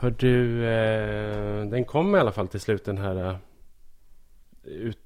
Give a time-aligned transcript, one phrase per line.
[0.00, 3.36] Hör du, eh, den kom i alla fall till slut den här eh,
[4.64, 4.98] ut,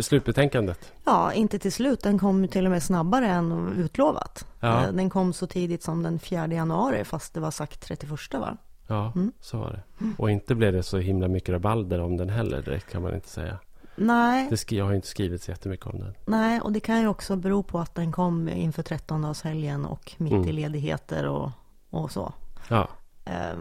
[0.00, 0.92] slutbetänkandet.
[1.04, 2.02] Ja, inte till slut.
[2.02, 4.46] Den kom till och med snabbare än utlovat.
[4.60, 4.84] Ja.
[4.86, 8.56] Eh, Den kom så tidigt som den 4 januari, fast det var sagt 31 va?
[8.86, 9.32] Ja, Mm.
[9.40, 9.82] så var det.
[10.18, 13.28] Och inte blev det så himla mycket rabalder om den heller direkt kan man inte
[13.28, 13.58] säga.
[13.96, 16.14] Nej, Det jag har inte skrivit så jättemycket om den.
[16.24, 20.32] nej, och det kan ju också bero på att den kom inför 13-dagshelgen och mitt
[20.32, 20.48] Mm.
[20.48, 21.50] i ledigheter och,
[21.90, 22.32] och så.
[22.68, 22.88] Ja,
[23.24, 23.54] eh,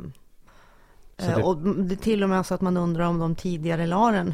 [1.28, 4.12] det- Och det är till och med så att man undrar om de tidigare la
[4.12, 4.34] den.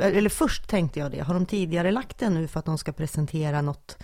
[0.00, 1.20] Eller först tänkte jag det.
[1.20, 3.96] Har de tidigare lagt den nu för att de ska presentera något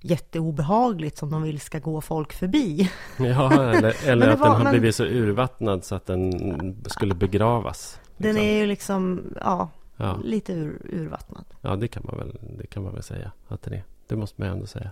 [0.00, 2.90] jätteobehagligt som de vill ska gå folk förbi?
[3.18, 7.14] ja eller, eller att var- den har men- blivit så urvattnad så att den skulle
[7.14, 8.00] begravas.
[8.16, 8.48] Den liksom.
[8.48, 10.16] är ju liksom, ja, ja.
[10.24, 11.44] lite ur, urvattnad.
[11.60, 13.84] Ja, det kan man väl, det kan man väl säga att den är.
[14.06, 14.90] Det måste man ändå säga.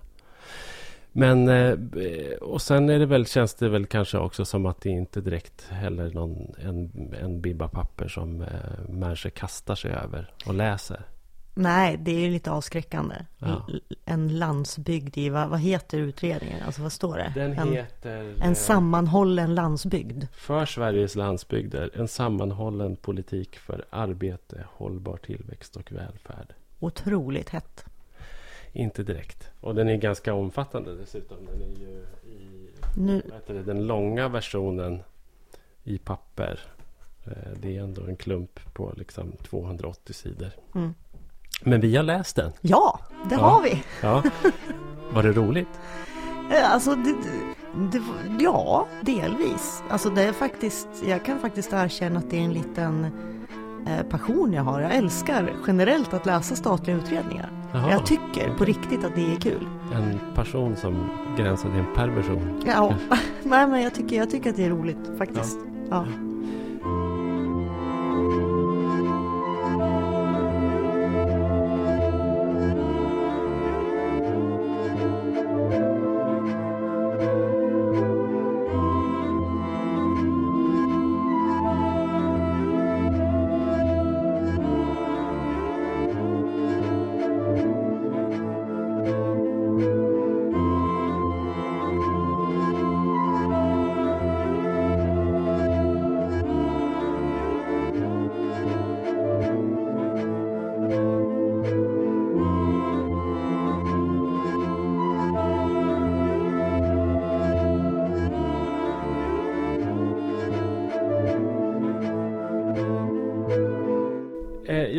[1.12, 1.78] Men, eh,
[2.40, 5.68] och sen är det väl, känns det väl kanske också som att det inte direkt
[5.70, 6.90] heller någon, en,
[7.20, 8.48] en bibba papper som eh,
[8.88, 11.02] människor kastar sig över och läser.
[11.54, 13.14] Nej, det är ju lite avskräckande.
[13.38, 13.66] Ja.
[14.04, 16.62] En landsbygd i, vad, vad heter utredningen?
[16.66, 17.32] Alltså vad står det?
[17.34, 20.24] Den en, heter en eh, sammanhållen landsbygd.
[20.32, 26.54] För Sveriges landsbygder, en sammanhållen politik för arbete, hållbar tillväxt och välfärd.
[26.80, 27.84] Otroligt hett.
[28.78, 29.50] Inte direkt.
[29.60, 31.36] Och den är ganska omfattande dessutom.
[31.52, 35.02] Den är ju i Nu, det, den långa versionen
[35.84, 36.60] i papper.
[37.26, 40.50] Eh, Det är ändå en klump på liksom 280 sidor.
[40.74, 40.94] Mm.
[41.62, 42.52] Men vi har läst den.
[42.60, 43.40] ja, det Ja.
[43.40, 43.82] har vi.
[44.02, 44.22] Ja.
[45.12, 45.68] Var det roligt?
[46.52, 47.14] Eh, Alltså, det,
[47.92, 48.02] det,
[48.40, 49.82] ja, delvis.
[49.90, 53.06] Alltså det är faktiskt, jag kan faktiskt erkänna att det är en liten
[54.10, 54.80] passion jag har.
[54.80, 57.50] Jag älskar generellt att läsa statliga utredningar.
[57.72, 57.90] Jaha.
[57.90, 59.66] Jag tycker på riktigt att det är kul.
[59.94, 62.62] En person som gränsar till en perversion.
[62.66, 62.94] Ja,
[63.42, 65.58] nej men jag tycker, jag tycker att det är roligt faktiskt.
[65.90, 65.96] Ja.
[65.96, 66.27] Eh,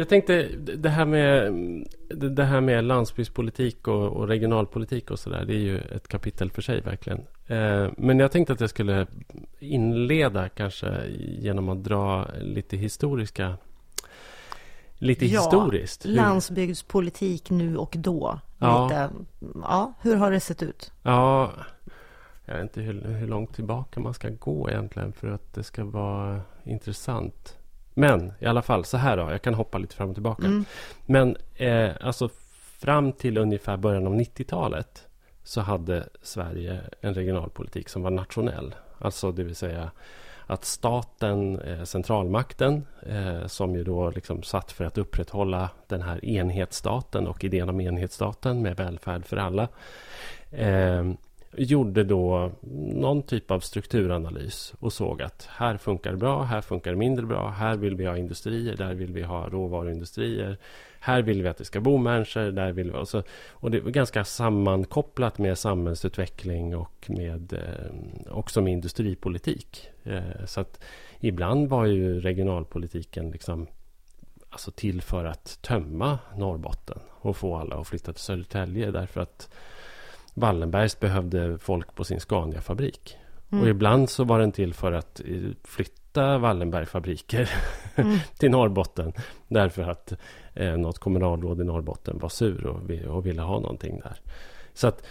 [0.10, 0.48] Jag tänkte
[0.78, 1.54] det här med,
[2.36, 5.46] det här med landsbygdspolitik och, och regionalpolitik och sådär.
[5.46, 7.20] Det är ju ett kapitel för sig verkligen.
[7.48, 9.08] Eh, Men jag tänkte att jag skulle
[9.60, 13.58] inleda kanske genom att dra lite historiska
[14.94, 16.06] Lite Ja, historiskt.
[16.06, 18.40] Hur- Landsbygdspolitik nu och då.
[18.58, 18.84] Ja.
[18.84, 19.10] Lite,
[19.64, 20.92] ja, hur har det sett ut?
[21.04, 21.52] Ja,
[22.46, 25.86] jag vet inte hur, hur långt tillbaka man ska gå egentligen för att det ska
[25.86, 27.56] vara intressant.
[28.00, 30.46] Men i alla fall så här då, jag kan hoppa lite fram och tillbaka.
[30.46, 30.66] Mm.
[31.06, 32.30] Men eh, alltså
[32.80, 35.08] fram till ungefär början av 90-talet
[35.44, 38.76] så hade Sverige en regionalpolitik som var nationell.
[39.00, 39.92] Alltså det vill säga
[40.46, 46.26] att staten, eh, centralmakten, eh, som ju då liksom satt för att upprätthålla den här
[46.26, 49.68] enhetsstaten och idén om enhetsstaten med välfärd för alla,
[50.52, 51.12] eh,
[51.58, 52.52] gjorde då
[52.94, 57.26] någon typ av strukturanalys och såg att här funkar det bra, här funkar det mindre
[57.26, 60.58] bra, här vill vi ha industrier, där vill vi ha råvaruindustrier,
[61.00, 62.98] här vill vi att det ska bo människor, där vill vi...
[62.98, 69.90] Och, så, och det var ganska sammankopplat med samhällsutveckling och med eh, också med industripolitik.
[70.04, 70.80] Eh, så att
[71.20, 73.68] ibland var ju regionalpolitiken liksom
[74.50, 79.50] alltså till för att tömma Norrbotten och få alla att flytta till Södertälje därför att
[80.34, 83.18] Wallenbergs behövde folk på sin Scania-fabrik.
[83.52, 83.64] Mm.
[83.64, 87.50] Och ibland så var den till för att eh, flytta Wallenberg-fabriker
[88.38, 89.14] till Norrbotten.
[89.48, 90.14] Därför att
[90.54, 94.20] eh, något kommunalråd i Norrbotten var sur och, och ville ha någonting där.
[94.74, 95.04] Så att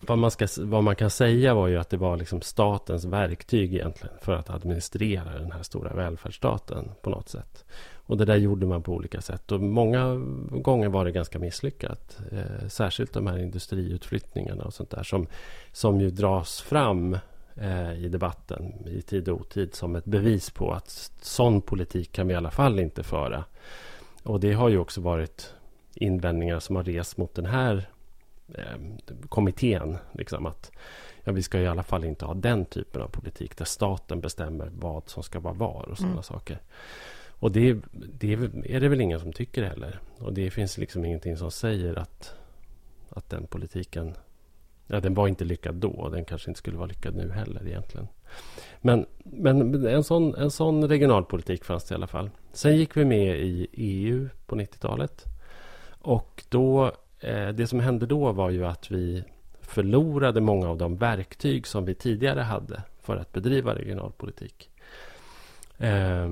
[0.00, 3.74] vad man, ska, vad man kan säga var ju att det var liksom statens verktyg
[3.74, 7.64] egentligen för att administrera den här stora välfärdsstaten på något sätt.
[8.10, 9.52] Och det där gjorde man på olika sätt.
[9.52, 10.14] Och många
[10.50, 12.18] gånger var det ganska misslyckat.
[12.32, 15.26] Eh, särskilt de här industriutflyttningarna och sånt där som,
[15.72, 17.18] som ju dras fram
[17.54, 22.26] eh, i debatten i tid och otid som ett bevis på att sån politik kan
[22.26, 23.44] vi i alla fall inte föra.
[24.22, 25.54] Och det har ju också varit
[25.94, 27.88] invändningar som har rests mot den här
[29.28, 29.98] kommittén.
[30.12, 30.72] Liksom att,
[31.24, 34.70] ja, vi ska i alla fall inte ha den typen av politik där staten bestämmer
[34.74, 36.22] vad som ska vara var och sådana mm.
[36.22, 36.60] saker.
[37.28, 38.32] Och det, det,
[38.64, 40.00] är det väl ingen som tycker heller.
[40.18, 42.34] Och det finns liksom ingenting som säger att,
[43.10, 44.14] att den politiken
[44.92, 47.66] Ja, den var inte lyckad då och den kanske inte skulle vara lyckad nu heller
[47.66, 48.08] egentligen.
[48.80, 52.30] Men, men en, sån, en sån regionalpolitik fanns det i alla fall.
[52.52, 55.24] Sen gick vi med i EU på 90-talet.
[56.00, 59.24] Och då, eh, Eh, det som hände då var ju att vi
[59.60, 64.70] förlorade många av de verktyg som vi tidigare hade för att bedriva regionalpolitik.
[65.78, 66.28] Eh,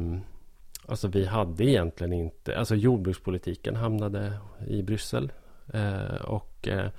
[0.87, 2.58] alltså vi hade egentligen inte...
[2.58, 4.32] Alltså jordbrukspolitiken hamnade
[4.67, 5.32] i Bryssel.
[5.73, 6.90] Eh, och eh,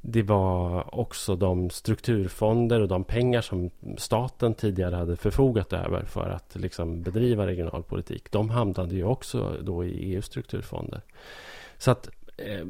[0.00, 6.30] det var också de strukturfonder och de pengar som staten tidigare hade förfogat över för
[6.30, 8.32] att liksom bedriva regionalpolitik.
[8.32, 11.00] De hamnade ju också då i EUs strukturfonder.
[11.78, 12.66] Så att eh,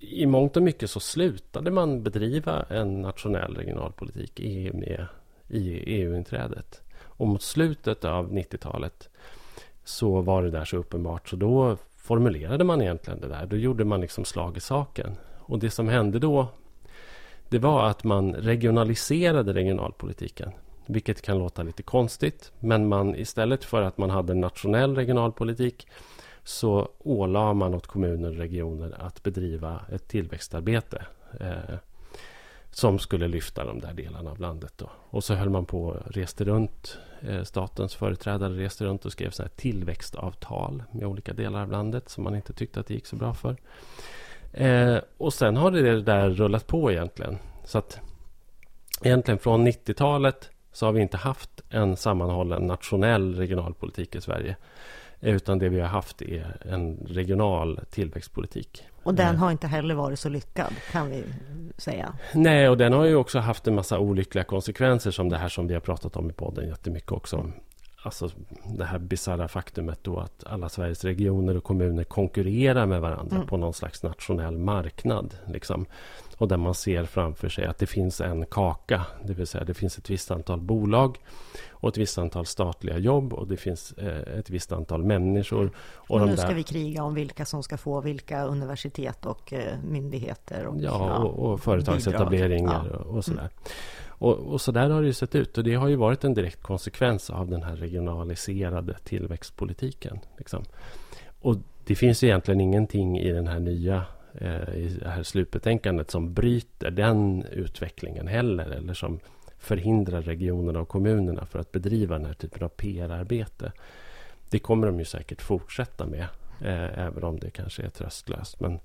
[0.00, 5.06] i mångt och mycket så slutade man bedriva en nationell regionalpolitik i, med,
[5.48, 6.82] EU-inträdet.
[7.02, 9.08] Och mot slutet av 90-talet
[9.84, 11.28] så var det där så uppenbart.
[11.28, 13.46] Så då formulerade man egentligen det där.
[13.46, 15.16] Då gjorde man liksom slag i saken.
[15.38, 16.48] Och det som hände då
[17.48, 20.52] det var att man regionaliserade regionalpolitiken.
[20.86, 22.52] Vilket kan låta lite konstigt.
[22.60, 25.86] Men man istället för att man hade nationell regionalpolitik
[26.44, 31.04] så ålade man åt kommuner och regioner att bedriva ett tillväxtarbete
[31.40, 31.76] eh,
[32.70, 34.72] som skulle lyfta de där delarna av landet.
[34.76, 34.90] Då.
[35.10, 36.98] Och så höll man på och reste runt.
[37.20, 42.08] Eh, statens företrädare reste runt och skrev så här tillväxtavtal med olika delar av landet
[42.08, 43.56] som man inte tyckte att det gick så bra för.
[44.52, 47.38] Eh, och sen har det där rullat på egentligen.
[47.64, 48.00] Så att
[49.02, 54.56] egentligen från 90-talet så har vi inte haft en sammanhållen nationell regionalpolitik i Sverige.
[55.20, 58.84] Utan det vi har haft är en regional tillväxtpolitik.
[59.02, 61.24] Och den har inte heller varit så lyckad kan vi
[61.76, 62.12] säga.
[62.34, 65.66] Nej, och den har ju också haft en massa olyckliga konsekvenser som det här som
[65.66, 67.52] vi har pratat om i podden jättemycket också
[68.02, 68.30] alltså
[68.64, 73.48] det här bisarra faktumet då att alla Sveriges regioner och kommuner konkurrerar med varandra mm.
[73.48, 75.34] på någon slags nationell marknad.
[75.46, 75.86] Liksom.
[76.36, 79.74] Och där man ser framför sig att det finns en kaka, det vill säga det
[79.74, 81.18] finns ett visst antal bolag
[81.80, 85.70] och ett visst antal statliga jobb och det finns eh, ett visst antal människor.
[85.94, 86.54] Och, och nu ska där...
[86.54, 90.66] vi kriga om vilka som ska få vilka universitet och eh, myndigheter.
[90.66, 92.98] Och, ja, och, och företagsetableringar ja.
[92.98, 93.40] och, sådär.
[93.40, 93.52] Mm.
[94.08, 95.58] Och, och så där har det sett ut.
[95.58, 100.18] Och det har ju varit en direkt konsekvens av den här regionaliserade tillväxtpolitiken.
[100.38, 100.64] Liksom.
[101.40, 104.04] Och det finns egentligen ingenting i den här nya
[104.34, 108.70] eh, i det här slutbetänkandet som bryter den utvecklingen heller.
[108.70, 109.20] Eller som
[109.60, 113.72] förhindrar regionerna och kommunerna för att bedriva den här typen av PR-arbete.
[114.50, 116.26] Det kommer de ju säkert fortsätta med.
[116.60, 118.60] Eh, även om det kanske är tröstlöst.
[118.60, 118.80] Men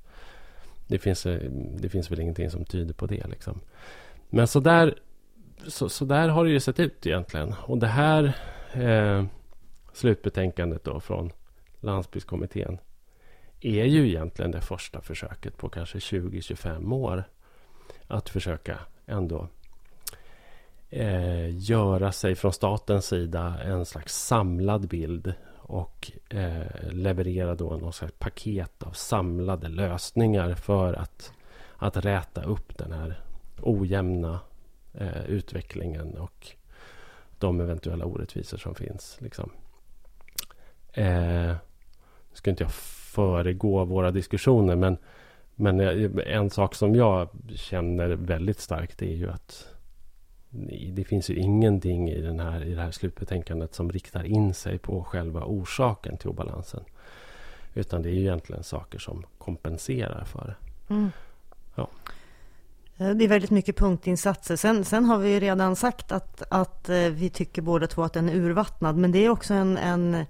[0.87, 3.27] det finns, eh, det finns väl ingenting som tyder på det.
[3.27, 3.59] Liksom.
[4.29, 4.95] Men så där
[5.67, 7.55] så, så där har det ju sett ut egentligen.
[7.65, 8.37] Och det här
[8.73, 9.25] eh,
[9.93, 11.31] slutbetänkandet då från
[11.79, 12.77] Landsbygdskommittén
[13.61, 17.23] är ju egentligen det första försöket på kanske 20-25 år
[18.07, 19.47] att försöka ändå
[20.95, 27.95] eh, göra sig från statens sida en slags samlad bild och eh, leverera då något
[27.95, 31.33] slags paket av samlade lösningar för att,
[31.77, 33.19] att räta upp den här
[33.61, 34.39] ojämna
[34.93, 36.47] eh, utvecklingen och
[37.39, 39.17] de eventuella orättvisor som finns.
[39.19, 39.51] Liksom.
[40.93, 41.55] Eh,
[42.29, 44.97] nu ska inte jag föregå våra diskussioner men,
[45.55, 49.74] men eh, en sak som jag känner väldigt starkt är ju att
[50.93, 54.77] det finns ju ingenting i, den här, i det här slutbetänkandet som riktar in sig
[54.77, 56.83] på själva orsaken till obalansen.
[57.73, 60.93] Utan det är ju egentligen saker som kompenserar för det.
[60.93, 61.11] Mm.
[61.75, 61.89] Ja.
[62.97, 64.55] Eh, det är väldigt mycket punktinsatser.
[64.55, 68.29] Sen, sen har vi redan sagt att, att eh, vi tycker båda två att den
[68.29, 68.97] är urvattnad.
[68.97, 70.25] Men det är också en, en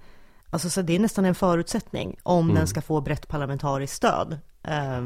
[0.49, 2.55] alltså så det är nästan en förutsättning om mm.
[2.55, 4.37] den ska få brett parlamentariskt stöd.
[4.67, 5.03] Eh,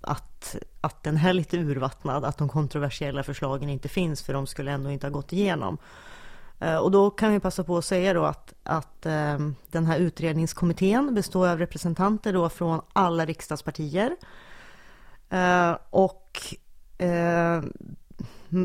[0.00, 4.70] att, att den är lite urvattnad, att de kontroversiella förslagen inte finns för de skulle
[4.70, 5.78] ändå inte ha gått igenom.
[6.60, 9.98] Ehm, och då kan vi passa på att säga då att, att ehm, den här
[9.98, 14.16] utredningskommittén består av representanter då från alla riksdagspartier.
[15.30, 16.54] Ehm, och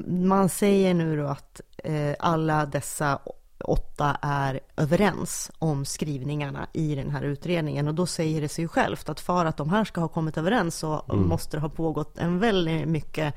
[0.07, 3.19] man säger nu då att eh, alla dessa
[3.61, 9.09] åtta är överens om skrivningarna i den här utredningen och då säger det sig självt
[9.09, 11.27] att för att de här ska ha kommit överens så mm.
[11.27, 13.33] måste det ha pågått en väldigt mycket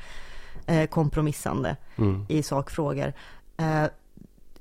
[0.66, 2.26] eh, kompromissande mm.
[2.28, 3.12] i sakfrågor.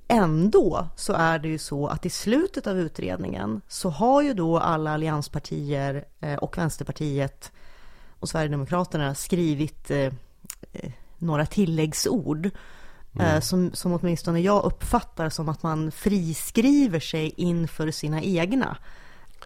[0.08, 4.60] Ändå så är det ju så att i slutet av utredningen så har ju då
[4.60, 6.06] alla allianspartier
[6.40, 7.52] och Vänsterpartiet
[8.20, 10.14] och Sverigedemokraterna skrivit eh,
[11.18, 12.50] några tilläggsord.
[13.20, 13.42] Mm.
[13.42, 18.78] Som, som åtminstone jag uppfattar som att man friskriver sig inför sina egna.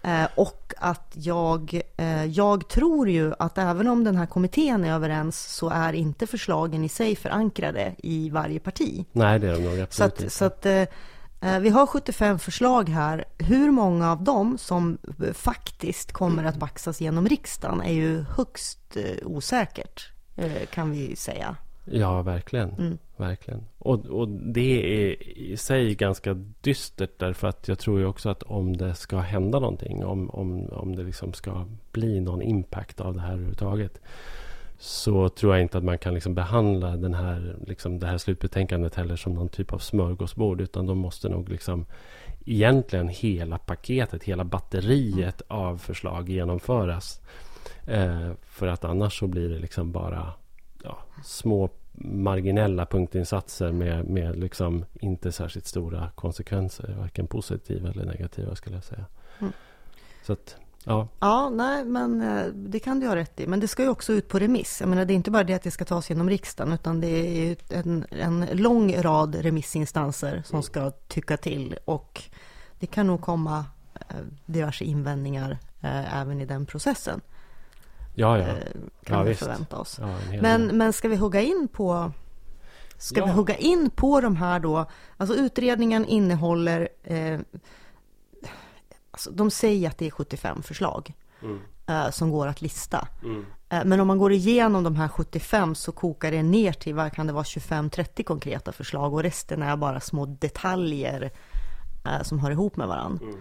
[0.06, 4.94] Eh, och att jag, eh, jag tror ju att även om den här kommittén är
[4.94, 9.06] överens så är inte förslagen i sig förankrade i varje parti.
[9.12, 10.34] Nej, det är de nog absolut så att, inte.
[10.34, 13.26] Så att, eh, vi har 75 förslag här.
[13.38, 14.98] Hur många av dem som
[15.34, 20.12] faktiskt kommer att baxas genom riksdagen är ju högst osäkert,
[20.70, 21.56] kan vi säga.
[21.86, 22.70] Ja, verkligen.
[22.70, 22.98] Mm.
[23.18, 23.66] verkligen.
[23.78, 28.44] Och, och det är i sig ganska dystert därför att jag tror ju också att
[28.44, 33.14] om det ska hända någonting, om, om, om det liksom ska bli någon impact av
[33.14, 34.02] det här överhuvudtaget,
[34.78, 38.96] så tror jag inte att man kan liksom behandla den här, liksom det här slutbetänkandet
[38.96, 41.86] heller som någon typ av smörgåsbord, utan de måste nog liksom
[42.46, 45.62] egentligen hela paketet, hela batteriet mm.
[45.64, 47.22] av förslag genomföras.
[47.88, 50.34] Eh, för att annars så blir det liksom bara
[50.86, 56.96] ja, små marginella punktinsatser med, med liksom inte särskilt stora konsekvenser.
[57.00, 59.06] Varken positiva eller negativa skulle jag säga.
[59.40, 59.54] Mm.
[60.24, 61.08] Så att, ja.
[61.20, 63.48] Ja, nej, men eh, det kan du ha rätt i.
[63.48, 64.78] Men det ska ju också ut på remiss.
[64.80, 67.08] Jag menar, det är inte bara det att det ska tas genom riksdagen, utan det
[67.08, 71.78] är en, en lång rad remissinstanser som ska tycka till.
[71.86, 72.24] Och
[72.80, 74.16] det kan nog komma eh,
[74.46, 77.22] diverse invändningar eh, även i den processen.
[78.16, 78.46] Ja, ja.
[79.04, 79.40] Kan ja, vi visst.
[79.40, 80.00] förvänta oss.
[80.02, 82.12] Ja, men, men ska vi hugga in på
[82.98, 83.26] Ska ja.
[83.26, 84.86] vi hugga in på de här då?
[85.18, 87.40] Alltså utredningen innehåller, eh,
[89.12, 91.60] alltså de säger att det är 75 förslag mm.
[91.88, 93.08] eh, som går att lista.
[93.24, 93.46] Mm.
[93.70, 97.14] Eh, men om man går igenom de här 75 så kokar det ner till, vad
[97.14, 101.32] kan det vara, 25-30 konkreta förslag och resten är bara små detaljer
[102.06, 103.26] eh, som hör ihop med varandra.
[103.26, 103.40] Mm.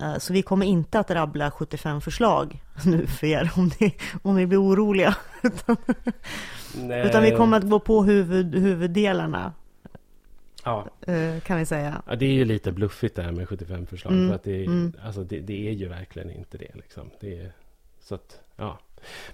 [0.00, 4.36] Eh, så vi kommer inte att rabbla 75 förslag nu för er om ni, om
[4.36, 5.16] ni blir oroliga.
[7.04, 9.52] Utan vi kommer att gå på huvud, huvuddelarna.
[10.64, 10.86] Ja.
[11.06, 12.02] Eh, kan vi säga.
[12.06, 14.12] Ja, det är ju lite bluffigt det här med 75 förslag.
[14.12, 14.28] Mm.
[14.28, 14.92] För att det, är, mm.
[15.04, 16.74] alltså det, det, är ju verkligen inte det.
[16.74, 17.10] Liksom.
[17.20, 17.52] det är,
[18.00, 18.78] så att, ja.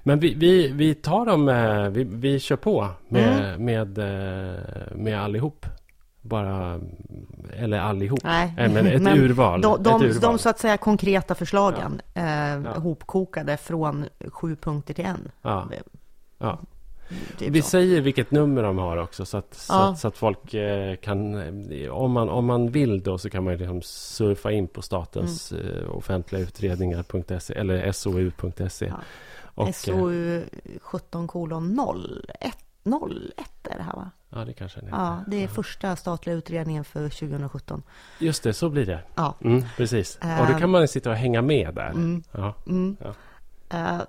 [0.03, 3.65] Men vi, vi, vi tar dem, eh, vi, vi kör på med, mm.
[3.65, 3.99] med,
[4.97, 5.67] med allihop
[6.23, 6.81] bara,
[7.53, 8.21] eller allihop.
[8.25, 9.61] Nej, men ett men urval.
[9.61, 10.21] De, de, ett urval.
[10.21, 12.21] de så att säga konkreta förslagen, ja.
[12.21, 12.79] Eh, ja.
[12.79, 15.31] hopkokade från sju punkter till en.
[15.43, 15.69] Ja.
[16.39, 16.59] ja.
[17.39, 17.69] Typ Vi så.
[17.69, 21.35] säger vilket nummer de har också så att, så, att, så att folk eh, kan
[21.91, 25.67] om man, om man vill då så kan man liksom surfa in på statens mm.
[25.67, 28.93] eh, offentliga utredningar.se eller sou.se.
[29.55, 30.45] Och, SOU
[30.81, 31.81] 17 kolon
[32.41, 34.11] 01 01 är det här va?
[34.31, 34.99] Ja, det kanske den heter.
[34.99, 37.83] Ja, det är första statliga utredningen för 2017.
[38.19, 39.03] Just det, så blir det.
[39.15, 39.35] Ja.
[39.41, 40.19] Mm, precis.
[40.41, 41.91] Och då kan man sitta och hänga med där.
[41.91, 42.23] Mm.
[42.33, 42.55] Ja.
[42.67, 42.97] Mm.
[43.01, 43.15] ja.
[43.75, 44.03] Uh,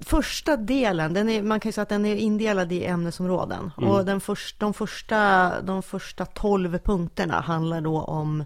[0.00, 3.70] första delen, den är, man kan ju säga att den är indelad i ämnesområden.
[3.78, 3.90] Mm.
[3.90, 8.44] Och den först, de, första, de första 12 punkterna handlar då om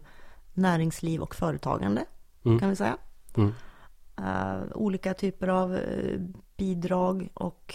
[0.54, 2.04] näringsliv och företagande,
[2.44, 2.58] mm.
[2.58, 2.96] kan vi säga.
[3.38, 6.20] Uh, olika typer av uh,
[6.56, 7.74] bidrag och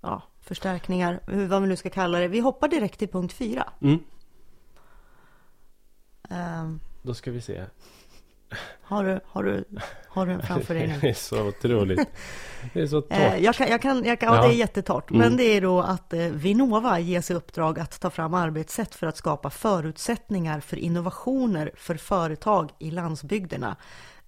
[0.00, 2.28] ja, förstärkningar, vad vi nu ska kalla det.
[2.28, 3.72] Vi hoppar direkt till punkt fyra.
[3.80, 3.98] Mm.
[6.30, 7.64] Um, Då ska vi se.
[8.82, 9.64] Har du, har du,
[10.08, 10.98] har du den framför dig nu?
[11.00, 12.08] Det är så otroligt.
[12.72, 13.12] Det är så torrt.
[13.12, 15.10] Eh, jag kan, jag kan, jag kan, ja, det är jättetorrt.
[15.10, 15.20] Mm.
[15.20, 19.06] Men det är då att eh, Vinnova ges i uppdrag att ta fram arbetssätt för
[19.06, 23.76] att skapa förutsättningar för innovationer för företag i landsbygderna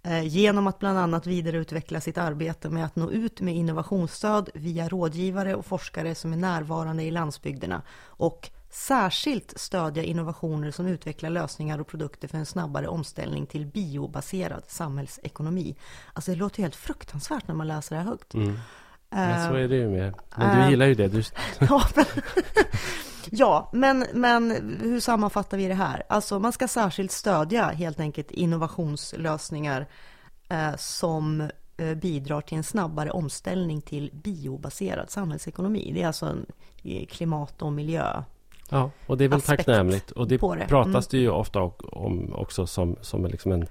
[0.02, 4.88] Eh, genom att bland annat vidareutveckla sitt arbete med att nå ut med innovationsstöd via
[4.88, 11.78] rådgivare och forskare som är närvarande i landsbygderna och särskilt stödja innovationer som utvecklar lösningar
[11.78, 15.76] och produkter för en snabbare omställning till biobaserad samhällsekonomi.
[16.12, 18.34] Alltså det låter helt fruktansvärt när man läser det här högt.
[18.34, 18.58] Mm.
[19.10, 20.14] Men så är det ju med.
[20.36, 21.08] Men du uh, gillar ju det.
[21.08, 21.22] Du...
[23.32, 24.50] Ja, men, men
[24.80, 26.02] hur sammanfattar vi det här?
[26.08, 29.86] Alltså man ska särskilt stödja helt enkelt innovationslösningar
[30.48, 35.90] eh, som eh, bidrar till en snabbare omställning till biobaserad samhällsekonomi.
[35.94, 36.46] Det är alltså en
[37.06, 38.22] klimat och miljö
[38.70, 40.10] Ja, och det är väl tacknämligt.
[40.10, 40.66] Och det, det.
[40.68, 41.02] pratas mm.
[41.10, 43.66] det ju ofta om också som, som liksom en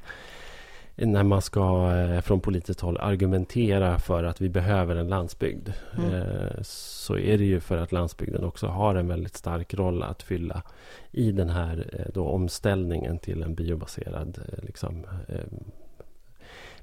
[1.05, 6.13] när man ska eh, från politiskt håll argumentera för att vi behöver en landsbygd mm.
[6.13, 10.23] Eh, så är det ju för att landsbygden också har en väldigt stark roll att
[10.23, 10.61] fylla
[11.11, 15.05] i den här eh, då omställningen till en biobaserad liksom,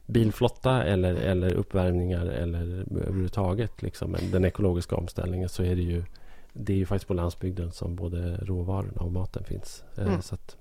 [0.06, 6.04] bilflotta eller, eller uppvärmningar eller överhuvudtaget liksom, den ekologiska omställningen så är det ju
[6.58, 9.84] det är ju faktiskt på landsbygden som både råvarorna och maten finns.
[9.96, 10.22] Mm.
[10.22, 10.56] Så att,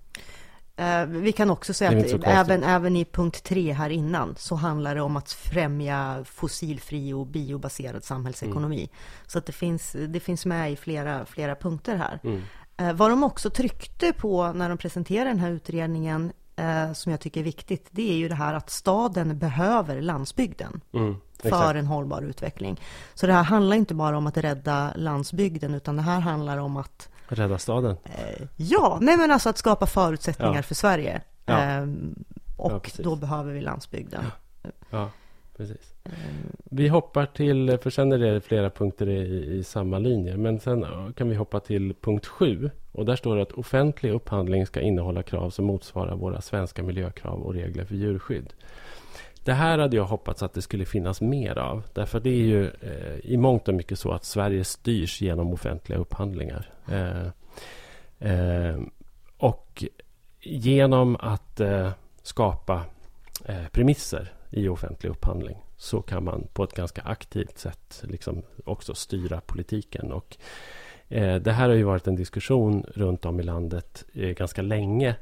[1.07, 5.01] vi kan också säga att även, även i punkt tre här innan så handlar det
[5.01, 8.77] om att främja fossilfri och biobaserad samhällsekonomi.
[8.77, 8.89] Mm.
[9.27, 12.19] Så att det finns, det finns med i flera, flera punkter här.
[12.23, 12.41] Mm.
[12.77, 17.21] Eh, vad de också tryckte på när de presenterade den här utredningen eh, som jag
[17.21, 20.81] tycker är viktigt, det är ju det här att staden behöver landsbygden.
[20.93, 22.81] Mm, för en hållbar utveckling.
[23.13, 26.77] Så det här handlar inte bara om att rädda landsbygden, utan det här handlar om
[26.77, 27.97] att Rädda staden?
[28.03, 30.61] Eh, ja, nej men alltså att skapa förutsättningar ja.
[30.61, 31.21] för Sverige.
[31.45, 31.63] Ja.
[31.63, 31.87] Eh,
[32.57, 34.23] och ja, då behöver vi landsbygden.
[34.89, 35.09] Ja,
[35.57, 35.93] precis.
[36.63, 40.37] Vi hoppar till, för sen är det flera punkter i, i samma linje.
[40.37, 42.69] Men sen kan vi hoppa till punkt sju.
[42.91, 47.41] Och där står det att offentlig upphandling ska innehålla krav som motsvarar våra svenska miljökrav
[47.41, 48.53] och regler för djurskydd.
[49.45, 51.83] Det här hade jag hoppats att det skulle finnas mer av.
[51.93, 55.99] Därför det är ju eh, i mångt och mycket så att Sverige styrs genom offentliga
[55.99, 56.69] upphandlingar.
[56.87, 57.27] Eh,
[58.31, 58.79] eh,
[59.37, 59.83] och
[60.41, 61.91] genom att eh,
[62.23, 62.83] skapa
[63.45, 68.95] eh, premisser i offentlig upphandling så kan man på ett ganska aktivt sätt liksom också
[68.95, 70.11] styra politiken.
[70.11, 70.37] Och,
[71.07, 75.15] eh, det här har ju varit en diskussion runt om i landet eh, ganska länge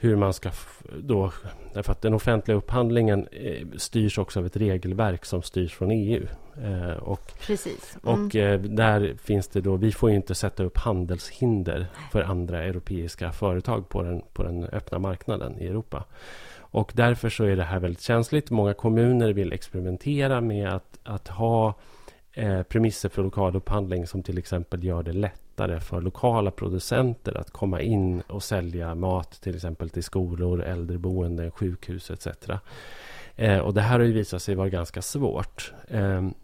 [0.00, 0.50] hur man ska
[0.98, 1.32] då...
[1.74, 6.26] Därför att den offentliga upphandlingen eh, styrs också av ett regelverk som styrs från EU.
[6.64, 7.98] Eh, och Precis.
[8.04, 8.26] Mm.
[8.26, 9.76] och eh, där finns det då...
[9.76, 14.98] Vi får inte sätta upp handelshinder för andra europeiska företag på den, på den öppna
[14.98, 16.04] marknaden i Europa.
[16.70, 18.50] Och därför så är det här väldigt känsligt.
[18.50, 21.74] Många kommuner vill experimentera med att, att ha
[22.32, 27.38] eh, premisser för lokal upphandling som till exempel gör det lätt lättare för lokala producenter
[27.38, 32.26] att komma in och sälja mat till exempel till skolor, äldreboenden, sjukhus etc.
[33.36, 35.72] Eh, och det här har ju visat sig vara ganska svårt.
[35.88, 36.34] Ehm,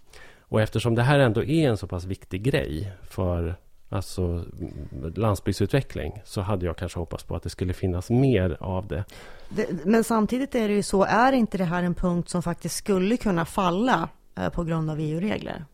[0.49, 3.57] och eftersom det här ändå är en så pass viktig grej för
[3.89, 4.45] alltså,
[5.17, 9.05] landsbygdsutveckling så hade jag kanske hoppats på att det skulle finnas mer av det.
[9.49, 9.85] det.
[9.85, 13.17] Men samtidigt är det ju så, är inte det här en punkt som faktiskt skulle
[13.17, 15.65] kunna falla eh, på grund av EU-regler?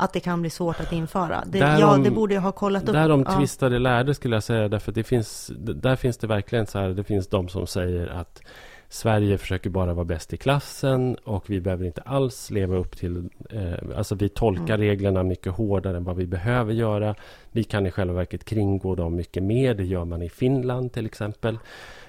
[0.00, 1.44] Att det kan bli svårt att införa.
[1.46, 2.92] Det, därom, ja, det borde jag ha kollat upp.
[2.92, 3.36] Därom ja.
[3.36, 4.68] tvistade lärde skulle jag säga.
[4.68, 6.88] Därför det finns, där finns det verkligen så här.
[6.88, 8.42] Det finns de som säger att
[8.88, 13.28] Sverige försöker bara vara bäst i klassen och vi behöver inte alls leva upp till...
[13.50, 14.80] Eh, alltså vi tolkar mm.
[14.80, 17.14] reglerna mycket hårdare än vad vi behöver göra.
[17.52, 19.74] Vi kan i själva verket kringgå dem mycket mer.
[19.74, 21.58] Det gör man i Finland till exempel.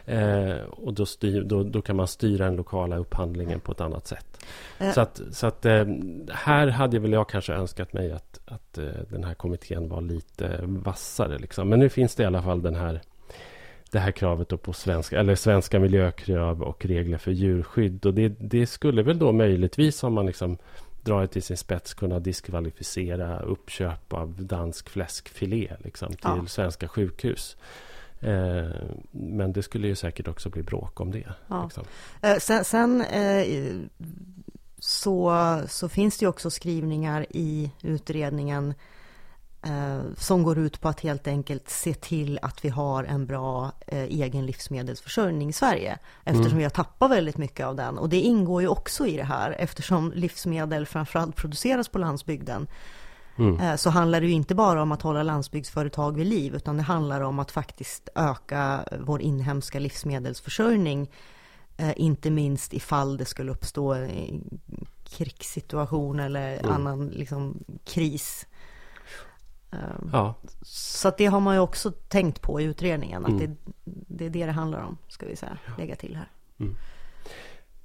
[0.10, 4.08] Eh, och då, styr, då, då, kan man styra den lokala upphandlingen på ett annat
[4.08, 4.46] sätt.
[4.78, 4.92] Eh.
[4.92, 5.86] Så att, så att eh,
[6.32, 10.60] här hade väl jag kanske önskat mig att, att eh, den här kommittén var lite
[10.64, 11.38] vassare.
[11.38, 11.70] Liksom.
[11.70, 13.02] Men nu finns det i alla fall den här
[13.92, 18.06] det här kravet på svenska, eller svenska miljökrav och regler för djurskydd.
[18.06, 20.58] Och det, det skulle väl då möjligtvis, om man liksom
[21.02, 26.46] drar det till sin spets, kunna diskvalificera uppköp av dansk fläskfilé liksom, till ja.
[26.48, 27.58] svenska sjukhus.
[28.20, 28.70] Eh,
[29.12, 31.34] men det skulle ju säkert också bli bråk om det.
[31.48, 31.64] Ja.
[31.64, 31.84] Liksom.
[32.22, 33.76] Eh, sen, sen eh,
[34.80, 35.34] så,
[35.68, 38.74] så finns det ju också skrivningar i utredningen
[39.62, 43.72] eh, som går ut på att helt enkelt se till att vi har en bra
[43.88, 45.98] eh, egen livsmedelsförsörjning i Sverige.
[46.24, 46.58] Eftersom mm.
[46.58, 47.98] vi har tappat väldigt mycket av den.
[47.98, 52.68] Och det ingår ju också i det här eftersom livsmedel framförallt produceras på landsbygden.
[53.40, 53.60] Mm.
[53.60, 56.84] Eh, så handlar det ju inte bara om att hålla landsbygdsföretag vid liv utan det
[56.84, 61.10] handlar om att faktiskt öka vår inhemska livsmedelsförsörjning.
[61.78, 64.60] Eh, inte minst ifall det skulle uppstå en
[65.04, 66.72] krigssituation eller mm.
[66.72, 68.48] annan liksom, kris.
[69.72, 70.36] Ehm, ja.
[70.62, 73.26] Så att det har man ju också tänkt på i utredningen.
[73.26, 73.40] Att mm.
[73.40, 73.72] det,
[74.08, 76.30] det, är det det handlar om, ska vi säga, lägga till här.
[76.60, 76.76] Mm.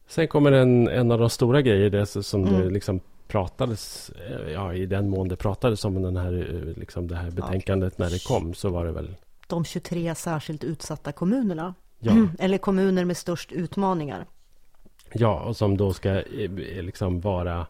[0.07, 2.61] Sen kommer en, en av de stora grejerna som mm.
[2.61, 3.01] det liksom
[3.35, 7.31] pratades, eh, ja i den mån det pratades om den här, eh, liksom det här
[7.31, 9.17] betänkandet när det kom så var det väl
[9.47, 11.75] De 23 särskilt utsatta kommunerna.
[11.99, 12.13] Ja.
[12.39, 14.27] Eller kommuner med störst utmaningar.
[15.13, 16.51] Ja, och som då ska eh,
[16.83, 17.67] liksom vara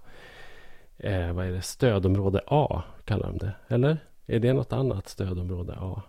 [0.99, 3.53] eh, vad är det, stödområde A kallar de det.
[3.69, 3.99] Eller?
[4.27, 6.03] Är det något annat stödområde A?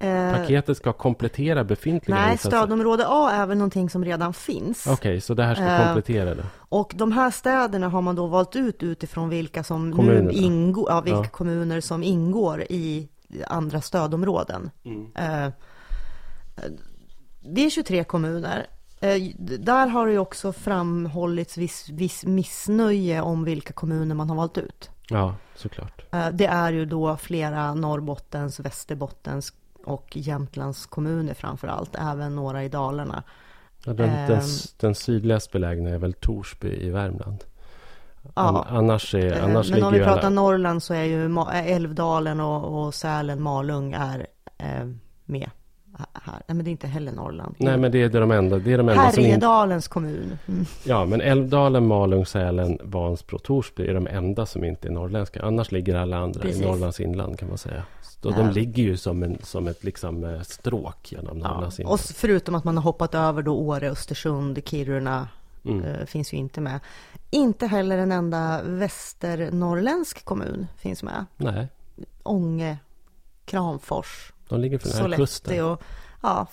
[0.00, 2.50] Eh, Paketet ska komplettera befintliga Nej, insatser.
[2.50, 4.86] stödområde A är väl någonting som redan finns.
[4.86, 6.44] Okej, okay, så det här ska eh, komplettera det.
[6.58, 11.00] Och de här städerna har man då valt ut utifrån vilka som nu ingår, ja,
[11.00, 11.28] vilka ja.
[11.28, 13.08] kommuner som ingår i
[13.46, 14.70] andra stödområden.
[14.84, 15.06] Mm.
[15.14, 15.52] Eh,
[17.40, 18.66] det är 23 kommuner.
[19.58, 24.90] Där har det också framhållits viss, viss missnöje om vilka kommuner man har valt ut.
[25.08, 26.04] Ja, såklart.
[26.32, 29.52] Det är ju då flera Norrbottens, Västerbottens
[29.88, 33.22] och Jämtlands kommuner framför allt, även några i Dalarna.
[33.84, 34.44] Ja, den, den, ehm.
[34.80, 37.44] den sydligast belägna är väl Torsby i Värmland.
[38.34, 40.28] Ja, annars är, eh, annars men om vi pratar alla...
[40.28, 44.26] Norrland så är ju Älvdalen och, och Sälen, Malung är
[44.58, 44.88] eh,
[45.24, 45.50] med.
[46.12, 46.42] Här.
[46.46, 47.54] Nej, men det är inte heller Norrland.
[47.58, 48.58] Nej, men det är de enda.
[48.58, 49.02] Det är de enda.
[49.02, 50.38] Härjedalens kommun.
[50.46, 50.64] Mm.
[50.84, 55.42] Ja, men Älvdalen, Malung, Sälen, Vansbro, Torsby är de enda som inte är norrländska.
[55.42, 56.62] Annars ligger alla andra Precis.
[56.62, 57.82] i Norrlands inland kan man säga.
[58.22, 61.94] Så de ligger ju som, en, som ett liksom, eh, stråk genom Norrlands inland.
[61.94, 65.28] Och förutom att man har hoppat över då Åre, Östersund, Kiruna.
[65.64, 65.84] Mm.
[65.84, 66.80] Eh, finns ju inte med.
[67.30, 71.24] Inte heller en enda västernorrländsk kommun finns med.
[71.36, 71.68] Nej.
[72.22, 72.78] Ånge,
[73.44, 75.26] Kramfors, de ligger för Sollefteå.
[75.26, 75.64] Kusten.
[75.64, 75.82] Och,
[76.22, 76.46] ja,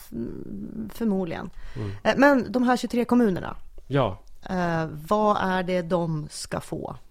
[0.93, 1.49] förmodligen.
[1.75, 1.91] Mm.
[2.03, 3.55] Eh, men de här 23 kommunerna.
[3.87, 4.19] Ja.
[4.49, 6.95] Eh, vad är det de ska få?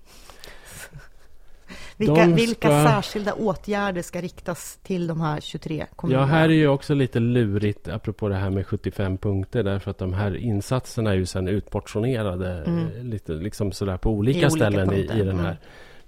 [1.96, 2.26] Vilka, ska...
[2.26, 6.26] vilka särskilda åtgärder ska riktas till de här 23 kommunerna?
[6.26, 9.62] Ja, här är ju också lite lurigt apropå det här med 75 punkter.
[9.62, 13.10] Därför att de här insatserna är ju sedan utportionerade mm.
[13.10, 15.44] lite liksom sådär på olika, I ställen i, i, den här.
[15.44, 15.56] Mm.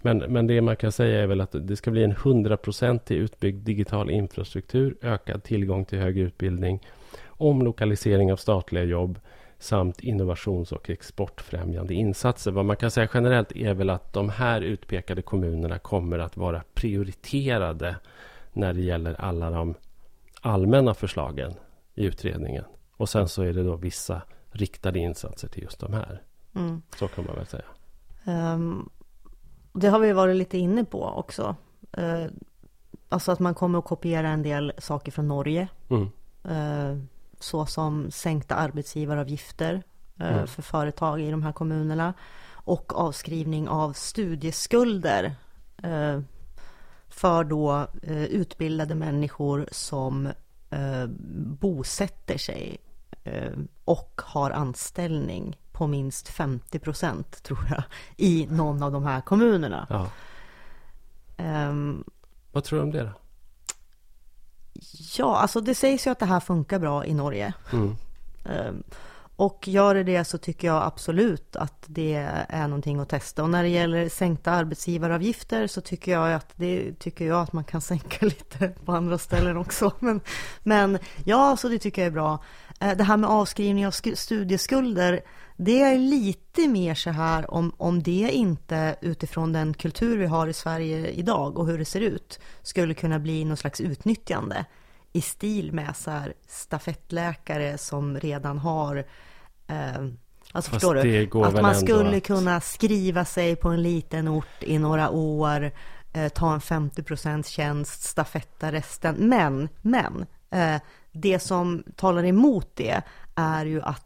[0.07, 3.64] Men, men det man kan säga är väl att det ska bli en hundraprocentig utbyggd
[3.64, 6.87] digital infrastruktur, ökad tillgång till högre utbildning,
[7.29, 9.19] omlokalisering av statliga jobb
[9.59, 12.51] samt innovations och exportfrämjande insatser.
[12.51, 16.62] Vad man kan säga generellt är väl att de här utpekade kommunerna kommer att vara
[16.75, 17.97] prioriterade
[18.53, 19.75] när det gäller alla de
[20.40, 21.55] allmänna förslagen
[21.95, 22.64] i utredningen.
[22.97, 26.23] Och sen så är det då vissa riktade insatser till just de här.
[26.55, 26.83] Mm.
[26.97, 27.64] Så kan man väl säga.
[28.27, 28.90] Um,
[29.76, 31.56] det har vi varit lite inne på också.
[31.92, 32.24] Eh,
[33.08, 35.68] alltså att man kommer att kopiera en del saker från Norge.
[35.88, 36.08] Mm.
[36.44, 37.02] Eh,
[37.40, 39.82] så som sänkta arbetsgivaravgifter
[40.20, 40.46] eh, mm.
[40.46, 42.14] för företag i de här kommunerna.
[42.52, 45.34] Och avskrivning av studieskulder
[47.08, 47.86] för då
[48.30, 50.28] utbildade människor som
[51.60, 52.78] bosätter sig
[53.84, 57.82] och har anställning på minst 50 procent, tror jag,
[58.16, 59.86] i någon av de här kommunerna.
[59.90, 60.10] Ja.
[61.68, 62.04] Um,
[62.52, 63.12] Vad tror du om det då?
[65.18, 67.54] Ja, alltså det sägs ju att det här funkar bra i Norge.
[67.72, 67.96] Mm.
[68.44, 68.82] Um,
[69.36, 72.14] och gör det det så tycker jag absolut att det
[72.48, 73.42] är någonting att testa.
[73.42, 77.64] Och när det gäller sänkta arbetsgivaravgifter så tycker jag att det tycker jag att man
[77.64, 79.92] kan sänka lite på andra ställen också.
[79.98, 80.20] Men,
[80.62, 82.38] men ja, så det tycker jag är bra.
[82.80, 85.20] Eh, det här med avskrivning av studieskulder
[85.57, 90.49] det är lite mer så här om, om det inte utifrån den kultur vi har
[90.49, 94.64] i Sverige idag och hur det ser ut skulle kunna bli någon slags utnyttjande
[95.12, 99.05] i stil med så här stafettläkare som redan har
[99.66, 100.07] eh,
[100.53, 101.47] Alltså Fast förstår du?
[101.47, 102.25] Att man skulle att...
[102.25, 105.71] kunna skriva sig på en liten ort i några år,
[106.12, 109.14] eh, ta en 50% tjänst, stafetta resten.
[109.14, 110.81] Men, men, eh,
[111.12, 113.03] det som talar emot det
[113.35, 114.06] är ju att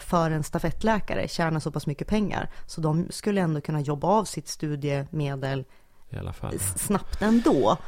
[0.00, 2.50] för en stafettläkare tjänar så pass mycket pengar.
[2.66, 5.64] Så de skulle ändå kunna jobba av sitt studiemedel
[6.10, 7.78] I alla fall, snabbt ändå.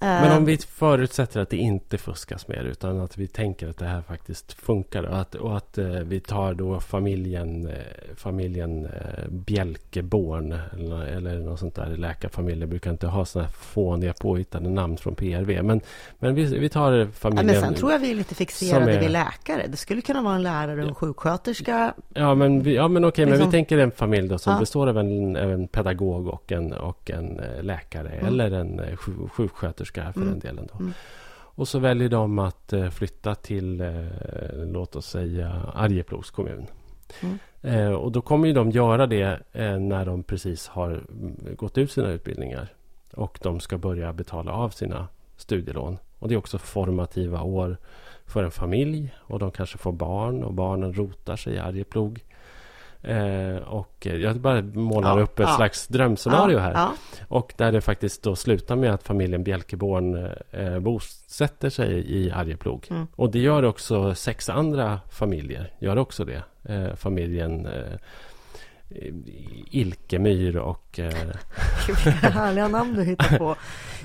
[0.00, 3.78] Men om eh, vi förutsätter att det inte fuskas mer utan att vi tänker att
[3.78, 7.74] det här faktiskt funkar och att, och att eh, vi tar då familjen, eh,
[8.16, 8.88] familjen
[9.28, 11.86] Bjälkeborn eller, eller något sånt där.
[11.86, 15.62] Läkarfamiljer brukar inte ha sådana här fåniga påhittade namn från PRV.
[15.62, 15.80] Men,
[16.18, 17.54] men vi, vi tar familjen.
[17.54, 19.66] Ja, men sen tror jag vi är lite fixerade är, vid läkare.
[19.66, 21.94] Det skulle kunna vara en lärare och en sjuksköterska.
[22.14, 24.60] Ja men, vi, ja, men okej, liksom, men vi tänker en familj då som ja.
[24.60, 28.26] består av en, en pedagog och en, och en läkare mm.
[28.26, 28.96] eller en
[29.30, 30.30] sjuksköterska sjuksköterska för mm.
[30.30, 30.68] den delen.
[30.72, 30.78] Då.
[30.78, 30.92] Mm.
[31.56, 34.06] Och så väljer de att eh, flytta till, eh,
[34.66, 36.66] låt oss säga, Arjeplogs kommun.
[37.22, 37.38] Mm.
[37.62, 41.78] Eh, och då kommer ju de göra det eh, när de precis har mm, gått
[41.78, 42.68] ut sina utbildningar.
[43.14, 45.98] Och de ska börja betala av sina studielån.
[46.18, 47.76] Och det är också formativa år
[48.26, 49.14] för en familj.
[49.28, 52.24] Och de kanske får barn och barnen rotar sig i Arjeplog.
[53.02, 55.56] Eh, och jag bara målar ja, upp ett ja.
[55.56, 56.72] slags drömscenario här.
[56.72, 56.92] Ja,
[57.28, 62.86] och där det faktiskt då slutar med att familjen Bjälkeborn eh, bosätter sig i Arjeplog.
[62.90, 63.06] Mm.
[63.16, 65.72] Och det gör också sex andra familjer.
[65.78, 66.42] Gör också det.
[66.64, 67.98] Eh, familjen eh,
[69.70, 70.98] Ilkemyr och...
[70.98, 71.14] Eh...
[71.86, 73.56] Vilka härliga namn du hittar på.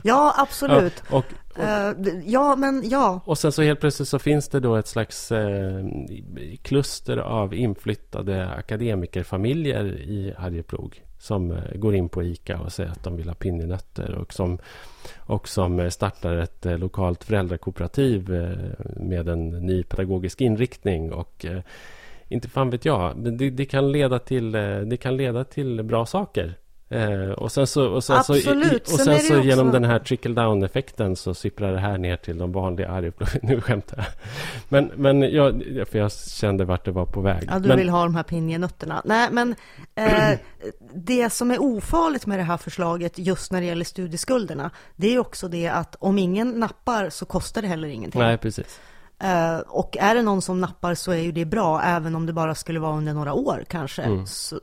[0.04, 1.04] Ja, absolut.
[1.10, 3.22] Ja, och, och, uh, ja, men ja.
[3.26, 5.86] Och sen så helt plötsligt så finns det då ett slags eh,
[6.62, 13.04] kluster av inflyttade akademikerfamiljer i Arjeplog som eh, går in på ICA och säger att
[13.04, 14.60] de vill ha pinjenötter och som,
[15.18, 18.58] och som startar ett eh, lokalt föräldrakooperativ eh,
[18.96, 21.62] med en ny pedagogisk inriktning och eh,
[22.34, 23.18] inte fan vet jag.
[23.18, 26.58] Det, det, kan leda till, eh, det kan leda till bra saker.
[26.94, 28.88] Eh, och sen så, och sen Absolut.
[28.88, 31.98] så, och sen, sen så genom den här trickle down effekten så sipprar det här
[31.98, 33.30] ner till de vanliga Arjeplog.
[33.42, 34.06] Nu skämtar jag.
[34.70, 37.48] Men, men jag, för jag kände vart det var på väg.
[37.52, 39.02] Ja, du men, vill ha de här pinjenötterna.
[39.06, 39.56] Nej, men
[39.96, 40.40] eh,
[40.94, 45.20] det som är ofarligt med det här förslaget just när det gäller studieskulderna, det är
[45.20, 48.22] också det att om ingen nappar så kostar det heller ingenting.
[48.22, 48.80] Nej, precis.
[49.20, 52.34] Eh, och är det någon som nappar så är ju det bra, även om det
[52.34, 54.02] bara skulle vara under några år kanske.
[54.02, 54.26] Mm.
[54.28, 54.60] Så,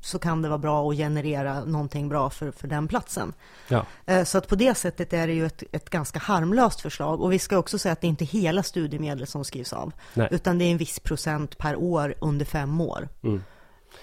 [0.00, 3.32] så kan det vara bra att generera någonting bra för, för den platsen.
[3.68, 3.86] Ja.
[4.06, 7.20] Eh, Så att på det sättet är det ju ett, ett ganska harmlöst förslag.
[7.20, 9.92] Och vi ska också säga att det inte är hela studiemedlet som skrivs av.
[10.14, 10.28] Nej.
[10.30, 13.08] Utan det är en viss procent per år under fem år.
[13.22, 13.42] Mm.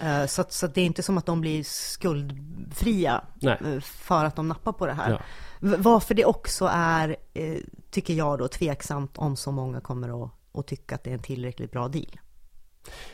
[0.00, 3.80] Eh, Så, att, så att det är inte som att de blir skuldfria Nej.
[3.80, 5.10] för att de nappar på det här.
[5.10, 5.20] Ja.
[5.60, 7.56] Varför det också är, eh,
[7.90, 11.22] tycker jag då, tveksamt om så många kommer att, att tycka att det är en
[11.22, 12.20] tillräckligt bra deal.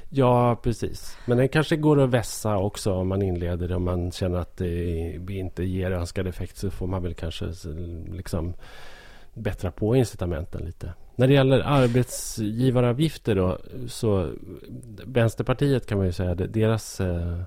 [0.08, 1.16] Ja, precis.
[1.26, 3.76] Men den kanske går att vässa också om man inleder det.
[3.76, 7.46] Om man känner att det inte ger önskad effekt så får man väl kanske
[8.12, 8.54] liksom
[9.34, 10.92] bättra på incitamenten lite.
[11.16, 14.30] När det gäller arbetsgivaravgifter då, så
[15.04, 17.40] Vänsterpartiet kan man ju säga, deras, eh,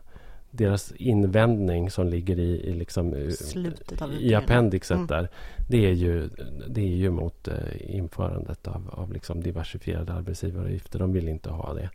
[0.58, 5.08] deras invändning som ligger i, i, liksom, eh, i appendixet Mm.
[5.08, 5.30] där,
[5.67, 6.30] det är ju,
[6.67, 11.00] det är ju mot eh, införandet av, av liksom diversifierade arbetsgivaravgifter.
[11.00, 11.89] De vill inte ha det.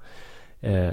[0.61, 0.93] Eh,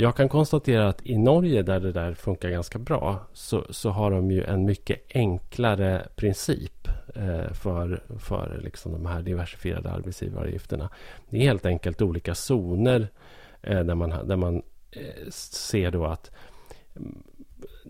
[0.00, 4.10] jag kan konstatera att i Norge där det där funkar ganska bra så, så har
[4.10, 10.90] de ju en mycket enklare princip eh, för, för liksom de här diversifierade arbetsgivaravgifterna.
[11.30, 13.08] Det är helt enkelt olika zoner
[13.62, 16.30] eh, där man, där man eh, ser då att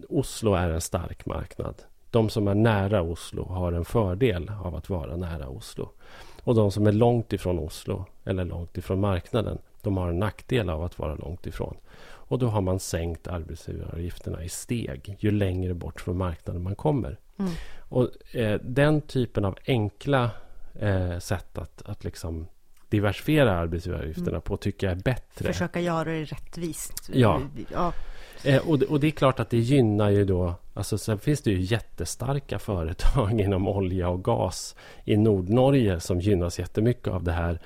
[0.09, 1.75] Oslo är en stark marknad.
[2.11, 5.91] De som är nära Oslo har en fördel av att vara nära Oslo.
[6.45, 10.71] Och de som är långt ifrån Oslo eller långt ifrån marknaden, de har en nackdel
[10.71, 11.77] av att vara långt ifrån.
[12.29, 17.19] Och då har man sänkt arbetsgivaravgifterna i steg ju längre bort från marknaden man kommer.
[17.39, 17.53] Mm.
[17.79, 20.31] Och eh, den typen av enkla
[20.75, 22.47] eh, sätt att, att liksom
[22.89, 25.53] diversifiera arbetsgivaravgifterna på tycker jag är bättre.
[25.53, 27.11] Försöka göra det rättvist.
[27.13, 27.41] Ja.
[27.73, 27.93] ja.
[28.45, 30.55] Eh, och, det, och det är klart att det gynnar ju då...
[30.75, 36.59] Alltså sen finns det ju jättestarka företag inom olja och gas i Nordnorge som gynnas
[36.59, 37.61] jättemycket av det här.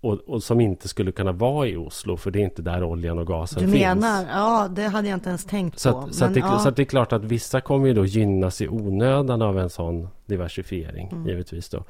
[0.00, 3.18] Och, och som inte skulle kunna vara i Oslo för det är inte där oljan
[3.18, 3.80] och gasen Du finns.
[3.84, 5.98] menar, ja det hade jag inte ens tänkt Så, på.
[5.98, 6.58] att, så, att Men, det, ja.
[6.58, 9.70] så att det är klart att vissa kommer ju då gynnas i onödan av en
[9.70, 11.26] sån diversifiering, Mm.
[11.28, 11.84] givetvis då.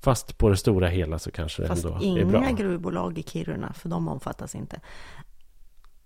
[0.00, 2.38] Fast på det stora hela så kanske det Fast ändå är bra.
[2.38, 4.80] inga gruvbolag i Kiruna, för de omfattas inte.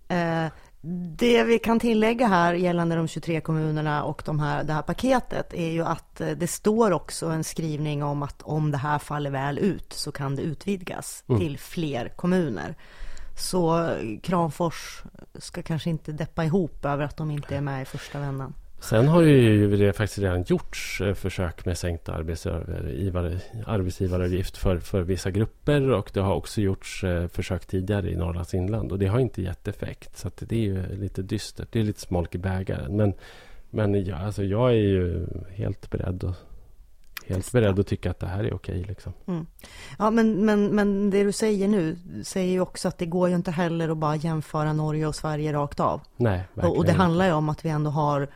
[0.07, 0.45] Eh,
[1.17, 5.53] det vi kan tillägga här gällande de 23 kommunerna och de här, det här paketet
[5.53, 9.29] är ju att eh, det står också en skrivning om att om det här faller
[9.29, 11.41] väl ut så kan det utvidgas Mm.
[11.41, 12.75] till fler kommuner.
[13.37, 15.03] Så eh, Kramfors
[15.35, 18.53] ska kanske inte deppa ihop över att de inte är med i första vändan.
[18.79, 25.01] Sen har ju det faktiskt redan gjorts eh, försök med sänkt arbetsgivar- arbetsgivaravgift för, för
[25.01, 29.07] vissa grupper och det har också gjorts eh, försök tidigare i Norrlands inland och det
[29.07, 30.17] har inte gett effekt.
[30.17, 31.67] Så det är ju lite dystert.
[31.71, 32.97] Det är lite smolk i bägaren.
[32.97, 33.13] Men,
[33.69, 36.37] men ja, alltså jag är ju helt beredd att,
[37.27, 38.83] helt beredd att tycka att det här är okej.
[38.87, 39.13] Liksom.
[39.97, 43.35] Ja, men, men, men det du säger nu säger ju också att det går ju
[43.35, 46.01] inte heller att bara jämföra Norge och Sverige rakt av.
[46.17, 48.27] Nej, Och, och det handlar ju om att vi ändå har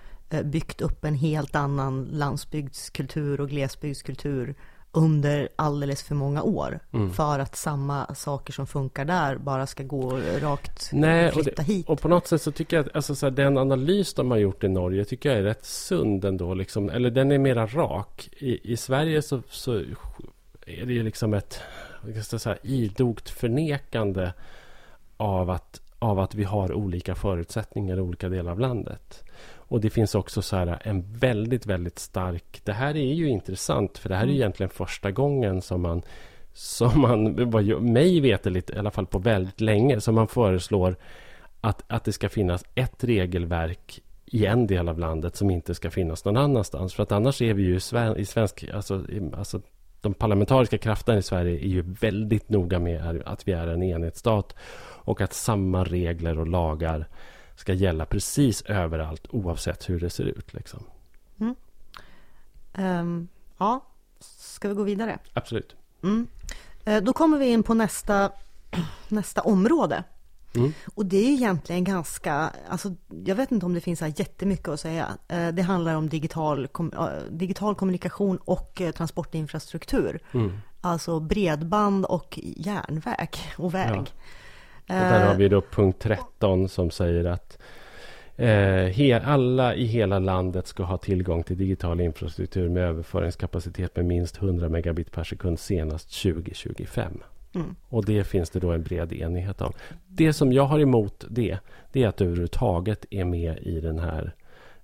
[0.43, 4.55] byggt upp en helt annan landsbygdskultur och glesbygdskultur
[4.91, 6.79] under alldeles för många år.
[6.91, 7.13] Mm.
[7.13, 11.89] För att samma saker som funkar där bara ska gå rakt Nej, och flytta hit.
[11.89, 14.37] Och på något sätt så tycker jag att alltså, så här, den analys de har
[14.37, 16.53] gjort i Norge tycker jag är rätt sund ändå.
[16.53, 18.29] Liksom, eller den är mera rak.
[18.37, 19.73] I, i Sverige så, så
[20.65, 21.59] är det ju liksom ett
[22.15, 24.33] jag säga, idogt förnekande
[25.17, 29.23] av att, av att vi har olika förutsättningar i olika delar av landet.
[29.71, 32.61] Och det finns också så här en väldigt, väldigt stark...
[32.63, 34.35] Det här är ju intressant för det här är Mm.
[34.35, 36.01] egentligen första gången som man
[36.53, 40.95] som man, vad jag- mig veterligt, i alla fall på väldigt länge, som man föreslår
[41.61, 45.91] att, att det ska finnas ett regelverk i en del av landet som inte ska
[45.91, 46.93] finnas någon annanstans.
[46.93, 48.65] För att annars är vi ju i sven- i svensk...
[48.73, 49.03] Alltså,
[49.37, 49.61] alltså,
[50.01, 54.55] de parlamentariska krafterna i Sverige är ju väldigt noga med att vi är en enhetsstat
[55.03, 57.07] och att samma regler och lagar
[57.55, 60.53] ska gälla precis överallt oavsett hur det ser ut.
[60.53, 60.83] Liksom.
[62.73, 63.85] Ehm, ja,
[64.19, 65.19] ska vi gå vidare?
[65.33, 65.75] Absolut.
[66.03, 66.27] Mm.
[66.85, 68.31] Eh, Då kommer vi in på nästa,
[69.07, 70.03] nästa område.
[70.55, 70.73] Mm.
[70.95, 74.67] Och det är egentligen ganska, alltså jag vet inte om det finns så här jättemycket
[74.67, 75.17] att säga.
[75.27, 76.67] Eh, Det handlar om digital,
[77.29, 80.19] digital kommunikation och eh, transportinfrastruktur.
[80.33, 80.51] Mm.
[80.81, 84.13] Alltså bredband och järnväg och väg.
[84.93, 87.57] Och där har vi då punkt 13 som säger att
[88.35, 94.37] eh, alla i hela landet ska ha tillgång till digital infrastruktur med överföringskapacitet med minst
[94.37, 97.23] 100 megabit per sekund senast 2025.
[97.55, 97.75] Mm.
[97.89, 99.73] Och det finns det då en bred enighet om.
[100.07, 101.57] Det som jag har emot det,
[101.91, 104.35] det är att det överhuvudtaget är med i den här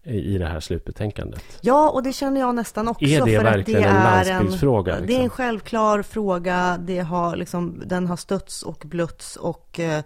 [0.08, 1.44] i det här slutbetänkandet.
[1.62, 3.06] Ja, och det känner jag nästan också.
[3.06, 4.92] Är det verkligen det en landsbygdsfråga?
[4.92, 5.08] liksom?
[5.08, 5.38] Det är en liksom?
[5.38, 6.78] självklar fråga.
[6.80, 10.04] Det har liksom, den har stötts och blötts och eh,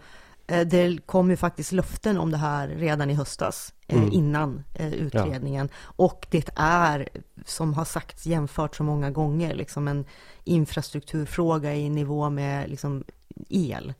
[0.51, 4.11] Eh, det kom ju faktiskt löften om det här redan i höstas, eh, mm.
[4.11, 5.69] innan eh, utredningen.
[5.71, 5.93] Ja.
[5.95, 7.09] Och det är,
[7.45, 10.05] som har sagts jämfört så många gånger, liksom en
[10.43, 13.03] infrastrukturfråga i nivå med liksom
[13.49, 13.93] el.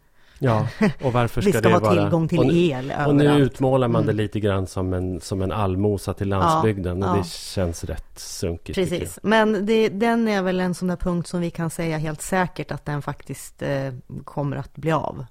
[0.43, 0.67] Ja,
[1.04, 4.12] och varför ska, ska det vara tillgång till och, el Och nu utmålar man det
[4.12, 4.23] mm.
[4.23, 8.75] lite grann som en, som en allmosa till landsbygden ja, och det känns rätt sunkigt.
[8.75, 12.21] Precis, men det, den är väl en sån där punkt som vi kan säga helt
[12.21, 15.25] säkert att den faktiskt eh, kommer att bli av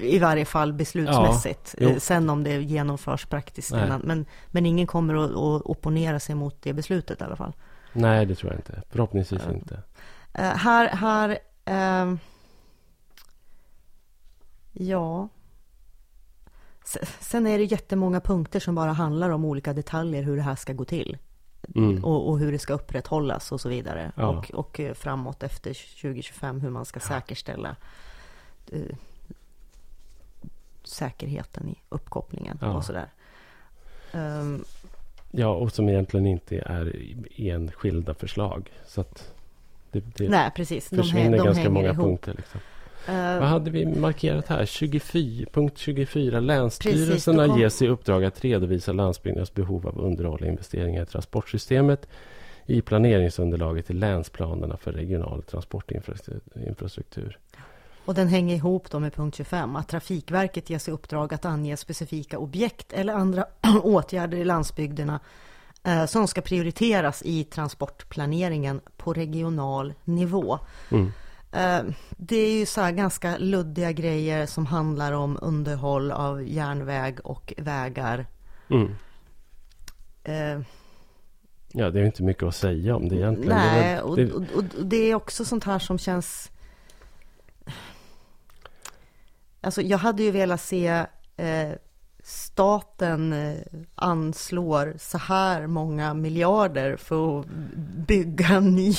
[0.00, 1.74] i varje fall beslutsmässigt.
[1.78, 3.72] Ja, Sen om det genomförs praktiskt.
[4.02, 7.52] Men, men ingen kommer att, att opponera sig mot det beslutet i alla fall.
[7.92, 8.82] Nej, det tror jag inte.
[8.90, 9.74] Förhoppningsvis uh, inte.
[9.74, 11.30] Uh, här, här
[11.70, 12.16] uh,
[14.78, 15.28] ja.
[17.20, 20.72] Sen är det jättemånga punkter som bara handlar om olika detaljer hur det här ska
[20.72, 21.16] gå till.
[21.74, 22.04] Mm.
[22.04, 24.12] Och, och, hur det ska upprätthållas och så vidare.
[24.16, 24.28] Ja.
[24.28, 27.76] Och, och framåt efter 2025 hur man ska säkerställa
[30.84, 32.76] säkerheten i uppkopplingen ja.
[32.76, 33.08] och sådär.
[34.12, 34.64] Um,
[35.30, 38.72] ja, och som egentligen inte är enskilda förslag.
[38.86, 39.34] Så att
[39.90, 40.88] det, det nej, precis.
[40.88, 42.04] försvinner de, de ganska många ihop.
[42.04, 42.34] punkter.
[42.34, 42.60] Liksom.
[43.08, 44.66] Uh, Vad hade vi markerat här?
[44.66, 46.40] 24, punkt 24.
[46.40, 47.58] Länsstyrelserna kom...
[47.58, 52.08] ges i uppdrag att redovisa landsbygdens behov av underhåll och investeringar i transportsystemet
[52.66, 57.38] i planeringsunderlaget till länsplanerna för regional transportinfrastruktur.
[58.04, 61.76] Och den hänger ihop då med punkt 25, att Trafikverket ges i uppdrag att ange
[61.76, 63.46] specifika objekt eller andra
[63.82, 65.20] åtgärder i landsbygderna
[65.84, 70.58] eh, som ska prioriteras i transportplaneringen på regional nivå.
[70.90, 71.12] Mm.
[71.56, 71.84] Eh,
[72.16, 77.54] det är ju så här ganska luddiga grejer som handlar om underhåll av järnväg och
[77.56, 78.26] vägar.
[78.70, 78.94] Mm.
[80.24, 80.66] Eh,
[81.72, 83.56] ja, det är inte mycket att säga om det egentligen.
[83.56, 86.50] Nej, och, och, och det är också sånt här som känns
[89.60, 91.72] Alltså jag hade ju velat se eh,
[92.26, 93.56] staten eh,
[93.94, 97.46] anslår så här många miljarder för att
[98.06, 98.92] bygga ny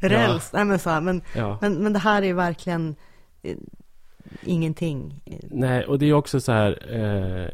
[0.00, 0.50] räls.
[0.52, 0.58] Ja.
[0.58, 1.58] Nej, men, så här, men, ja.
[1.60, 2.96] men, men det här är verkligen
[3.42, 3.56] eh,
[4.42, 5.22] ingenting.
[5.42, 6.86] Nej, och det är också så här.
[6.90, 7.48] Eh,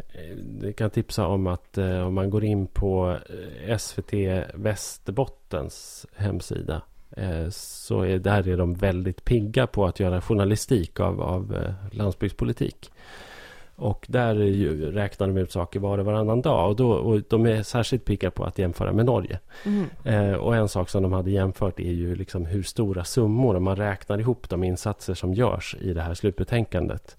[0.63, 3.19] jag kan tipsa om att eh, om man går in på
[3.67, 4.13] eh, SVT
[4.55, 6.83] Västerbottens hemsida
[7.17, 12.91] Eh, så är, där är de väldigt pigga på att göra journalistik av, av landsbygdspolitik.
[13.77, 16.69] Och där ju, räknar de ut saker var och varannan dag.
[16.71, 19.39] Och, då, och de är särskilt pigga på att jämföra med Norge.
[19.65, 19.87] Mm.
[20.05, 23.65] Eh, och en sak som de hade jämfört är ju liksom hur stora summor, om
[23.65, 27.17] man räknar ihop de insatser som görs i det här slutbetänkandet.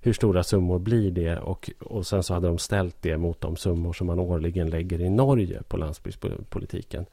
[0.00, 1.38] Hur stora summor blir det?
[1.38, 5.00] Och, och sen så hade de ställt det mot de summor som man årligen lägger
[5.00, 7.06] i Norge på landsbygdspolitiken.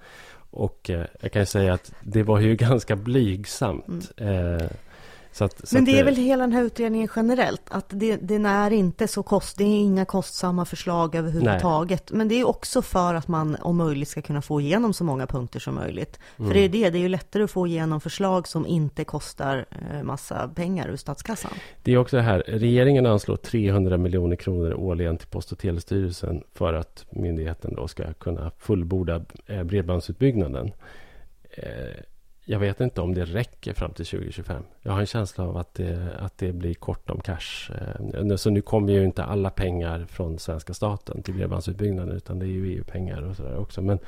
[0.56, 4.12] Och eh, jag kan säga att det var ju ganska blygsamt.
[4.18, 4.56] Mm.
[4.56, 4.68] Eh,
[5.36, 8.46] så att, så Men det är väl hela den här utredningen generellt, att det, den
[8.46, 12.04] är inte så kost, det är inga kostsamma förslag överhuvudtaget.
[12.12, 12.18] Nej.
[12.18, 15.28] Men det är också för att man om möjligt ska kunna få igenom så många
[15.28, 16.20] punkter som möjligt.
[16.38, 16.50] Mm.
[16.50, 19.66] För det är det, det är ju lättare att få igenom förslag som inte kostar
[19.72, 21.52] eh, massa pengar ur statskassan.
[21.84, 26.44] Det är också det här, regeringen anslår 300 miljoner kronor årligen till Post och telestyrelsen
[26.54, 30.72] för att myndigheten då ska kunna fullborda eh, bredbandsutbyggnaden.
[32.48, 34.64] Jag vet inte om det räcker fram till 2025.
[34.82, 37.72] Jag har en känsla av att det, att det blir kort om cash.
[38.14, 42.46] Eh, så nu kommer ju inte alla pengar från svenska staten till bredbandsutbyggnaden utan det
[42.46, 43.82] är ju EU-pengar och sådär också.
[43.82, 44.00] Men,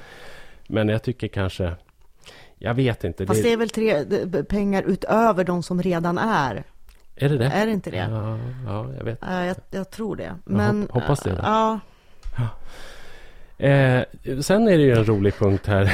[0.67, 1.75] men jag tycker kanske...
[2.57, 3.25] Jag vet inte.
[3.25, 4.05] Fast det, är väl tre
[4.43, 6.63] pengar utöver de som redan är?
[7.15, 7.45] Är det det?
[7.45, 8.07] Är det inte det?
[8.11, 9.19] Ja, ja jag vet.
[9.21, 10.35] Jag, jag tror det.
[10.45, 11.39] Men, jag hoppas det.
[11.43, 11.79] Ja.
[12.37, 12.49] ja.
[13.59, 14.03] Eh,
[14.41, 15.91] sen är det ju en rolig punkt här.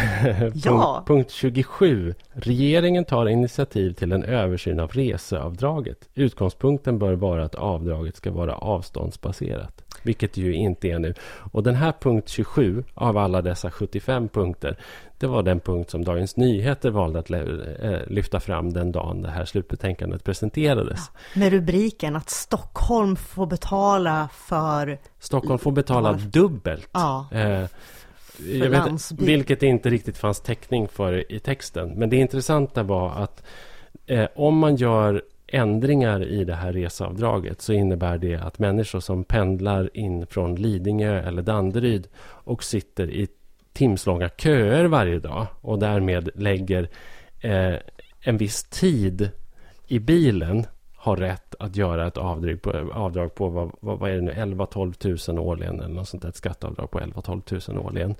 [0.65, 1.03] ja.
[1.07, 2.13] punkt, 27.
[2.33, 5.97] Regeringen tar initiativ till en översyn av reseavdraget.
[6.15, 9.82] Utgångspunkten bör vara att avdraget ska vara avståndsbaserat.
[10.03, 11.13] Vilket det ju inte är nu.
[11.51, 14.77] Och den här punkt 27 av alla dessa 75 punkter.
[15.17, 19.29] Det var den punkt som Dagens Nyheter valde att eh, lyfta fram den dagen det
[19.29, 20.99] här slutbetänkandet presenterades.
[21.13, 24.99] Ja, med rubriken att Stockholm får betala för...
[25.19, 26.27] Stockholm får betala för...
[26.27, 26.89] dubbelt.
[26.91, 27.27] Ja.
[27.31, 27.65] Eh,
[28.37, 31.89] jag vet, vilket det inte riktigt fanns täckning för i texten.
[31.89, 33.43] Men det intressanta var att
[34.05, 35.23] eh, om man gör
[35.53, 41.19] ändringar i det här reseavdraget så innebär det att människor som pendlar in från Lidingö
[41.19, 43.27] eller Danderyd och sitter i
[43.73, 46.89] timslånga köer varje dag och därmed lägger
[47.41, 47.75] eh,
[48.19, 49.29] en viss tid
[49.87, 50.65] i bilen
[51.03, 54.31] har rätt att göra ett avdrag på, avdrag på vad, vad, vad är det nu,
[54.31, 58.15] 11-12 000 årligen eller något sånt där, ett skatteavdrag på 11-12 000 årligen.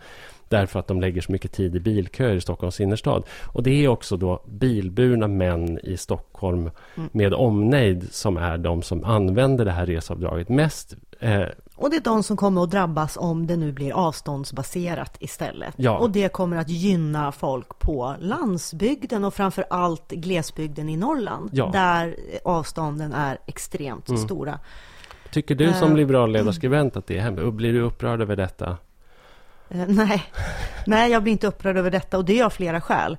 [0.49, 3.23] Därför att de lägger så mycket tid i bilköer i Stockholms innerstad.
[3.43, 7.09] Och det är också då bilburna män i Stockholm mm.
[7.11, 10.95] med omnejd som är de som använder det här resavdraget mest.
[11.19, 11.45] Eh,
[11.75, 15.73] och det är de som kommer att drabbas om det nu blir avståndsbaserat istället.
[15.77, 15.97] Ja.
[15.97, 21.49] Och det kommer att gynna folk på landsbygden och framför allt glesbygden i Norrland.
[21.53, 21.69] Ja.
[21.73, 24.21] Där avstånden är extremt mm.
[24.21, 24.59] stora.
[25.31, 27.53] Tycker du som eh, liberal ledarskribent att det är hemskt?
[27.53, 28.77] Blir du upprörd över detta?
[29.75, 30.23] Uh, nej.
[30.85, 33.17] nej, jag blir inte upprörd över detta och det är av flera skäl.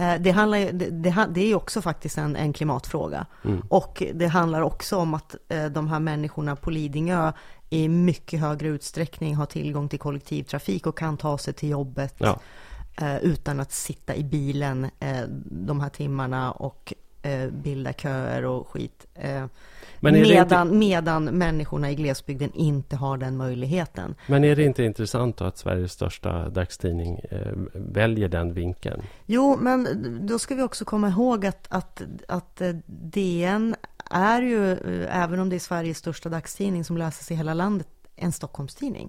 [0.00, 3.26] Uh, det, handlar, det, det, det är också faktiskt en, en klimatfråga.
[3.44, 3.62] Mm.
[3.68, 7.32] Och det handlar också om att uh, de här människorna på Lidingö
[7.74, 12.40] i mycket högre utsträckning har tillgång till kollektivtrafik och kan ta sig till jobbet ja.
[12.96, 18.68] eh, utan att sitta i bilen eh, de här timmarna och eh, bilda köer och
[18.68, 19.06] skit.
[20.12, 20.78] Medan, inte...
[20.78, 24.14] medan människorna i glesbygden inte har den möjligheten.
[24.26, 29.02] Men är det inte intressant då att Sveriges största dagstidning eh, väljer den vinkeln?
[29.26, 29.86] Jo, men
[30.26, 33.74] då ska vi också komma ihåg att, att, att eh, DN
[34.10, 37.88] är ju, eh, även om det är Sveriges största dagstidning som läses i hela landet,
[38.16, 39.08] en Stockholmstidning.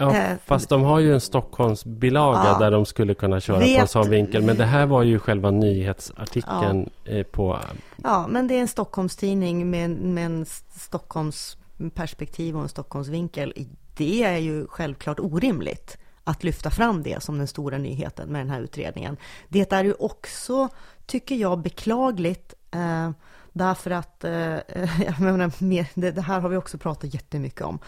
[0.00, 3.76] Ja, eh, fast de har ju en Stockholmsbilaga ja, där de skulle kunna köra vet,
[3.76, 4.42] på en sån vinkel.
[4.42, 7.58] Men det här var ju själva nyhetsartikeln ja, eh, på...
[8.02, 13.54] Ja, men det är en Stockholmstidning med, med en Stockholmsperspektiv och en Stockholmsvinkel.
[13.96, 18.50] Det är ju självklart orimligt att lyfta fram det som den stora nyheten med den
[18.50, 19.16] här utredningen.
[19.48, 20.68] Det är ju också,
[21.06, 23.10] tycker jag, beklagligt Eh,
[23.52, 24.32] därför att, eh,
[25.06, 25.52] jag menar,
[26.00, 27.78] det, det, här har vi också pratat jättemycket om.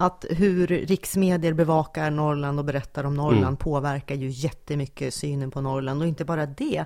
[0.00, 3.56] Att hur riksmedier bevakar Norrland och berättar om Norrland mm.
[3.56, 6.02] påverkar ju jättemycket synen på Norrland.
[6.02, 6.84] Och inte bara det,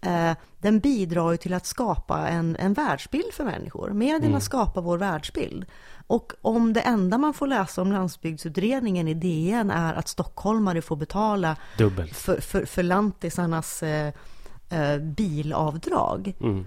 [0.00, 3.90] eh, den bidrar ju till att skapa en, en världsbild för människor.
[3.90, 4.40] Medierna mm.
[4.40, 5.66] skapar vår världsbild.
[6.06, 10.96] Och om det enda man får läsa om landsbygdsutredningen i DN är att stockholmare får
[10.96, 11.56] betala
[12.12, 14.12] för, för, för lantisarnas eh,
[14.70, 16.34] eh, bilavdrag.
[16.40, 16.66] Mm.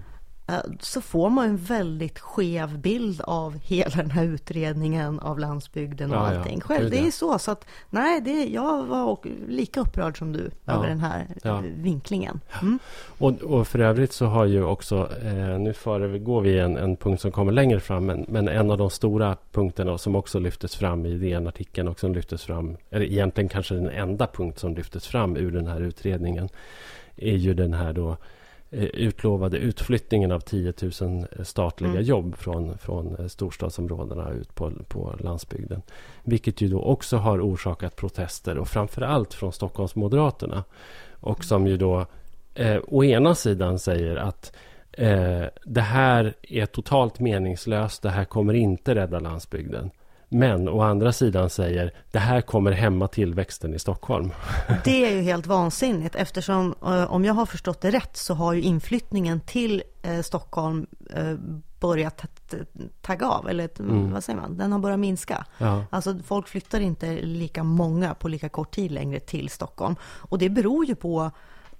[0.52, 6.10] Eh, så får man en väldigt skev bild av hela den här utredningen av landsbygden
[6.10, 6.60] och ja, allting.
[6.60, 10.72] Själv, det är så, så att nej, det, jag var lika upprörd som du ja.
[10.72, 11.58] över den här ja.
[11.58, 12.40] Eh, vinklingen.
[12.62, 12.78] Mm.
[13.18, 17.20] Och, och, för övrigt så har ju också, eh, nu föregår vi en, en punkt
[17.20, 21.06] som kommer längre fram, men, men en av de stora punkterna som också lyftes fram
[21.06, 25.36] i DN-artikeln och som lyftes fram, eller egentligen kanske den enda punkt som lyftes fram
[25.36, 26.48] ur den här utredningen,
[27.16, 28.16] är ju den här då
[28.72, 32.04] utlovade utflyttningen av 10 000 statliga mm.
[32.04, 35.82] jobb från, från eh, storstadsområdena ut på, på landsbygden.
[36.24, 40.64] Vilket ju då också har orsakat protester och framför allt från Stockholmsmoderaterna.
[41.10, 42.06] Och som ju då
[42.54, 44.52] eh, å ena sidan säger att
[44.92, 49.90] eh, det här är totalt meningslöst, det här kommer inte rädda landsbygden.
[50.32, 54.32] Men å andra sidan säger det här kommer hämma tillväxten i Stockholm.
[54.84, 58.52] Det är ju helt vansinnigt eftersom eh, om jag har förstått det rätt så har
[58.52, 61.34] ju inflyttningen till eh, Stockholm eh,
[61.80, 62.24] börjat
[63.00, 64.12] tagga av, eller mm.
[64.12, 65.46] vad säger man, den har börjat minska.
[65.58, 65.84] Ja.
[65.90, 69.96] Alltså folk flyttar inte lika många på lika kort tid längre till Stockholm.
[70.02, 71.30] Och det beror ju på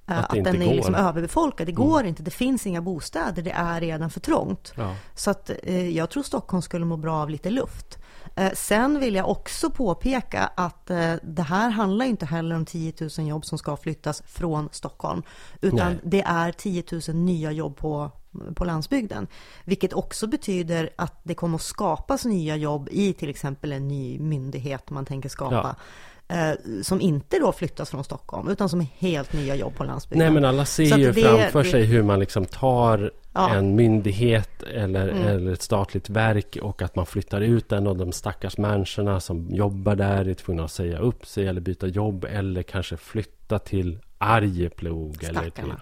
[0.06, 1.66] att, att den är liksom överbefolkad.
[1.66, 2.08] Det går mm.
[2.08, 4.72] inte, det finns inga bostäder, det är redan för trångt.
[4.76, 4.94] Ja.
[5.14, 7.98] Så att eh, jag tror Stockholm skulle må bra av lite luft.
[8.36, 12.92] Eh, sen vill jag också påpeka att eh, det här handlar inte heller om 10
[13.18, 15.22] 000 jobb som ska flyttas från Stockholm,
[15.60, 16.00] utan Nej.
[16.02, 18.10] det är 10 000 nya jobb på,
[18.54, 19.26] på landsbygden.
[19.64, 24.18] Vilket också betyder att det kommer att skapas nya jobb i till exempel en ny
[24.18, 25.76] myndighet man tänker skapa.
[25.78, 25.84] Ja
[26.32, 30.26] eh, som inte då flyttas från Stockholm utan som är helt nya jobb på landsbygden.
[30.26, 33.54] Nej men alla ser ju framför det, sig hur man liksom tar ja.
[33.54, 35.28] en myndighet eller, mm.
[35.28, 39.50] eller ett statligt verk och att man flyttar ut den och de stackars människorna som
[39.50, 43.98] jobbar där är tvungna att säga upp sig eller byta jobb eller kanske flytta till
[44.18, 45.24] Arjeplog.
[45.24, 45.74] Eller till,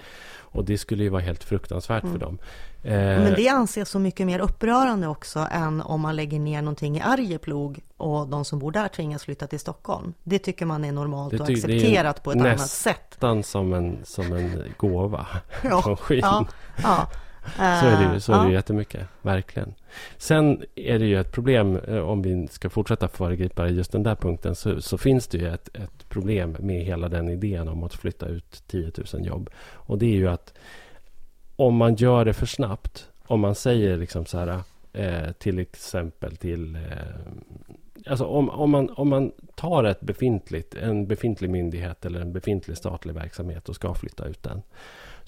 [0.52, 2.12] och det skulle ju vara helt fruktansvärt mm.
[2.12, 2.38] för dem.
[2.82, 6.96] Eh, Men det anses så mycket mer upprörande också än om man lägger ner någonting
[6.96, 10.14] i Arjeplog och de som bor där tvingas flytta till Stockholm.
[10.22, 13.00] Det tycker man är normalt och accepterat på ett annat sätt.
[13.10, 15.26] Nästan som en, som en gåva
[15.62, 15.96] ja.
[16.10, 16.46] Ja,
[16.82, 17.08] ja.
[17.56, 19.74] Så är det ju, så är det ju jättemycket, verkligen.
[20.18, 24.14] Sen är det ju ett problem, eh, om vi ska fortsätta föregripa just den där
[24.14, 27.94] punkten, så, så finns det ju ett, ett, problem med hela den idén om att
[27.94, 29.50] flytta ut 10 000 jobb.
[29.72, 30.54] Och det är ju att
[31.56, 34.60] om man gör det för snabbt, om man säger liksom så här,
[34.92, 36.80] eh, till exempel till eh,
[38.06, 42.76] Alltså om, om, man, om man tar ett befintligt, en befintlig myndighet eller en befintlig
[42.76, 44.62] statlig verksamhet och ska flytta ut den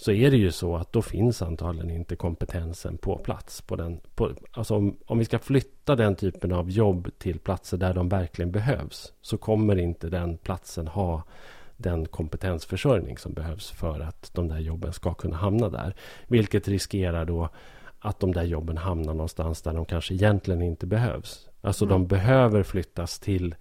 [0.03, 3.61] så är det ju så att då finns antagligen inte kompetensen på plats.
[3.61, 7.77] På den, på, alltså om, om vi ska flytta den typen av jobb till platser
[7.77, 11.23] där de verkligen behövs så kommer inte den platsen ha
[11.77, 15.95] den kompetensförsörjning som behövs för att de där jobben ska kunna hamna där.
[16.27, 17.49] Vilket riskerar då
[17.99, 21.49] att de där jobben hamnar någonstans där de kanske egentligen inte behövs.
[21.61, 21.93] Alltså mm.
[21.93, 23.55] de behöver flyttas till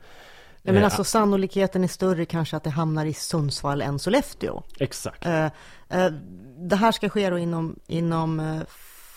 [0.63, 4.63] Ja, men eh, alltså sannolikheten är större kanske att det hamnar i Sundsvall än Sollefteå.
[4.79, 5.25] Exakt.
[5.25, 5.45] Eh,
[5.89, 6.11] eh,
[6.57, 8.61] det här ska ske då inom, inom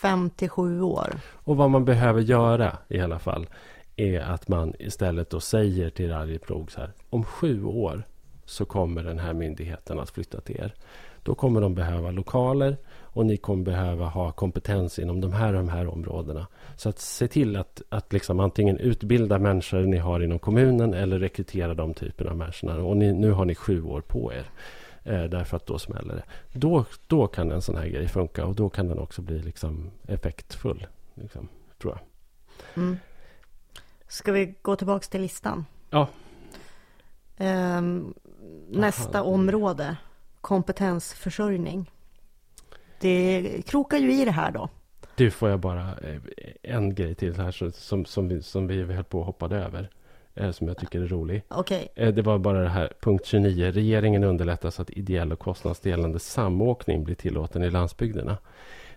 [0.01, 1.19] fem till sju år.
[1.33, 3.47] Och vad man behöver göra i alla fall
[3.95, 6.93] är att man istället då säger till Arjeplog så här.
[7.09, 8.03] Om sju år
[8.45, 10.73] så kommer den här myndigheten att flytta till er.
[11.23, 12.77] Då kommer de behöva lokaler
[13.15, 16.47] och ni kommer behöva ha kompetens inom de här de här områdena.
[16.75, 21.19] Så att se till att, att liksom antingen utbilda människor ni har inom kommunen eller
[21.19, 22.75] rekrytera de typerna av människorna.
[22.75, 24.45] Och ni, nu har ni sju år på er.
[25.03, 26.23] Eh, därför att då smäller det.
[26.59, 29.91] Då, då kan en sån här grej funka och då kan den också bli liksom
[30.07, 30.87] effektfull.
[31.13, 31.47] Liksom,
[31.81, 32.01] tror jag.
[32.83, 32.97] Mm.
[34.07, 35.65] Ska vi gå tillbaka till listan?
[35.89, 36.07] Ja.
[37.37, 38.13] Um,
[38.69, 39.29] nästa Aha.
[39.29, 39.97] område,
[40.41, 41.91] kompetensförsörjning.
[42.99, 44.69] Det krokar ju i det här då.
[45.15, 46.21] Du, får jag bara eh,
[46.61, 49.89] en grej till här som, som, vi, som vi höll på och hoppade över.
[50.35, 51.43] Eh, som jag tycker är rolig.
[51.49, 51.87] Okay.
[51.95, 53.71] Eh, det var bara det här, punkt 29.
[53.71, 58.37] Regeringen underlättar så att ideell och kostnadsdelande samåkning blir tillåten i landsbygderna.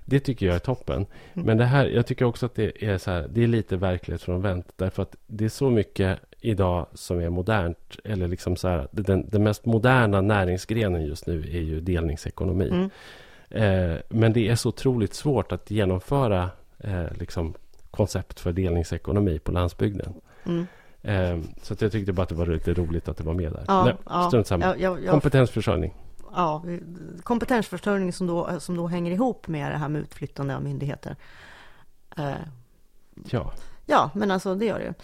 [0.05, 1.07] Det tycker jag är toppen.
[1.35, 1.47] Mm.
[1.47, 4.67] Men det här, jag tycker också att det är, så här, det är lite verklighetsfrånvänt.
[4.77, 7.97] Därför att det är så mycket idag som är modernt.
[8.05, 12.69] Eller liksom så här, den, den mest moderna näringsgrenen just nu är ju delningsekonomi.
[12.69, 12.91] Mm.
[13.51, 17.55] Eh, men det är så otroligt svårt att genomföra eh, liksom
[17.91, 20.15] koncept för delningsekonomi på landsbygden.
[20.45, 20.67] Mm.
[21.03, 23.65] Eh, så jag tyckte bara att det var lite roligt att det var med där.
[23.69, 24.77] Ja, Nej, ja, strunt samma.
[24.77, 25.11] Ja, ja.
[25.11, 25.95] Kompetensförsörjning.
[26.35, 26.65] Ja,
[27.23, 31.17] kompetensförsörjning som då, som då hänger ihop med det här med utflyttande av myndigheter.
[32.17, 32.33] Eh,
[33.31, 33.53] ja.
[33.87, 34.95] Ja, men alltså det gör det ju.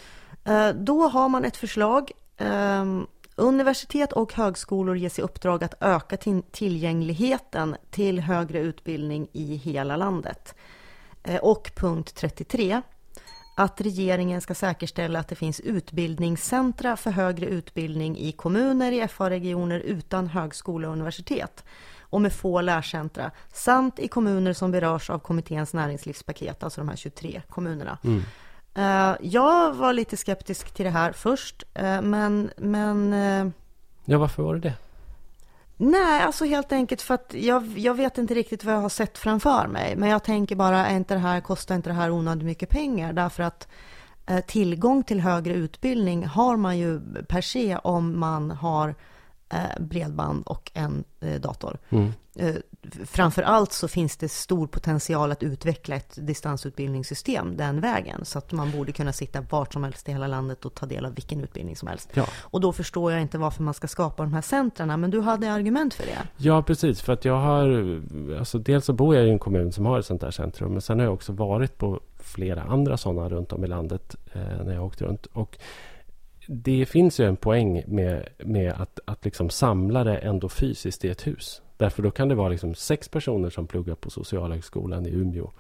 [0.55, 2.11] Eh, då har man ett förslag.
[3.37, 6.17] Universitet och högskolor ges i uppdrag att öka
[6.51, 10.55] tillgängligheten till högre utbildning i hela landet.
[11.23, 12.83] Eh, och punkt 33
[13.57, 19.81] att regeringen ska säkerställa att det finns utbildningscentra för högre utbildning i kommuner i FA-regioner
[19.81, 21.65] utan högskola och universitet
[22.01, 26.97] och med få lärcentra samt i kommuner som berörs av kommitténs näringslivspaket, alltså de här
[26.97, 27.99] 23 kommunerna.
[28.05, 28.23] Mm.
[28.79, 32.51] Uh, jag var lite skeptisk till det här först, uh, men...
[32.57, 33.51] men uh,
[34.05, 34.75] ja, varför var du det?
[35.77, 39.19] Nej, alltså helt enkelt för att jag, jag vet inte riktigt vad jag har sett
[39.19, 39.97] framför mig.
[39.97, 43.13] Men jag tänker bara, är inte det här, kostar inte det här onödigt mycket pengar?
[43.13, 43.69] Därför att
[44.47, 48.95] tillgång till högre utbildning har man ju per se om man har Eh,
[49.81, 51.79] bredband och en eh, dator.
[51.91, 52.13] Mm.
[52.37, 52.55] Eh,
[53.05, 58.25] framför allt så finns det stor potential att utveckla ett distansutbildningssystem den vägen.
[58.25, 61.05] Så att man borde kunna sitta vart som helst i hela landet och ta del
[61.05, 62.11] av vilken utbildning som helst.
[62.15, 62.27] Ja.
[62.41, 64.97] Och då förstår jag inte varför man ska skapa de här centrarna.
[64.97, 66.19] Men du hade argument för det.
[66.37, 67.01] Ja, precis.
[67.01, 68.01] För att jag har...
[68.39, 70.73] Alltså dels så bor jag i en kommun som har ett sånt här centrum.
[70.73, 74.65] Men sen har jag också varit på flera andra sådana runt om i landet eh,
[74.65, 75.27] när jag åkt runt.
[75.27, 75.59] Och
[76.47, 81.09] det finns ju en poäng med, med att, att liksom samla det ändå fysiskt i
[81.09, 81.63] ett hus.
[81.77, 85.51] Därför då kan det vara liksom sex personer som pluggar på Socialhögskolan i Umeå.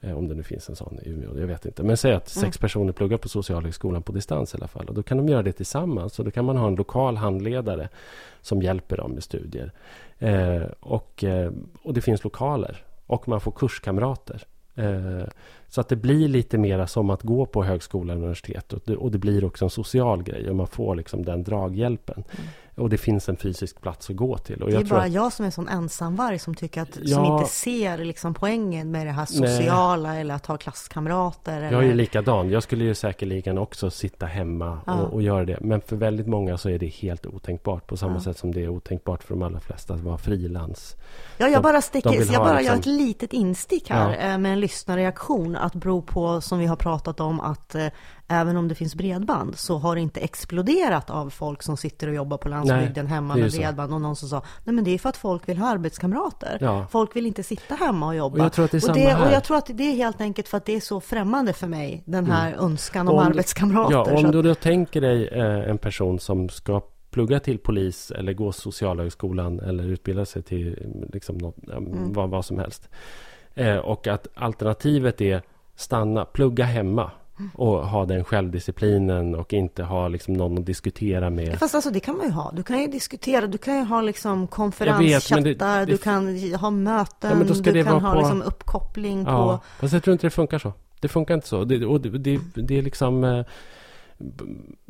[0.00, 1.82] Eh, om det nu finns en sån i Umeå, jag vet inte.
[1.82, 2.60] Men säg att sex mm.
[2.60, 4.88] personer pluggar på Socialhögskolan på distans i alla fall.
[4.88, 6.18] Och då kan de göra det tillsammans.
[6.18, 7.88] Och då kan man ha en lokal handledare
[8.40, 9.72] som hjälper dem med studier.
[10.18, 12.84] Eh, och, eh, och det finns lokaler.
[13.06, 14.42] Och man får kurskamrater.
[14.74, 15.28] Eh,
[15.74, 18.72] så att det blir lite mera som att gå på högskola och universitet.
[18.72, 20.50] Och det, och det blir också en social grej.
[20.50, 22.24] Och man får liksom den draghjälpen.
[22.30, 22.48] Mm.
[22.76, 24.62] Och det finns en fysisk plats att gå till.
[24.62, 27.14] Och det är bara att, jag som är en sån ensamvarg som tycker att, ja,
[27.14, 30.20] som inte ser liksom poängen med det här sociala nej.
[30.20, 31.56] eller att ha klasskamrater.
[31.56, 31.72] Eller...
[31.72, 32.50] Jag är ju likadan.
[32.50, 34.92] Jag skulle ju säkerligen också sitta hemma ja.
[34.92, 35.58] och, och, göra det.
[35.60, 37.86] Men för väldigt många så är det helt otänkbart.
[37.86, 38.20] På samma ja.
[38.20, 40.96] sätt som det är otänkbart för de allra flesta att vara frilans.
[41.38, 42.74] Ja, jag bara, sticker, jag bara liksom...
[42.74, 45.56] gör ett litet instick här eh, med en lyssnarreaktion.
[45.56, 47.86] Att bero på, som vi har pratat om, att eh,
[48.28, 52.14] även om det finns bredband så har det inte exploderat av folk som sitter och
[52.14, 53.94] jobbar på landsbygden nej, hemma med bredband.
[53.94, 56.58] Och någon som sa, nej men det är för att folk vill ha arbetskamrater.
[56.60, 56.86] Ja.
[56.90, 58.38] Folk vill inte sitta hemma och jobba.
[58.38, 60.20] Och jag tror att det är och, det, och jag tror att det är helt
[60.20, 62.64] enkelt för att det är så främmande för mig, den här mm.
[62.64, 64.12] önskan om, om arbetskamrater.
[64.12, 68.32] Ja, om du då tänker dig eh, en person som ska plugga till polis eller
[68.32, 70.78] gå socialhögskolan eller utbilda sig till
[71.12, 72.12] liksom något, mm.
[72.12, 72.88] vad, vad som helst.
[73.54, 75.42] Eh, och att alternativet är
[75.76, 77.10] stanna, plugga hemma
[77.54, 81.58] och ha den självdisciplinen och inte ha liksom någon att diskutera med.
[81.58, 82.52] Fast alltså det kan man ju ha.
[82.56, 87.36] Du kan ju diskutera, du kan ju ha liksom konferenschattar, du kan ha möten, Ja,
[87.36, 89.64] men då ska du det kan vara ha på- liksom uppkoppling Ja, på...
[89.80, 90.72] fast jag tror inte det funkar så.
[91.00, 91.64] Det funkar inte så.
[91.64, 93.24] Det, och det, det, det är liksom...
[93.24, 93.44] eh,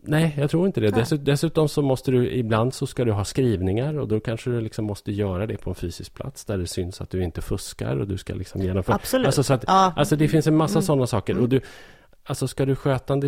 [0.06, 0.90] Nej, jag tror inte det.
[0.90, 1.00] Nej.
[1.00, 4.60] Dessut, dessutom så måste du ibland så ska du ha skrivningar och då kanske du
[4.60, 7.96] liksom måste göra det på en fysisk plats där det syns att du inte fuskar
[7.96, 8.96] och du ska liksom genomföra...
[8.96, 9.26] Absolut.
[9.26, 9.92] Alltså, så att, ja.
[9.96, 10.82] alltså det finns en massa Mm.
[10.82, 11.38] sådana saker.
[11.38, 11.60] Och du,
[12.24, 13.20] alltså ska du sköta en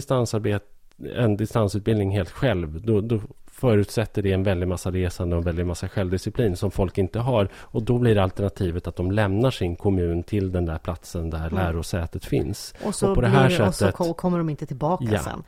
[1.16, 5.66] en distansutbildning helt själv, då, då förutsätter det en väldig massa resande och en väldig
[5.66, 7.48] massa självdisciplin som folk inte har.
[7.54, 11.54] Och då blir alternativet att de lämnar sin kommun till den där platsen där Mm.
[11.54, 12.74] lärosätet finns.
[12.84, 15.04] och så, och på det blir, här och så sättet- ko- kommer de inte tillbaka
[15.04, 15.18] Ja.
[15.18, 15.42] sen.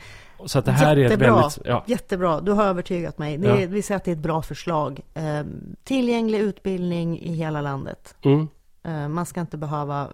[0.46, 1.34] Så att det här är ett Jättebra.
[1.40, 1.58] väldigt...
[1.64, 3.38] Ja, Jättebra, du har övertygat mig.
[3.38, 3.56] Det Ja.
[3.56, 5.00] är, Vi säger att det är ett bra förslag.
[5.14, 5.40] Eh,
[5.84, 8.14] tillgänglig utbildning i hela landet.
[8.24, 8.48] mm,
[8.82, 10.08] Eh, man ska inte behöva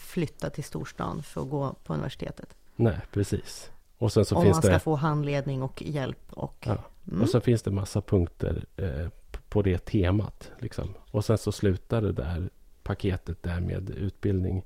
[0.00, 2.48] flytta till storstan för att gå på universitetet.
[2.76, 3.70] Nej, precis.
[3.98, 4.78] Och sen så om finns man ska det...
[4.80, 6.18] få handledning och hjälp.
[6.30, 6.76] Och, Ja.
[7.10, 7.22] mm.
[7.22, 9.08] Och så finns det massa punkter eh,
[9.48, 10.50] på det temat.
[10.58, 10.94] Liksom.
[11.10, 12.50] Och sen så slutar det där
[12.82, 14.64] paketet där med utbildning.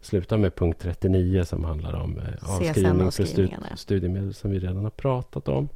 [0.00, 2.24] Slutar med punkt 39 som handlar om eh,
[2.54, 5.68] avskrivning för stud- studiemedel som vi redan har pratat om.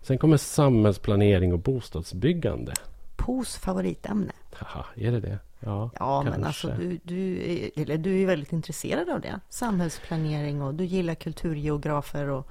[0.00, 2.72] Sen kommer samhällsplanering och bostadsbyggande.
[3.16, 4.32] POs favoritämne.
[4.52, 5.38] Haha, är det det?
[5.60, 7.38] Ja, Ja, men alltså du, du,
[7.76, 9.40] eller, du är väldigt intresserad av det.
[9.48, 12.46] Samhällsplanering och du gillar kulturgeografer och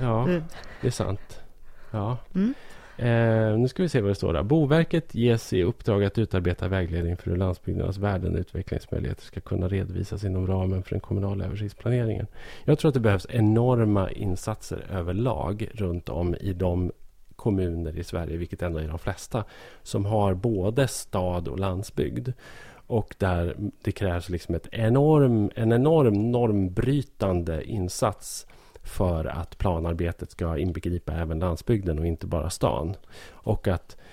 [0.00, 0.42] ja du,
[0.80, 1.40] det är sant.
[1.90, 2.18] Ja.
[2.34, 2.54] Mm.
[2.96, 4.42] Eh, nu ska vi se vad det står där.
[4.42, 9.68] Boverket ges i uppdrag att utarbeta vägledning för hur landsbygdernas värden och utvecklingsmöjligheter ska kunna
[9.68, 12.26] redovisas inom ramen för den kommunala översiktsplaneringen.
[12.64, 16.92] Jag tror att det behövs enorma insatser överlag runt om i de
[17.44, 19.44] kommuner i Sverige, vilket ändå är de flesta,
[19.82, 22.28] som har både stad och landsbygd.
[22.86, 28.46] Och där det krävs liksom ett enorm, en enorm normbrytande insats
[28.82, 32.96] för att planarbetet ska inbegripa även landsbygden och inte bara stan.
[33.30, 34.03] Och att eh,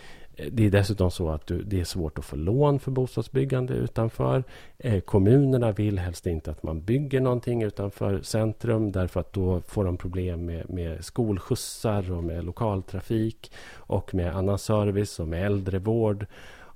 [0.51, 4.43] det är dessutom så att du, det är svårt att få lån för bostadsbyggande utanför.
[4.77, 9.85] Eh, kommunerna vill helst inte att man bygger någonting utanför centrum därför att då får
[9.85, 16.25] de problem med, med skolskjutsar och med lokaltrafik och med annan service och med äldrevård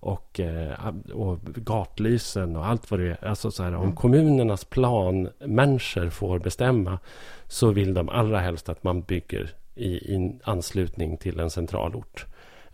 [0.06, 3.28] och, eh, och gatlysen och allt vad det är.
[3.28, 3.96] Alltså så här, om Mm.
[3.96, 7.00] kommunernas planmänniskor får bestämma
[7.48, 12.26] så vill de allra helst att man bygger i, i anslutning till en centralort.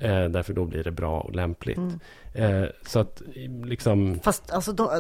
[0.02, 1.78] Eh, därför då blir det bra och lämpligt.
[1.78, 2.00] Mm.
[2.34, 3.22] Eh, så att
[3.66, 4.20] liksom...
[4.24, 4.92] Fast alltså, då,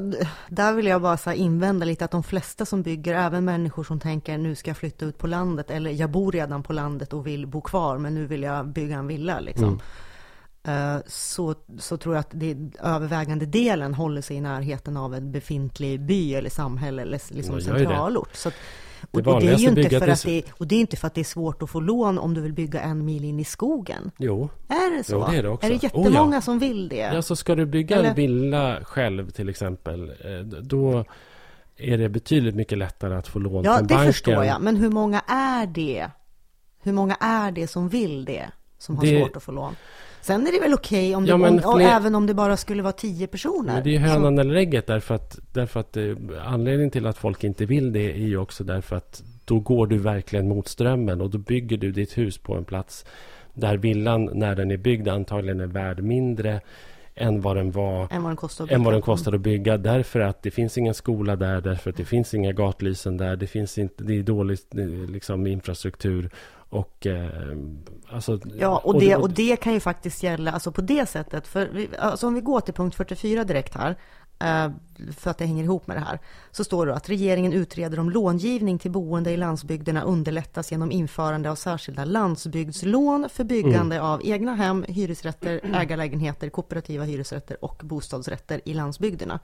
[0.49, 3.99] där vill jag bara så invända lite att de flesta som bygger, även människor som
[3.99, 7.27] tänker nu ska jag flytta ut på landet eller jag bor redan på landet och
[7.27, 9.79] vill bo kvar men nu vill jag bygga en villa liksom.
[10.63, 10.95] Mm.
[10.95, 15.31] Eh, Så, så tror jag att det övervägande delen håller sig i närheten av en
[15.31, 18.35] befintlig by eller samhälle eller liksom centralort.
[18.35, 18.55] Så att,
[19.11, 21.07] och, och, det är ju inte för är att det, och det är inte för
[21.07, 23.43] att det är svårt att få lån om du vill bygga en mil in i
[23.43, 24.11] skogen.
[24.17, 25.13] Jo, Är det så?
[25.13, 25.65] Jo, det är det också.
[25.67, 26.41] Är det Oh, jättemånga ja.
[26.41, 26.95] som vill det?
[27.13, 31.05] ja, så ska du bygga Eller- en villa själv till exempel, eh, då
[31.77, 34.13] är det betydligt mycket lättare att få lån Ja, från det banken.
[34.13, 34.61] förstår jag.
[34.61, 36.07] Men hur många är det?
[36.83, 38.45] Hur många är det som vill det?
[38.77, 39.75] Som har Det- svårt att få lån?
[40.21, 42.57] Sen är det väl okej om det, Ja, om, och fler- även om det bara
[42.57, 43.73] skulle vara tio personer.
[43.73, 46.03] Men det är ju Så- hönan eller ägget därför att, därför att eh,
[46.45, 49.97] anledningen till att folk inte vill det är ju också därför att då går du
[49.97, 53.05] verkligen mot strömmen och då bygger du ditt hus på en plats
[53.53, 56.61] där villan när den är byggd antagligen är värd mindre
[57.15, 58.95] än vad den var än vad den kostar att än vad bygga.
[58.95, 62.33] den kostar att bygga därför att det finns ingen skola där, därför att det finns
[62.33, 66.29] inga gatlysen där, det finns inte, det är dålig eh, liksom, infrastruktur
[66.71, 67.57] och eh,
[68.11, 68.39] alltså...
[68.59, 71.89] Ja, och det, och det kan ju faktiskt gälla, alltså på det sättet, för vi,
[71.99, 73.95] alltså om vi går till punkt 44 direkt här,
[74.39, 74.71] eh,
[75.17, 76.19] för att det hänger ihop med det här,
[76.51, 81.51] så står det att regeringen utreder om långivning till boende i landsbygderna underlättas genom införande
[81.51, 84.07] av särskilda landsbygdslån för byggande Mm.
[84.07, 89.39] av egna hem, hyresrätter, ägarlägenheter, kooperativa hyresrätter och bostadsrätter i landsbygderna.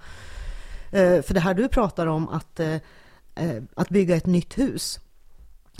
[0.91, 2.75] Eh, För det här du pratar om, att, eh,
[3.35, 4.99] eh, att bygga ett nytt hus,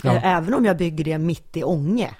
[0.02, 0.14] Ja.
[0.14, 2.10] Eh, även om jag bygger det mitt i Ånge,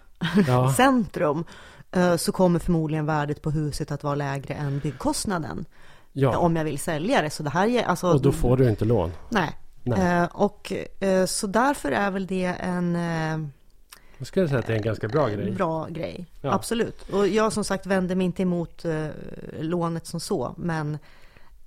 [0.47, 0.72] Ja.
[0.76, 1.45] centrum,
[1.93, 5.64] eh, så kommer förmodligen värdet på huset att vara lägre än byggkostnaden.
[6.12, 7.31] ja, Om jag vill sälja det.
[7.31, 8.07] Så det här är alltså...
[8.12, 9.12] och då får du inte lån.
[9.29, 9.51] Nej.
[9.83, 10.01] Nej.
[10.22, 10.72] Eh, och
[11.26, 12.95] så därför är väl det en
[14.18, 15.51] Jag skulle säga att det är en ganska bra grej.
[15.51, 16.26] bra grej.
[16.41, 16.53] Ja.
[16.53, 17.09] Absolut.
[17.12, 19.07] Och jag som sagt vänder mig inte emot eh,
[19.61, 20.99] lånet som så, men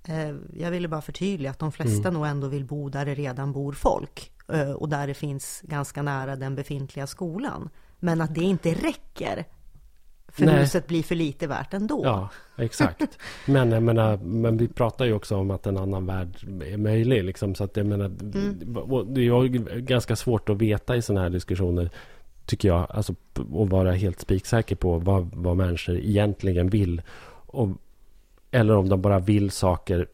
[0.03, 2.14] eh, jag ville bara förtydliga att de flesta Mm.
[2.14, 4.32] nog ändå vill bo där det redan bor folk
[4.76, 7.70] och där det finns ganska nära den befintliga skolan.
[7.99, 9.45] Men att det inte räcker
[10.28, 10.60] För Nej.
[10.60, 12.02] huset blir för lite värt ändå.
[12.06, 13.18] Ja, exakt.
[13.45, 17.24] Men jag menar, men vi pratar ju också om att en annan värld är möjlig.
[17.24, 19.14] Liksom, så att jag menar, mm.
[19.14, 21.89] det är ganska svårt att veta i sådana här diskussioner
[22.45, 27.02] tycker jag, alltså att vara helt spiksäker på vad, vad människor egentligen vill.
[27.45, 27.70] Och,
[28.52, 30.08] eller om de bara vill saker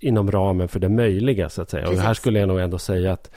[0.00, 1.82] inom ramen för det möjliga, så att säga.
[1.82, 1.98] Precis.
[1.98, 3.30] Och här skulle jag nog ändå säga att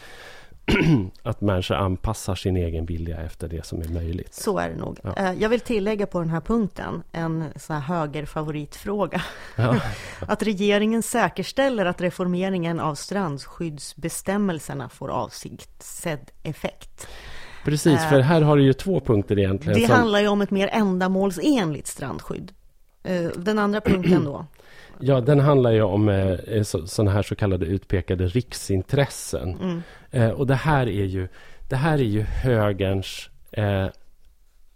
[1.24, 4.34] att människor anpassar sin egen vilja efter det som är möjligt.
[4.34, 5.00] Så är det nog.
[5.04, 5.16] Ja.
[5.16, 9.22] Eh, jag vill tillägga på den här punkten en sån här högerfavoritfråga.
[9.56, 9.76] Ja.
[10.28, 17.08] att regeringen säkerställer att reformeringen av strandskyddsbestämmelserna får avsedd effekt.
[17.66, 19.80] Precis, för här har du ju två punkter egentligen.
[19.80, 19.96] Det som...
[19.96, 22.52] handlar ju om ett mer ändamålsenligt strandskydd.
[23.04, 24.46] Eh, den andra punkten då?
[25.00, 29.58] Ja, den handlar ju om eh, sådana här så kallade utpekade riksintressen.
[29.62, 29.82] Mm.
[30.12, 31.28] Eh, och det här är ju,
[31.70, 33.88] det här är ju högerns eh,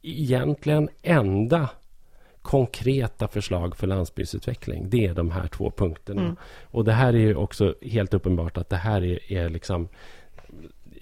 [0.01, 1.69] egentligen enda
[2.41, 4.89] konkreta förslag för landsbygdsutveckling.
[4.89, 6.21] Det är de här två punkterna.
[6.21, 6.35] Mm.
[6.63, 9.87] Och det här är ju också helt uppenbart att det här är, är liksom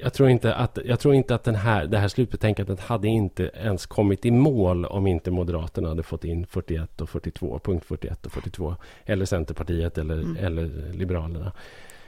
[0.01, 3.51] jag tror inte att, jag tror inte att den här, det här slutbetänkandet hade inte
[3.53, 8.25] ens kommit i mål om inte Moderaterna hade fått in 41 och 42, punkt 41
[8.25, 8.75] och 42.
[9.05, 10.45] Eller Centerpartiet eller, mm.
[10.45, 11.51] eller Liberalerna.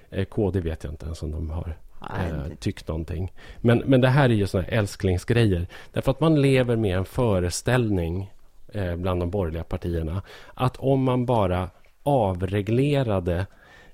[0.10, 3.34] Eh, KD vet jag inte ens om de har eh, tyckt någonting.
[3.58, 5.68] Men, men det här är ju såna älsklingsgrejer.
[5.92, 8.32] Därför att man lever med en föreställning
[8.74, 10.22] eh, bland de borgerliga partierna
[10.54, 11.70] att om man bara
[12.04, 13.46] avreglerade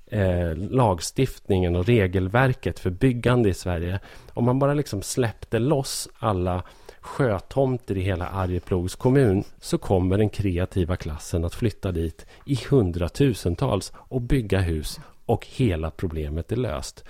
[0.10, 4.00] eh, lagstiftningen och regelverket för byggande i Sverige.
[4.34, 6.64] Om man bara liksom släppte loss alla
[7.02, 13.94] sjötomter i hela Arjeplogs kommun så kommer den kreativa klassen att flytta dit i hundratusentals
[13.96, 17.04] och bygga hus och hela problemet är löst.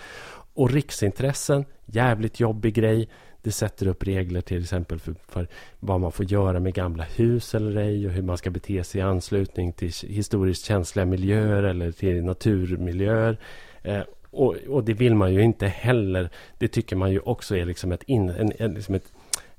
[0.54, 3.10] Och riksintressen, jävligt jobbig grej.
[3.42, 5.48] Det sätter upp regler till exempel för, för,
[5.80, 9.00] vad man får göra med gamla hus eller ej och hur man ska bete sig
[9.00, 13.38] i anslutning till historiskt känsliga miljöer eller till naturmiljöer.
[13.82, 16.30] Eh, och, och, det vill man ju inte heller.
[16.58, 19.14] Det tycker man ju också är liksom ett, in, en, en, liksom ett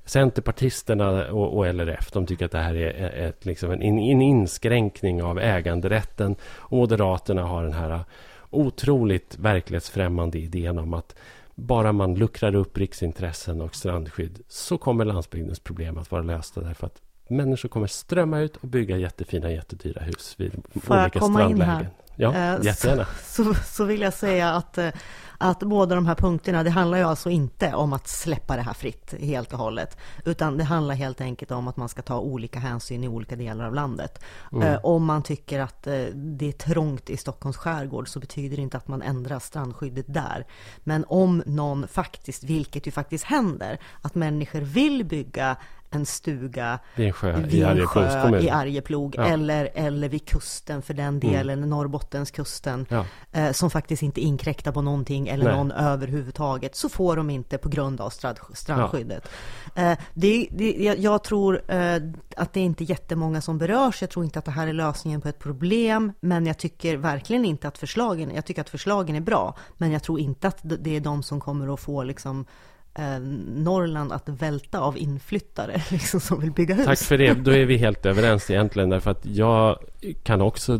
[0.05, 5.23] Centerpartisterna och, och, LRF de tycker att det här är ett, liksom en, en inskränkning
[5.23, 6.35] av äganderätten.
[6.43, 7.99] Och Moderaterna har den här
[8.49, 11.15] otroligt verklighetsfrämmande idén om att
[11.55, 16.87] bara man luckrar upp riksintressen och strandskydd så kommer landsbygdens problem att vara lösta därför
[16.87, 20.51] att människor kommer strömma ut och bygga jättefina, jättedyra hus vid
[20.83, 21.85] Får olika strandlägen.
[22.15, 23.05] Ja, eh, jättegärna.
[23.05, 24.89] Så, så, så, vill jag säga att, eh,
[25.41, 28.73] att båda de här punkterna, det handlar ju alltså inte om att släppa det här
[28.73, 32.59] fritt helt och hållet, utan det handlar helt enkelt om att man ska ta olika
[32.59, 34.23] hänsyn i olika delar av landet.
[34.51, 34.67] Mm.
[34.67, 35.83] Eh, om man tycker att
[36.13, 40.45] det är trångt i Stockholms skärgård så betyder det inte att man ändrar strandskyddet där.
[40.79, 45.57] Men om någon faktiskt, vilket ju faktiskt händer, att människor vill bygga
[45.91, 49.25] en stuga vid en sjö, vid i, Arjeplogs sjö i Arjeplog ja.
[49.25, 51.19] eller, eller vid kusten för den mm.
[51.19, 51.69] delen, mm.
[51.69, 53.05] Norrbottenskusten ja.
[53.31, 55.55] eh, som faktiskt inte inkräktar på någonting eller Nej.
[55.55, 59.29] någon överhuvudtaget så får de inte på grund av strand, strandskyddet.
[59.75, 59.91] Ja.
[59.91, 62.01] Eh, det, det, jag, jag tror eh,
[62.37, 64.01] att det är inte jättemånga som berörs.
[64.01, 67.45] Jag tror inte att det här är lösningen på ett problem, men jag tycker verkligen
[67.45, 70.95] inte att förslagen, jag tycker att förslagen är bra, men jag tror inte att det
[70.95, 72.45] är de som kommer att få liksom
[72.93, 76.85] eh, Norrland att välta av inflyttare liksom, som vill bygga hus.
[76.85, 77.33] Tack för det.
[77.33, 78.89] Då är vi helt överens egentligen.
[78.89, 79.79] Därför att jag
[80.23, 80.79] kan också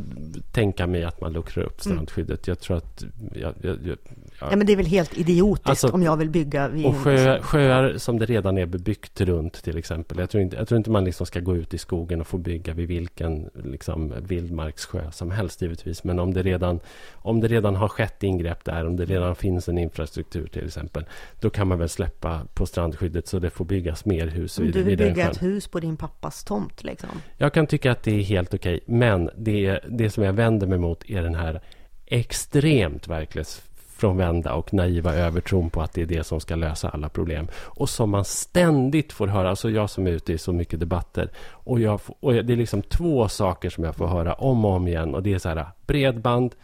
[0.51, 1.95] tänka mig att man luckrar upp mm.
[1.95, 2.47] strandskyddet.
[2.47, 3.03] Jag tror att...
[3.33, 3.97] Jag, jag, jag,
[4.39, 4.55] ja.
[4.55, 6.85] men det är väl helt idiotiskt alltså, om jag vill bygga vid...
[6.85, 10.19] Och sjö, sjöar som det redan är bebyggt runt till exempel.
[10.19, 12.37] Jag tror inte, jag tror inte man liksom ska gå ut i skogen och få
[12.37, 16.03] bygga vid vilken liksom, vildmarkssjö som helst givetvis.
[16.03, 16.79] Men om det, redan,
[17.13, 21.05] om det redan har skett ingrepp där, om det redan finns en infrastruktur till exempel.
[21.39, 24.59] Då kan man väl släppa på strandskyddet så det får byggas mer hus.
[24.59, 27.09] Vid, du vill bygga ett hus på din pappas tomt liksom?
[27.37, 28.79] Jag kan tycka att det är helt okej.
[28.85, 31.61] Men det, det som jag vänder mig mot är den här
[32.05, 37.47] extremt verklighetsfrånvända och naiva övertron på att det är det som ska lösa alla problem.
[37.55, 41.29] Och som man ständigt får höra, alltså jag som är ute i så mycket debatter.
[41.49, 44.87] Och, jag, och det är liksom två saker som jag får höra om och om
[44.87, 45.15] igen.
[45.15, 46.55] Och det är så här bredband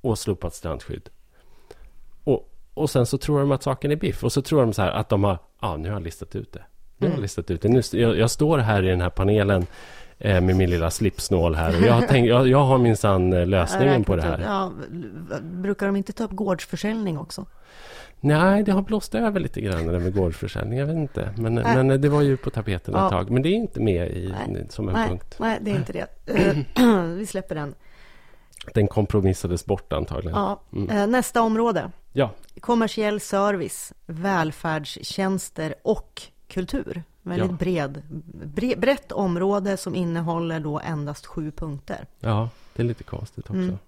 [0.00, 1.08] och slopat strandskydd.
[2.74, 4.24] Och, sen så tror de att saken är biff.
[4.24, 6.36] Och så tror de så här att de har, ja ah, nu har jag listat
[6.36, 6.62] ut det.
[6.98, 7.22] Nu har jag mm.
[7.22, 7.68] listat ut det.
[7.68, 9.66] Nu, jag, jag står här i den här panelen
[10.18, 11.76] eh, med min lilla slipsnål här.
[11.76, 14.40] Och jag, har tänkt, jag, jag har minsann eh, lösningen på det här.
[14.40, 14.72] Ja,
[15.42, 17.46] brukar de inte ta upp gårdsförsäljning också?
[18.20, 20.78] Nej, det har blåst över lite grann det med gårdsförsäljning.
[20.78, 21.30] Jag vet inte.
[21.36, 23.10] Men, men det var ju på tapeten ett ja.
[23.10, 23.30] tag.
[23.30, 24.66] Men det är inte med i, nej.
[24.68, 25.36] som en nej, punkt.
[25.38, 26.06] Nej, det är inte det.
[27.18, 27.74] Vi släpper den.
[28.74, 30.38] Den kompromissades bort antagligen.
[30.38, 30.60] Ja.
[30.72, 30.90] Mm.
[30.90, 31.90] Eh, nästa område.
[32.16, 32.30] Ja.
[32.60, 37.02] Kommersiell service, välfärdstjänster och kultur.
[37.22, 37.56] Väldigt Ja.
[37.56, 38.02] bred,
[38.54, 42.06] bre, brett område som innehåller då endast sju punkter.
[42.20, 43.54] Ja, det är lite konstigt också.
[43.54, 43.78] Mm.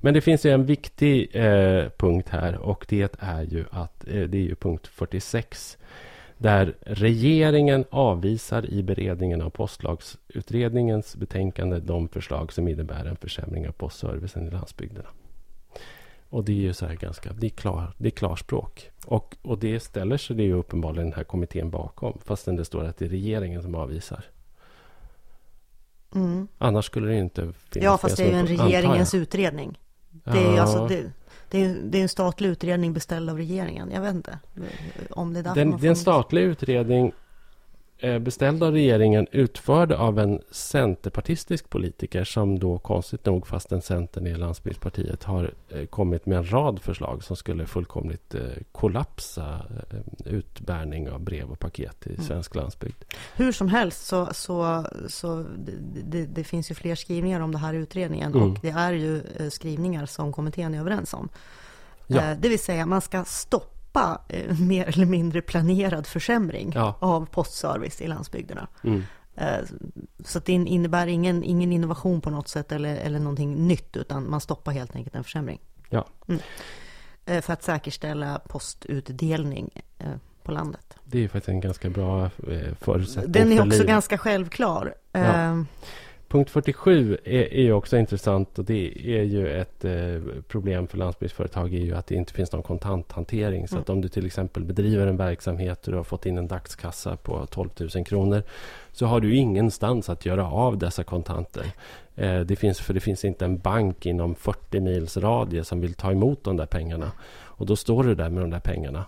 [0.00, 4.22] Men det finns ju en viktig eh, punkt här och det är ju att eh,
[4.22, 5.78] det är ju punkt 46
[6.38, 13.72] där regeringen avvisar i beredningen av postlagsutredningens betänkande de förslag som innebär en försämring av
[13.72, 15.08] postservicen i landsbygderna.
[16.32, 18.90] Och det är ju så här ganska, det är, klar, det är klarspråk.
[19.06, 22.84] Och, och det ställer sig det ju uppenbarligen den här kommittén bakom, fastän det står
[22.84, 24.24] att det är regeringen som avvisar.
[26.14, 26.48] Mm.
[26.58, 29.78] Annars skulle det inte finnas Ja, fast det är ju en regeringens utredning.
[30.24, 30.62] Det är, Ja.
[30.62, 31.10] alltså, det,
[31.50, 33.90] det, är, det är en statlig utredning beställd av regeringen.
[33.94, 34.38] Jag vet inte
[35.10, 37.12] om det är därför Den, man det är en får- statlig utredning
[38.20, 44.36] beställd av regeringen, utförd av en centerpartistisk politiker som då konstigt nog, fastän Centern är
[44.36, 48.40] landsbygdspartiet, har eh, kommit med en rad förslag som skulle fullkomligt eh,
[48.72, 52.24] kollapsa eh, utbärning av brev och paket i Mm.
[52.24, 53.04] svensk landsbygd.
[53.36, 55.44] Hur som helst så, så, så
[56.04, 58.50] det, det, finns ju fler skrivningar om det här i utredningen Mm.
[58.52, 61.28] och det är ju eh, skrivningar som kommittén är överens om.
[62.06, 62.20] Ja.
[62.30, 63.71] Eh, Det vill säga man ska stoppa
[64.28, 66.96] eh, mer eller mindre planerad försämring Ja.
[67.00, 68.68] av postservice i landsbygderna.
[68.84, 69.02] Mm.
[69.34, 69.58] Eh,
[70.24, 73.96] Så att det in- innebär ingen, ingen innovation på något sätt eller, eller någonting nytt
[73.96, 75.60] utan man stoppar helt enkelt en försämring.
[75.90, 76.06] Ja.
[76.28, 76.40] Mm.
[77.26, 80.06] Eh, För att säkerställa postutdelning eh,
[80.42, 80.96] på landet.
[81.04, 83.86] Det är faktiskt en ganska bra eh, förutsättning Den är också liv.
[83.86, 84.94] ganska självklar.
[85.12, 85.64] Ja.
[86.32, 91.74] Punkt 47 är, är också intressant och det är ju ett eh, problem för landsbygdsföretag
[91.74, 93.68] är ju att det inte finns någon kontanthantering.
[93.68, 93.82] Så Mm.
[93.82, 97.16] att om du till exempel bedriver en verksamhet och du har fått in en dagskassa
[97.16, 98.42] på 12 000 kronor
[98.92, 101.66] så har du ingenstans att göra av dessa kontanter.
[102.16, 105.94] Eh, det finns, för det finns inte en bank inom 40 mils radie som vill
[105.94, 107.12] ta emot de där pengarna.
[107.62, 109.04] Och då står du där med de där pengarna.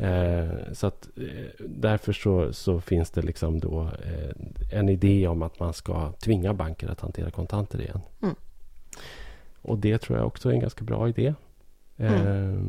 [0.00, 5.42] Eh, så att eh, därför så, så finns det liksom då eh, en idé om
[5.42, 8.00] att man ska tvinga banker att hantera kontanter igen.
[8.22, 8.34] Mm.
[9.62, 11.34] Och det tror jag också är en ganska bra idé.
[11.96, 12.60] Eh,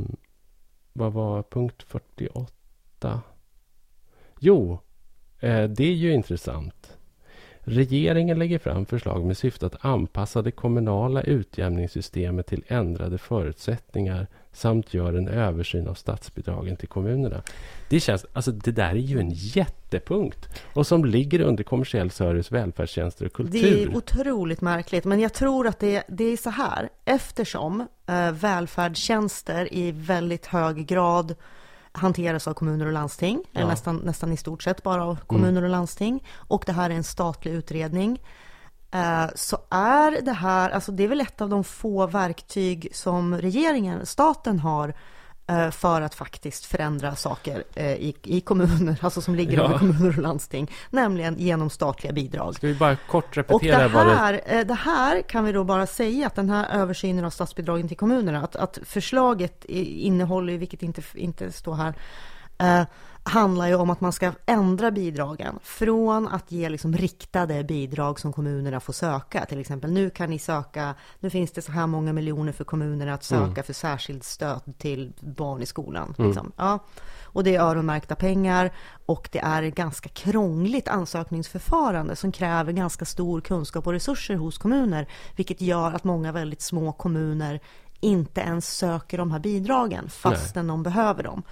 [0.94, 3.22] vad var punkt 48?
[4.40, 4.80] Jo,
[5.40, 6.98] eh, det är ju intressant.
[7.60, 14.94] Regeringen lägger fram förslag med syfte att anpassa det kommunala utjämningssystemet till ändrade förutsättningar samt
[14.94, 17.42] gör en översyn av statsbidragen till kommunerna.
[17.90, 22.52] Det känns, alltså det där är ju en jättepunkt och som ligger under kommersiell service,
[22.52, 23.62] välfärdstjänster och kultur.
[23.62, 26.90] Det är otroligt märkligt, men jag tror att det, det är så här.
[27.06, 31.36] Eftersom eh, välfärdstjänster i väldigt hög grad
[31.92, 33.68] hanteras av kommuner och landsting, eller Ja.
[33.70, 37.04] nästan, nästan i stort sett bara av kommuner och landsting, och det här är en
[37.04, 38.22] statlig utredning,
[39.36, 44.06] så är det här, alltså det är väl ett av de få verktyg som regeringen,
[44.06, 44.94] staten har
[45.48, 49.64] eh, för att faktiskt förändra saker eh, i, i kommuner, alltså som ligger Ja.
[49.64, 52.56] under kommuner och landsting, nämligen genom statliga bidrag.
[52.56, 54.14] Ska vi bara kort Och repetera det vad det...
[54.16, 57.88] här, eh, det här kan vi då bara säga att den här översynen av statsbidragen
[57.88, 61.94] till kommunerna, att, att förslaget innehåller, vilket inte, inte står här,
[62.58, 62.86] eh,
[63.24, 68.34] handlar ju om att man ska ändra bidragen från att ge liksom riktade bidrag som
[68.34, 69.46] kommunerna får söka.
[69.46, 73.14] Till exempel nu kan ni söka, nu finns det så här många miljoner för kommunerna
[73.14, 73.64] att söka Mm.
[73.64, 76.16] för särskilt stöd till barn i skolan.
[76.18, 76.30] Mm.
[76.30, 76.52] Liksom.
[76.58, 76.80] Ja.
[77.24, 78.72] Och det är öronmärkta pengar
[79.06, 84.58] och det är ett ganska krångligt ansökningsförfarande som kräver ganska stor kunskap och resurser hos
[84.58, 87.60] kommuner, vilket gör att många väldigt små kommuner
[88.00, 91.44] inte ens söker de här bidragen fastän de behöver dem.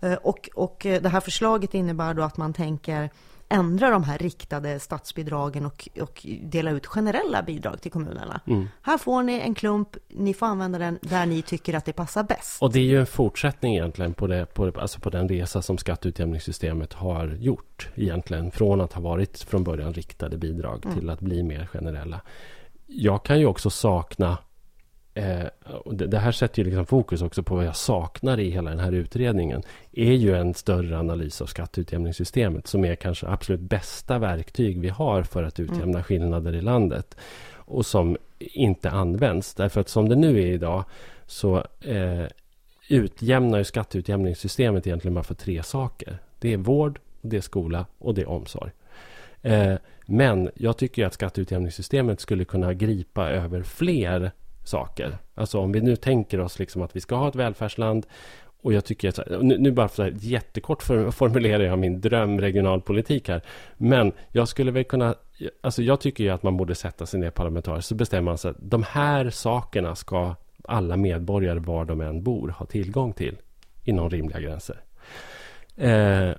[0.00, 3.10] Eh, Och, och eh, det här förslaget innebär då att man tänker
[3.48, 8.40] ändra de här riktade statsbidragen och, och dela ut generella bidrag till kommunerna.
[8.46, 8.68] Mm.
[8.82, 12.22] Här får ni en klump, ni får använda den där ni tycker att det passar
[12.22, 12.62] bäst.
[12.62, 15.78] Och det är ju en fortsättning egentligen på, det, på, alltså på den resa som
[15.78, 17.88] skatteutjämningssystemet har gjort.
[17.94, 20.98] Egentligen från att ha varit från början riktade bidrag Mm.
[20.98, 22.20] till att bli mer generella.
[22.86, 24.38] Jag kan ju också sakna
[25.84, 28.78] och det, här sätter ju liksom fokus också på vad jag saknar i hela den
[28.78, 29.62] här utredningen.
[29.92, 35.22] är ju en större analys av skatteutjämningssystemet som är kanske absolut bästa verktyg vi har
[35.22, 36.02] för att utjämna Mm.
[36.02, 37.16] skillnader i landet.
[37.54, 39.54] Och som inte används.
[39.54, 40.84] Därför att som det nu är idag
[41.26, 42.24] så eh,
[42.88, 46.18] utjämnar ju skatteutjämningssystemet egentligen bara för tre saker.
[46.38, 48.70] Det är vård, det är skola och det är omsorg.
[49.42, 49.74] Eh,
[50.06, 54.32] men jag tycker att skatteutjämningssystemet skulle kunna gripa över fler
[54.68, 55.18] saker.
[55.34, 58.06] Alltså om vi nu tänker oss liksom att vi ska ha ett välfärdsland
[58.62, 63.42] och jag tycker att, nu, nu bara för att jättekort formulerar jag min drömregionalpolitik här.
[63.76, 65.14] Men jag skulle väl kunna,
[65.60, 68.50] alltså jag tycker ju att man borde sätta sig ner parlamentariskt så bestämmer man sig
[68.50, 73.36] att de här sakerna ska alla medborgare var de än bor ha tillgång till
[73.82, 74.80] inom rimliga gränser.
[75.76, 76.30] Eh,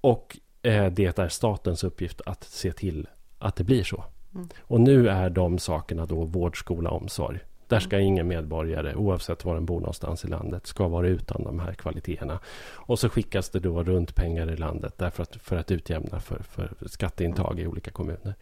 [0.00, 3.06] och eh, det är statens uppgift att se till
[3.38, 4.04] att det blir så.
[4.34, 4.48] Mm.
[4.60, 7.38] Och nu är de sakerna då vård, skola, omsorg.
[7.70, 11.60] Där ska ingen medborgare, oavsett var den bor någonstans i landet, ska vara utan de
[11.60, 12.38] här kvaliteterna.
[12.74, 16.42] Och så skickas det då runt pengar i landet därför att, för att utjämna för,
[16.42, 18.34] för skatteintag i olika kommuner.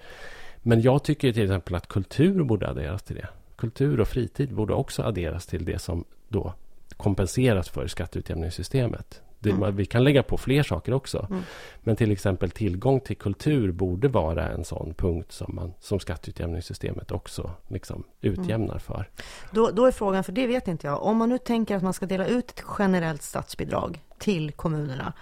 [0.63, 3.29] Men jag tycker till exempel att kultur borde adderas till det.
[3.57, 6.55] Kultur och fritid borde också adderas till det som då
[6.97, 9.23] kompenseras för skatteutjämningssystemet.
[9.39, 9.77] Det, Mm.
[9.77, 11.27] Vi kan lägga på fler saker också.
[11.31, 11.43] Mm.
[11.81, 17.13] Men till exempel tillgång till kultur borde vara en sån punkt som, man, som skatteutjämningssystemet
[17.13, 19.11] också liksom utjämnar för.
[19.51, 21.93] Då, då är frågan, för det vet inte jag, om man nu tänker att man
[21.93, 25.13] ska dela ut ett generellt statsbidrag till kommunerna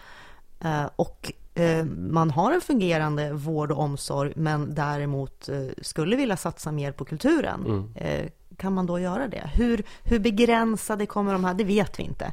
[0.61, 6.37] eh, och eh, man har en fungerande vård och omsorg men däremot eh, skulle vilja
[6.37, 7.67] satsa mer på kulturen.
[7.67, 8.29] Mm.
[8.57, 9.51] Kan man då göra det?
[9.55, 11.55] Hur, hur begränsade kommer de här?
[11.55, 12.33] Det vet vi inte.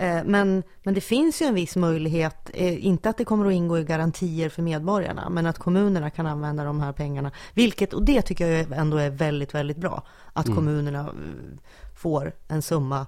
[0.00, 3.52] Eh, Men, men det finns ju en viss möjlighet, eh, inte att det kommer att
[3.52, 7.30] ingå i garantier för medborgarna, men att kommunerna kan använda de här pengarna.
[7.54, 10.02] Vilket, och det tycker jag ändå är väldigt, väldigt bra.
[10.32, 10.56] Att Mm.
[10.56, 11.58] kommunerna eh,
[11.96, 13.06] får en summa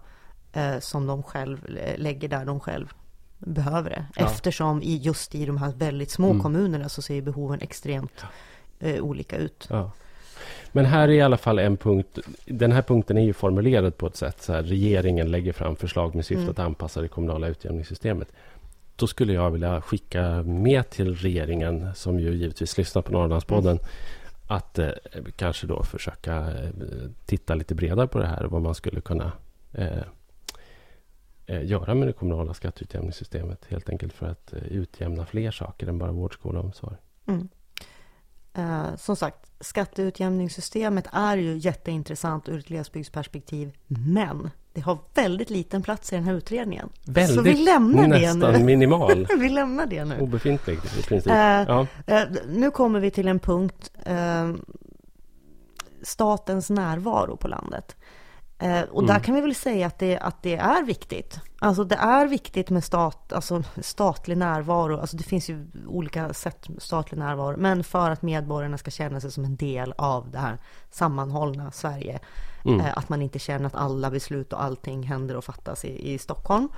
[0.80, 1.59] som de själv
[1.97, 2.93] lägger där de själv
[3.38, 4.07] behöver det.
[4.16, 4.24] Ja.
[4.26, 6.43] Eftersom i, just i de här väldigt små Mm.
[6.43, 8.24] kommunerna så ser behoven extremt
[8.80, 9.66] eh, olika ut.
[9.70, 9.90] Ja.
[10.73, 12.18] Men här är i alla fall en punkt.
[12.47, 14.62] Den här punkten är ju formulerad på ett sätt så här.
[14.62, 16.51] Regeringen lägger fram förslag med syfte Mm.
[16.51, 18.29] att anpassa det kommunala utjämningssystemet.
[18.97, 23.79] Då skulle jag vilja skicka med till regeringen, som ju givetvis lyssnar på Norrlandspodden,
[24.47, 24.91] att eh,
[25.37, 26.70] kanske då försöka eh,
[27.27, 28.45] titta lite bredare på det här.
[28.45, 29.33] Vad man skulle kunna
[29.73, 30.03] eh,
[31.47, 33.64] eh, göra med det kommunala skatteutjämningssystemet.
[33.68, 36.97] Helt enkelt för att eh, utjämna fler saker än bara vård, skola och omsorg.
[37.27, 37.49] Mm.
[38.55, 45.82] Eh, som sagt, skatteutjämningssystemet är ju jätteintressant ur ett glesbygdsperspektiv, men det har väldigt liten
[45.82, 46.88] plats i den här utredningen.
[47.07, 48.64] Väldigt, Så vi lämnar det nästan nu.
[48.64, 49.26] minimal.
[49.38, 50.20] Vi lämnar det nu.
[50.20, 51.32] Obefintlig i princip.
[51.32, 51.86] Eh, Ja.
[52.07, 54.53] Eh, nu kommer vi till en punkt, eh,
[56.03, 57.96] statens närvaro på landet.
[58.62, 59.22] Eh, och där Mm.
[59.22, 61.40] kan vi väl säga att det, att det är viktigt.
[61.58, 64.98] Alltså det är viktigt med stat, alltså statlig närvaro.
[65.00, 67.56] Alltså det finns ju olika sätt med statlig närvaro.
[67.58, 70.58] Men för att medborgarna ska känna sig som en del av det här
[70.90, 72.20] sammanhållna Sverige.
[72.64, 72.80] Mm.
[72.80, 76.18] Eh, att man inte känner att alla beslut och allting händer och fattas i, i
[76.18, 76.68] Stockholm.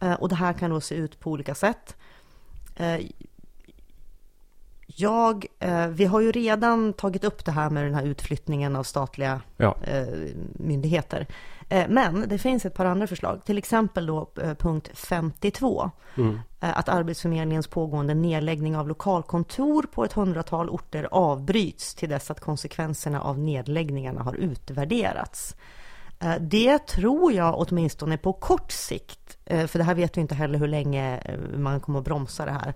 [0.00, 1.96] Eh, och det här kan då se ut på olika sätt.
[4.96, 8.82] Jag, eh, vi har ju redan tagit upp det här med den här utflyttningen av
[8.82, 9.76] statliga Ja.
[9.82, 10.06] eh,
[10.52, 11.26] myndigheter.
[11.68, 15.90] Eh, men det finns ett par andra förslag, till exempel då eh, punkt 52.
[16.16, 16.40] Mm.
[16.60, 22.40] Eh, att Arbetsförmedlingens pågående nedläggning av lokalkontor på ett hundratal orter avbryts till dess att
[22.40, 25.56] konsekvenserna av nedläggningarna har utvärderats.
[26.20, 30.58] Eh, Det tror jag åtminstone på kort sikt, för det här vet vi inte heller
[30.58, 31.20] hur länge
[31.56, 32.74] man kommer att bromsa det här,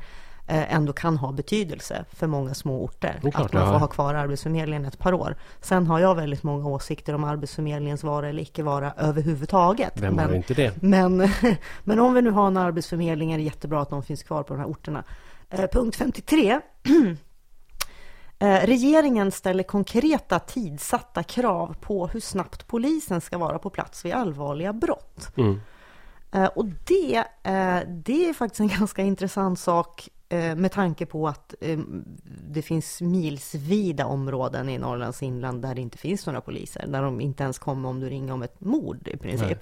[0.49, 3.19] ändå kan ha betydelse för många små orter.
[3.21, 3.79] Klart Att man får har.
[3.79, 5.37] ha kvar Arbetsförmedlingen ett par år.
[5.61, 9.93] Sen har jag väldigt många åsikter om Arbetsförmedlingens vara eller icke vara överhuvudtaget.
[10.01, 10.83] Vem har Men- inte det?
[10.83, 11.29] men,
[11.85, 14.55] men om vi nu har en arbetsförmedling är det jättebra att de finns kvar på
[14.55, 15.05] de här orterna.
[15.51, 16.61] Eh, punkt 53.
[18.41, 24.13] Eh, regeringen ställer konkreta tidsatta krav på hur snabbt polisen ska vara på plats vid
[24.13, 25.37] allvarliga brott.
[25.37, 25.61] Mm.
[26.33, 31.29] Eh, och det, eh, det är faktiskt en ganska intressant sak eh, med tanke på
[31.29, 31.79] att eh,
[32.51, 36.87] det finns milsvida områden i Norrlands inland där det inte finns några poliser.
[36.87, 39.49] Där de inte ens kommer om du ringer om ett mord i princip.
[39.49, 39.59] Nej.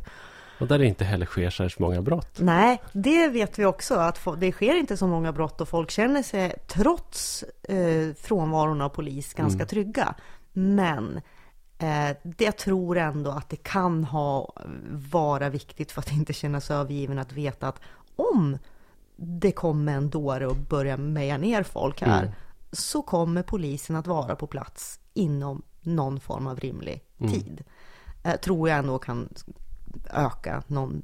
[0.60, 2.38] Och där det inte heller sker särskilt många brott.
[2.40, 6.22] Nej, det vet vi också att det sker inte så många brott och folk känner
[6.22, 9.66] sig trots eh, frånvaron av polis ganska Mm.
[9.66, 10.14] trygga.
[10.52, 11.16] Men
[11.78, 14.52] eh, det jag tror ändå att det kan ha
[15.12, 17.80] vara viktigt för att inte känna sig övergiven att veta att
[18.16, 18.58] om
[19.16, 22.34] det kommer en dåre och börjar meja ner folk här Mm.
[22.72, 27.32] så kommer polisen att vara på plats inom någon form av rimlig Mm.
[27.32, 27.64] tid.
[28.24, 29.28] Eh, tror jag ändå kan
[30.10, 31.02] öka någon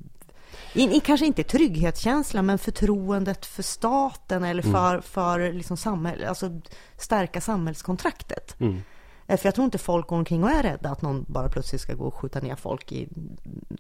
[0.75, 4.73] i, i, kanske inte trygghetskänslan, men förtroendet för staten eller Mm.
[4.73, 6.61] för, för liksom samhäll, alltså
[6.99, 8.61] stärka samhällskontraktet.
[8.61, 8.83] Mm.
[9.27, 11.81] Eh, För jag tror inte folk går omkring och är rädda att någon bara plötsligt
[11.81, 13.09] ska gå och skjuta ner folk i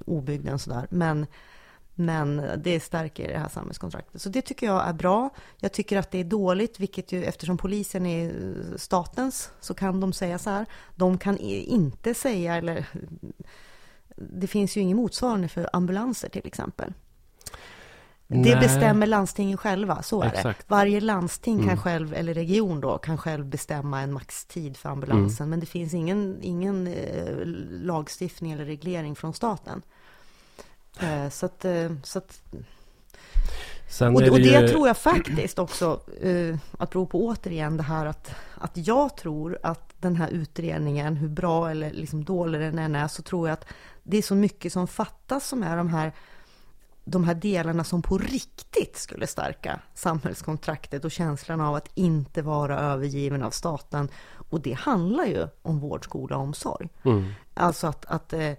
[0.07, 0.87] obygden sådär.
[0.91, 1.26] Men,
[1.95, 4.22] men det stärker det här samhällskontraktet.
[4.22, 5.30] Så det tycker jag är bra.
[5.59, 8.32] Jag tycker att det är dåligt, vilket ju eftersom polisen är
[8.76, 10.66] statens så kan de säga så här.
[10.97, 12.86] De kan inte säga, eller
[14.16, 16.93] det finns ju ingen motsvarande för ambulanser till exempel.
[18.26, 18.61] Det Nej.
[18.61, 20.36] bestämmer landstingen själva, så är det.
[20.36, 20.70] Exakt.
[20.70, 21.78] Varje landsting kan Mm.
[21.78, 25.51] själv, eller region då, kan själv bestämma en maxtid för ambulansen.
[25.51, 27.36] Men det finns ingen, ingen eh,
[27.70, 29.82] lagstiftning eller reglering från staten.
[31.01, 32.43] Eh, så att, eh, så att
[33.88, 37.76] Sen Och, är och det ju- tror jag faktiskt också, eh, att bero på återigen
[37.76, 42.61] det här att, att jag tror att den här utredningen, hur bra eller liksom dålig
[42.61, 43.64] den än är, så tror jag att
[44.03, 46.12] det är så mycket som fattas som är de här
[47.05, 52.80] de här delarna som på riktigt skulle stärka samhällskontraktet och känslan av att inte vara
[52.80, 54.09] övergiven av staten.
[54.51, 56.88] Och det handlar ju om vård, skola och omsorg.
[57.05, 57.32] Mm.
[57.55, 58.53] Alltså att, att eh,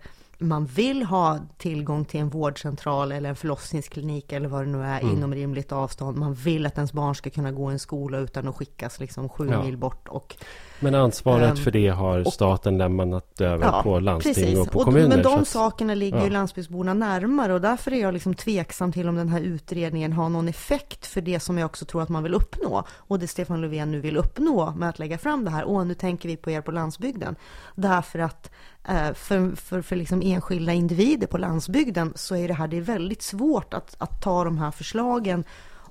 [0.44, 5.00] man vill ha tillgång till en vårdcentral eller en förlossningsklinik eller vad det nu är
[5.02, 5.18] Mm.
[5.18, 6.18] inom rimligt avstånd.
[6.18, 9.30] Man vill att ens barn ska kunna gå i en skola utan att skickas liksom
[9.30, 9.64] sju Ja.
[9.64, 10.08] mil bort.
[10.08, 10.36] Och,
[10.84, 14.86] Men ansvaret Ehm, för det har och- staten lämnat över på landsting och på och,
[14.86, 15.08] kommuner.
[15.08, 16.30] Men de att- sakerna ligger ju ja.
[16.32, 20.48] landsbygdsborna närmare och därför är jag liksom tveksam till om den här utredningen har någon
[20.48, 22.84] effekt för det som jag också tror att man vill uppnå.
[22.92, 25.66] Och det Stefan Löfven nu vill uppnå med att lägga fram det här.
[25.66, 27.36] Åh, nu tänker vi på er på landsbygden.
[27.76, 28.52] Därför att
[28.88, 32.82] eh, för, för, för liksom enskilda individer på landsbygden så är det här det är
[32.82, 35.44] väldigt svårt att, att ta de här förslagen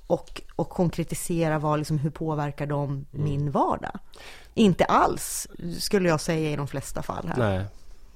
[0.07, 3.05] och, och konkretisera vad, liksom, hur påverkar de Mm.
[3.11, 3.99] min vardag?
[4.53, 5.47] Inte alls,
[5.79, 7.37] skulle jag säga i de flesta fall här.
[7.57, 7.65] Nej.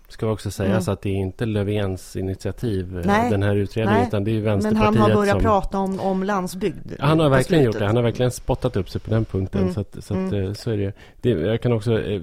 [0.10, 0.94] Ska också sägas Mm.
[0.94, 3.32] att det är inte Löfvens initiativ, eh, Nej.
[3.32, 4.08] den här utredningen, Nej.
[4.08, 5.42] utan det är ju Men Vänsterpartiet han har börjat som...
[5.42, 6.92] prata om, om landsbygd.
[7.00, 7.86] Han har verkligen gjort det.
[7.86, 9.62] Han har verkligen spottat upp sig på den punkten.
[9.62, 9.74] Mm.
[9.74, 10.46] Så, att, så, att, Mm.
[10.48, 10.94] eh, så är det.
[11.22, 11.30] det.
[11.30, 12.00] Jag kan också...
[12.02, 12.22] eh,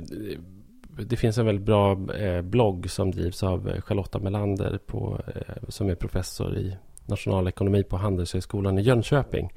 [1.06, 1.96] Det finns en väldigt bra
[2.42, 5.20] blogg som drivs av Charlotta Melander på,
[5.68, 9.52] som är professor i nationalekonomi på Handelshögskolan i Jönköping.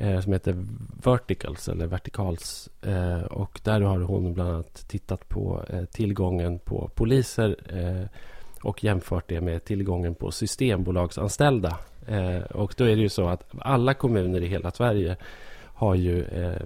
[0.00, 0.64] Eh, som heter
[1.04, 2.68] Verticals eller Vertikals.
[2.82, 8.08] Eh, och där har hon bland annat tittat på eh, tillgången på poliser eh,
[8.62, 11.78] och jämfört det med tillgången på systembolagsanställda.
[12.08, 15.16] Eh, och då är det ju så att alla kommuner i hela Sverige
[15.64, 16.62] har ju eh,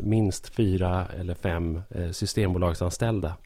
[0.00, 3.36] minst fyra eller fem eh, systembolagsanställda.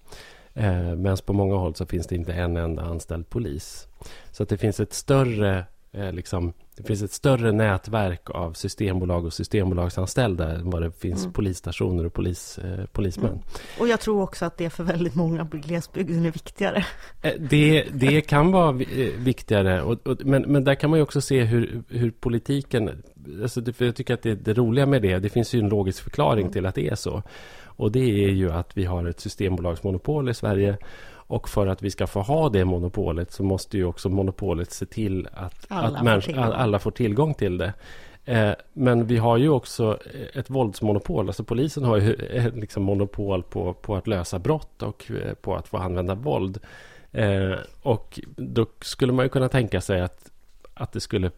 [0.54, 3.88] Eh, Medan på många håll så finns det inte en enda anställd polis.
[4.30, 9.24] Så att det finns ett större eh, liksom, det finns ett större nätverk av systembolag
[9.24, 11.32] och systembolagsanställda än vad det finns Mm.
[11.32, 13.30] polisstationer och polis, eh, polismän.
[13.30, 13.42] Mm.
[13.80, 16.84] Och jag tror också att det för väldigt många på glesbygden är viktigare.
[17.22, 21.02] Eh, Det, det kan vara eh, viktigare, och, och, men, men där kan man ju
[21.02, 23.02] också se hur, hur politiken...
[23.42, 25.68] Alltså det, för jag tycker att det, det roliga med det, det finns ju en
[25.68, 26.52] logisk förklaring Mm.
[26.52, 27.22] till att det är så.
[27.64, 30.78] Och det är ju att vi har ett systembolagsmonopol i Sverige.
[31.28, 34.86] Och för att vi ska få ha det monopolet så måste ju också monopolet se
[34.86, 36.44] till att Alla att får människor- tillgång.
[36.44, 37.72] alla får tillgång till det.
[38.24, 39.98] Eh, Men vi har ju också
[40.34, 41.26] ett våldsmonopol.
[41.28, 42.16] Alltså polisen har ju
[42.54, 46.58] liksom monopol på, på att lösa brott och eh, på att få använda våld.
[47.12, 47.52] Eh,
[47.82, 50.30] och då skulle man ju kunna tänka sig att,
[50.74, 51.30] att det skulle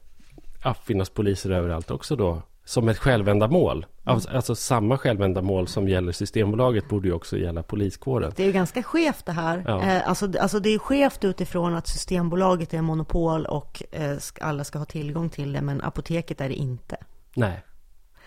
[0.84, 2.42] finnas poliser överallt också då.
[2.70, 3.86] Som ett självändamål.
[4.04, 8.32] Alltså, alltså samma självändamål som gäller Systembolaget borde ju också gälla poliskåren.
[8.36, 9.64] Det är ju ganska skevt det här.
[9.66, 9.82] Ja.
[9.82, 14.78] Eh, alltså, alltså det är skevt utifrån att Systembolaget är monopol och eh, alla ska
[14.78, 16.96] ha tillgång till det, men apoteket är det inte.
[17.34, 17.62] Nej.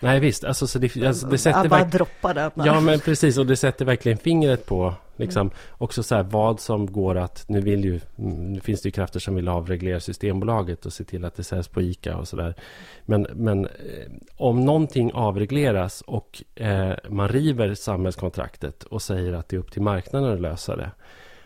[0.00, 2.50] Nej visst, alltså, så det, alltså, det jag sätter bara verk- droppar det.
[2.54, 6.92] Ja men precis och det sätter verkligen fingret på liksom också så här vad som
[6.92, 10.86] går att nu vill ju mm, nu finns det ju krafter som vill avreglera Systembolaget
[10.86, 12.54] och se till att det säljs på Ica och sådär.
[13.04, 13.70] Men, men eh,
[14.36, 19.82] om någonting avregleras och eh, man river samhällskontraktet och säger att det är upp till
[19.82, 20.90] marknaden att lösa det.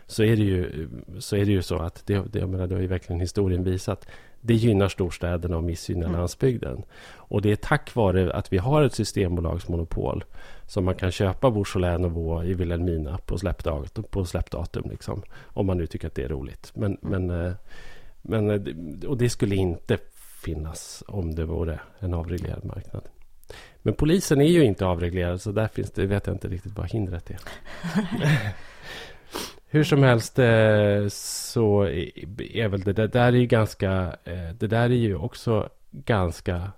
[0.07, 0.89] Så är det ju
[1.19, 3.63] så, är det ju så att det, det, jag menar, det har ju verkligen historien
[3.63, 4.07] visat.
[4.41, 6.19] Det gynnar storstäderna och missgynnar Mm.
[6.19, 6.83] landsbygden.
[7.15, 10.23] Och det är tack vare att vi har ett systembolagsmonopol
[10.69, 15.77] som man kan köpa Beaujolais Nouveau i Wilhelmina på släppdatum, på släppdatum liksom, om man
[15.77, 16.71] nu tycker att det är roligt.
[16.75, 17.51] Men, men, eh,
[18.21, 19.97] men, eh, det- och det skulle inte
[20.43, 23.03] finnas om det vore en avreglerad marknad.
[23.81, 26.89] Men polisen är ju inte avreglerad så där finns det, vet jag inte riktigt vad
[26.91, 27.39] hindret är.
[29.71, 34.15] Hur som helst eh, så är väl det där, där är ju ganska,
[34.59, 36.71] det där är ju också ganska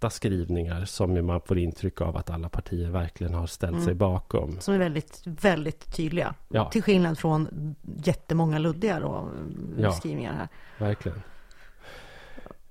[0.00, 3.84] tajta skrivningar som man får intryck av att alla partier verkligen har ställt Mm.
[3.84, 4.60] sig bakom.
[4.60, 6.34] Som är väldigt, väldigt tydliga.
[6.48, 7.74] Ja, Till skillnad från
[8.04, 9.28] jättemånga luddiga då,
[9.78, 9.92] Ja.
[9.92, 10.48] skrivningar här.
[10.86, 11.22] verkligen.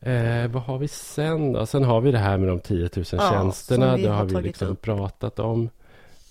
[0.02, 1.66] Eh, vad har vi sen då?
[1.66, 3.98] Sen har vi det här med de 10 000 Ja, tjänsterna.
[3.98, 4.82] Det har har vi liksom upp.
[4.82, 5.70] pratat om.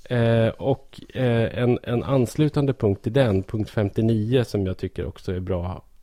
[0.04, 5.32] Eh, och eh, en, en anslutande punkt till den, punkt 59, som jag tycker också
[5.34, 5.97] är bra eh,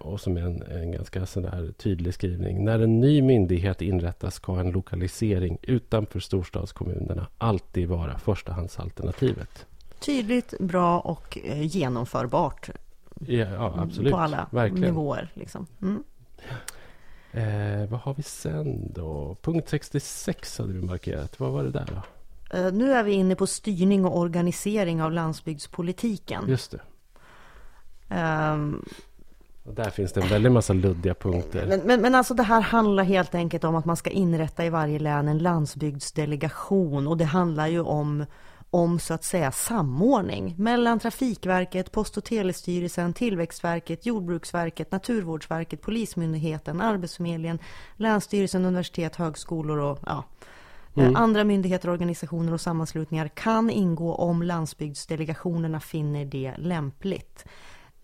[0.00, 2.64] och som är en, en ganska sådär tydlig skrivning.
[2.64, 9.66] När en ny myndighet inrättas ska en lokalisering utanför storstadskommunerna alltid vara förstahandsalternativet.
[10.00, 12.70] Tydligt, bra och eh, genomförbart.
[13.26, 14.12] Ja, ja absolut.
[14.12, 14.84] På alla Verkligen.
[14.84, 15.32] nivåer.
[15.34, 15.66] Liksom.
[15.82, 16.02] Mm.
[17.32, 19.36] Eh, vad har vi sen då?
[19.42, 21.40] Punkt 66 hade vi markerat.
[21.40, 22.02] Vad var det där då?
[22.58, 26.44] Eh, Nu är vi inne på styrning och organisering av landsbygdspolitiken.
[26.48, 26.80] Just det.
[28.08, 28.84] Ehm,
[29.70, 31.66] Och där finns det en väldig massa luddiga punkter.
[31.66, 34.70] Men, men, men alltså det här handlar helt enkelt om att man ska inrätta i
[34.70, 38.24] varje län en landsbygdsdelegation och det handlar ju om
[38.72, 47.58] om så att säga samordning mellan Trafikverket, Post och telestyrelsen, Tillväxtverket, Jordbruksverket, Naturvårdsverket, Polismyndigheten, Arbetsförmedlingen,
[47.96, 50.24] Länsstyrelsen, universitet, högskolor och ja,
[50.96, 51.16] mm.
[51.16, 57.44] andra myndigheter, organisationer och sammanslutningar kan ingå om landsbygdsdelegationerna finner det lämpligt.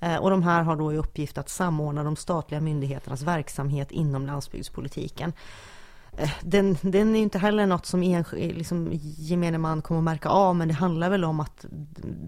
[0.01, 4.27] Eh, och de här har då i uppgift att samordna de statliga myndigheternas verksamhet inom
[4.27, 5.32] landsbygdspolitiken.
[6.18, 10.28] Eh, den, den är inte heller något som enskild, liksom, gemene man kommer att märka
[10.28, 11.66] av, men det handlar väl om att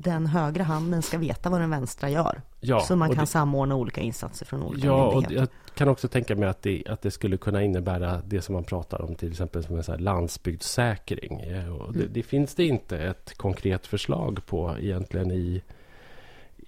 [0.03, 2.43] den högra handen ska veta vad den vänstra gör.
[2.61, 5.35] Ja, så man kan det, samordna olika insatser från olika ja, myndigheter.
[5.35, 8.43] Ja, och jag kan också tänka mig att det, att det skulle kunna innebära det
[8.43, 11.40] som man pratar om, till exempel som en så här landsbygdssäkring.
[11.70, 12.12] Och det, mm.
[12.12, 15.62] det finns det inte ett konkret förslag på egentligen i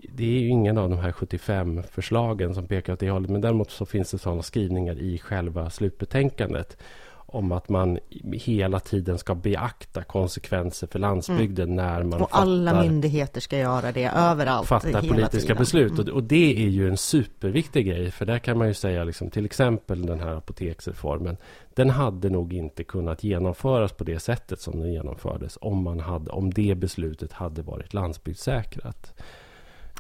[0.09, 3.31] det är ju ingen av de här 75 förslagen som pekar åt det hållet.
[3.31, 6.77] Men däremot så finns det sådana skrivningar i själva slutbetänkandet
[7.33, 7.99] om att man
[8.33, 11.77] hela tiden ska beakta konsekvenser för landsbygden mm.
[11.77, 14.69] när man Och fattar, alla myndigheter ska göra det överallt.
[14.69, 15.57] Fattar politiska tiden.
[15.57, 15.93] beslut.
[15.93, 16.03] Mm.
[16.03, 18.11] Och, och, det är ju en superviktig grej.
[18.11, 21.37] För där kan man ju säga liksom, till exempel den här apoteksreformen.
[21.75, 26.31] Den hade nog inte kunnat genomföras på det sättet som den genomfördes om, man hade,
[26.31, 29.15] om det beslutet hade varit landsbygdssäkrat.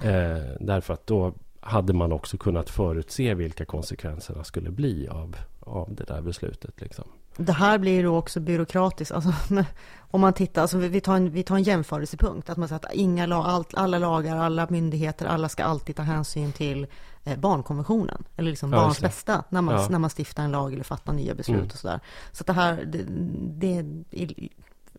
[0.02, 5.94] Eh, därför att då hade man också kunnat förutse vilka konsekvenserna skulle bli av, av
[5.94, 6.80] det där beslutet.
[6.80, 7.04] Liksom.
[7.36, 9.12] Det här blir då också byråkratiskt.
[9.12, 9.32] Alltså,
[9.98, 12.50] om man tittar, alltså vi, tar en, vi tar en jämförelsepunkt.
[12.50, 16.52] Att man säger att inga allt, alla lagar, alla myndigheter, alla ska alltid ta hänsyn
[16.52, 16.86] till
[17.24, 18.24] eh, barnkonventionen.
[18.36, 19.88] Eller liksom ja, barns bästa när man, ja.
[19.90, 21.70] när man stiftar en lag eller fattar nya beslut mm.
[21.72, 22.00] och sådär.
[22.32, 23.04] Så det här, det,
[23.42, 23.84] det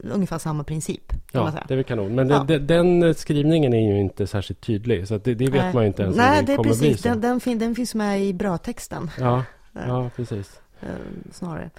[0.03, 1.13] ungefär samma princip.
[1.31, 2.15] ja, det är väl kanon.
[2.15, 2.43] Men ja.
[2.43, 5.07] den, den, skrivningen är ju inte särskilt tydlig.
[5.07, 5.73] Så det, det vet Nej.
[5.73, 7.01] man ju inte ens Nej, det, det är precis.
[7.01, 9.11] Den, den, fin, den, finns med i brödtexten.
[9.19, 10.61] Ja, ja precis.
[10.81, 10.87] Eh,
[11.31, 11.69] snarare.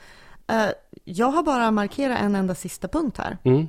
[0.46, 0.68] Eh,
[1.04, 3.38] jag har bara markerat en enda sista punkt här.
[3.42, 3.68] Mm.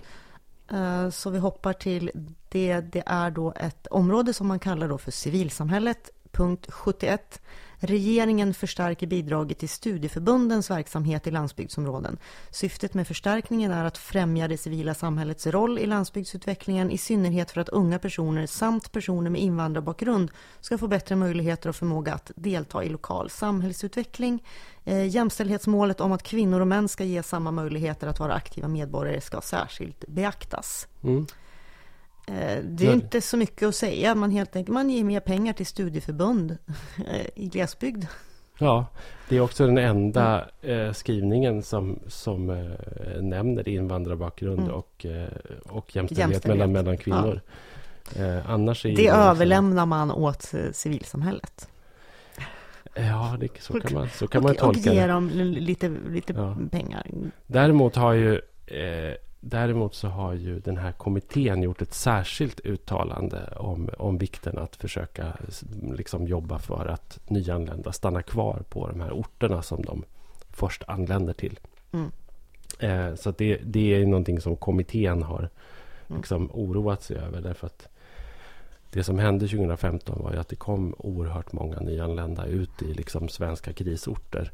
[0.71, 2.11] Eh, så vi hoppar till
[2.49, 2.79] det.
[2.79, 6.09] Det är då ett område som man kallar då för civilsamhället.
[6.31, 7.41] Punkt 71.
[7.85, 12.17] Regeringen förstärker bidraget till studieförbundens verksamhet i landsbygdsområden.
[12.51, 17.61] Syftet med förstärkningen är att främja det civila samhällets roll i landsbygdsutvecklingen, i synnerhet för
[17.61, 22.83] att unga personer samt personer med invandrarbakgrund ska få bättre möjligheter och förmåga att delta
[22.83, 24.43] i lokal samhällsutveckling.
[24.83, 29.21] Eh, jämställdhetsmålet om att kvinnor och män ska ges samma möjligheter att vara aktiva medborgare
[29.21, 30.87] ska särskilt beaktas.
[31.03, 31.25] Mm.
[32.27, 34.15] Eh, det är inte så mycket att säga.
[34.15, 36.51] Man, helt enkelt, man ger mer pengar till studieförbund
[37.07, 38.05] eh, i glesbygd.
[38.59, 38.85] Ja,
[39.29, 40.87] det är också den enda mm.
[40.87, 44.71] eh, skrivningen som, som eh, nämner invandrarbakgrund mm.
[44.71, 45.27] och, eh,
[45.65, 46.45] och jämställdhet, jämställdhet.
[46.45, 47.41] Mellan, mellan kvinnor.
[48.15, 48.23] Ja.
[48.23, 51.69] Eh, annars är det, överlämnar man åt civilsamhället.
[52.95, 54.89] Ja, det, så kan man, så kan och, man tolka det.
[54.89, 56.57] Och ger dem lite, lite ja.
[56.71, 57.07] pengar.
[57.47, 58.41] Däremot har ju
[59.45, 64.75] Däremot så har ju den här kommittén gjort ett särskilt uttalande om, om vikten att
[64.75, 65.37] försöka
[65.93, 70.03] liksom jobba för att nyanlända stannar kvar på de här orterna som de
[70.49, 71.59] först anländer till.
[71.91, 72.11] Mm.
[72.79, 76.17] Eh, så det, det är någonting som kommittén har mm.
[76.17, 77.41] liksom oroat sig över.
[77.41, 77.87] Därför att
[78.91, 83.29] det som hände 2015 var ju att det kom oerhört många nyanlända ut i liksom
[83.29, 84.51] svenska krisorter.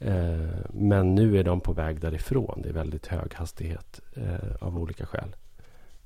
[0.00, 0.38] Eh,
[0.70, 2.62] men nu är de på väg därifrån.
[2.62, 5.36] Det är väldigt hög hastighet eh, av olika skäl.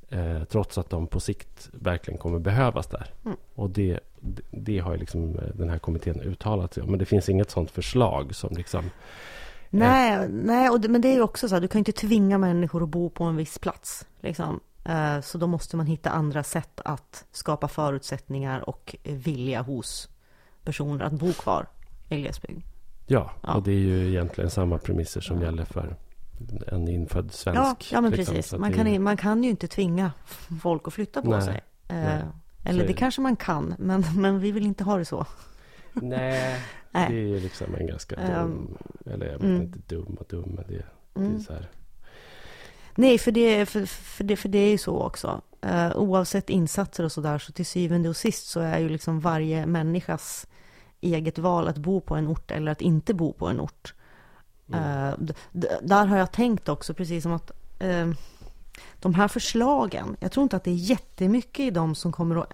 [0.09, 3.10] Eh, trots att de på sikt verkligen kommer behövas där.
[3.24, 3.36] Mm.
[3.55, 4.01] Och det,
[4.51, 6.90] det har liksom den här kommittén uttalat sig om.
[6.90, 8.90] Men det finns inget sådant förslag som liksom...
[9.70, 12.39] Nej, nej och det, men det är ju också så här, du kan inte tvinga
[12.39, 14.06] människor att bo på en viss plats.
[14.20, 14.60] Liksom.
[15.23, 20.09] Så då måste man hitta andra sätt att skapa förutsättningar och vilja hos
[20.64, 21.66] personer att bo kvar
[22.09, 22.62] i glesbygd.
[23.06, 25.44] Ja, ja, och det är ju egentligen samma premisser som ja.
[25.44, 25.96] gäller för
[26.66, 27.58] en infödd svensk.
[27.58, 28.58] Ja, ja men liksom, precis.
[28.58, 28.98] Man kan, är...
[28.98, 30.12] man kan ju inte tvinga
[30.62, 31.60] folk att flytta på nej, sig.
[31.88, 32.16] Nej.
[32.16, 32.22] Eh,
[32.64, 35.26] eller det kanske man kan, men, men vi vill inte ha det så.
[35.92, 36.60] Nej,
[36.90, 37.10] nej.
[37.10, 38.78] det är ju liksom en ganska dum, um,
[39.12, 39.62] eller jag vet mm.
[39.62, 40.84] inte dum och dum, men det,
[41.14, 41.40] det är mm.
[41.40, 41.68] så här.
[42.94, 45.40] Nej, för det, för, för, det, för det är ju så också.
[45.66, 49.66] Uh, oavsett insatser och sådär, så till syvende och sist så är ju liksom varje
[49.66, 50.46] människas
[51.02, 53.94] eget val att bo på en ort eller att inte bo på en ort.
[54.72, 55.10] Mm.
[55.10, 55.32] Uh,
[55.82, 57.50] där har jag tänkt också, precis som att
[57.84, 58.12] uh,
[59.00, 62.52] de här förslagen, jag tror inte att det är jättemycket i dem som kommer att...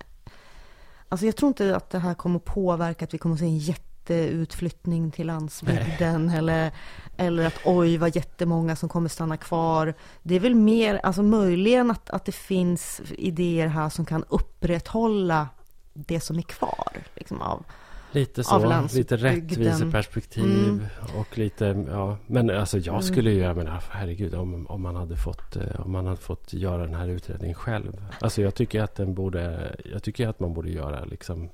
[1.09, 3.47] Alltså jag tror inte att det här kommer att påverka att vi kommer att se
[3.47, 6.73] en jätteutflyttning till landsbygden eller,
[7.17, 9.95] eller att oj vad jättemånga som kommer stanna kvar.
[10.23, 15.49] Det är väl mer, alltså möjligen att, att det finns idéer här som kan upprätthålla
[15.93, 17.65] det som är kvar liksom, av,
[18.13, 20.85] Lite så, lite rättviseperspektiv mm.
[21.17, 22.17] och lite, ja.
[22.27, 23.03] Men alltså jag mm.
[23.03, 26.53] skulle ju, jag menar, herregud, om, om, man hade fått, eh, om man hade fått
[26.53, 28.05] göra den här utredningen själv.
[28.21, 31.49] Alltså jag tycker att den borde, jag tycker att man borde göra liksom,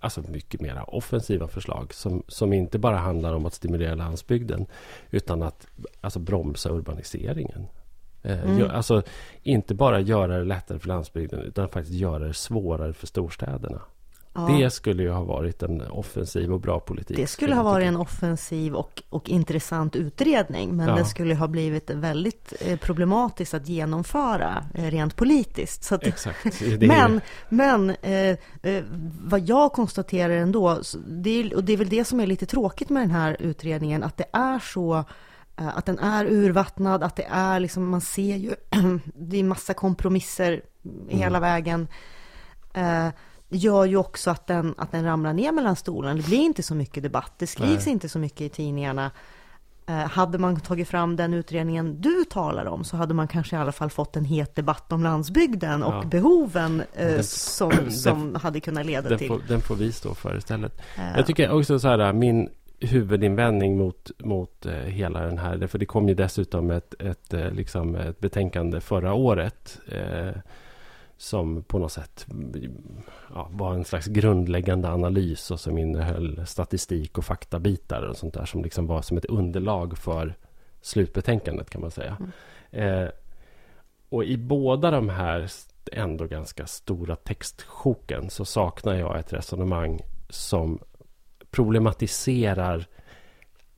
[0.00, 4.66] alltså mycket mera offensiva förslag som, som inte bara handlar om att stimulera landsbygden
[5.10, 5.66] utan att
[6.00, 7.66] alltså bromsa urbaniseringen.
[8.22, 8.70] Eh, mm.
[8.70, 9.02] Alltså
[9.42, 13.80] inte bara göra det lättare för landsbygden utan faktiskt göra det svårare för storstäderna.
[14.34, 14.48] Ja.
[14.48, 17.16] Det skulle ju ha varit en offensiv och bra politik.
[17.16, 20.94] Det skulle ha varit en offensiv och, och intressant utredning, men ja.
[20.94, 25.92] det skulle ha blivit väldigt eh, problematiskt att genomföra eh, rent politiskt.
[25.92, 26.62] Att, Exakt.
[26.80, 28.84] men men eh, eh,
[29.20, 32.90] vad jag konstaterar ändå, det är, och det är väl det som är lite tråkigt
[32.90, 35.04] med den här utredningen, att det är så
[35.56, 38.54] att den är urvattnad, att det är liksom, man ser ju,
[39.14, 40.62] det är massa kompromisser
[41.08, 41.40] hela mm.
[41.40, 41.88] vägen
[43.48, 46.14] gör ju också att den, att den ramlar ner mellan stolarna.
[46.14, 47.92] Det blir inte så mycket debatt, det skrivs Nej.
[47.92, 49.10] inte så mycket i tidningarna.
[49.86, 53.58] Eh, hade man tagit fram den utredningen du talar om så hade man kanske i
[53.58, 56.02] alla fall fått en het debatt om landsbygden och ja.
[56.10, 59.28] behoven eh, den, som, som den, hade kunnat leda den till.
[59.28, 60.80] Får, den får vi stå för istället.
[60.96, 61.16] Eh.
[61.16, 62.48] Jag tycker också så här, min
[62.80, 67.94] huvudinvändning mot, mot eh, hela den här, för det kom ju dessutom ett, ett, liksom
[67.94, 69.78] ett betänkande förra året
[71.24, 72.26] som på något sätt
[73.34, 78.44] ja, var en slags grundläggande analys och som innehöll statistik och faktabitar och sånt där
[78.44, 80.34] som liksom var som ett underlag för
[80.80, 82.16] slutbetänkandet kan man säga.
[82.20, 83.02] Mm.
[83.04, 83.08] Eh,
[84.08, 85.50] och i båda de här
[85.92, 90.78] ändå ganska stora textsjoken så saknar jag ett resonemang som
[91.50, 92.86] problematiserar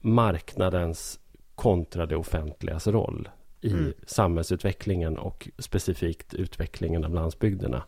[0.01, 1.21] marknadens
[1.55, 3.29] kontra det offentligas roll
[3.67, 3.93] i mm.
[4.07, 7.83] samhällsutvecklingen och specifikt utvecklingen av landsbygderna.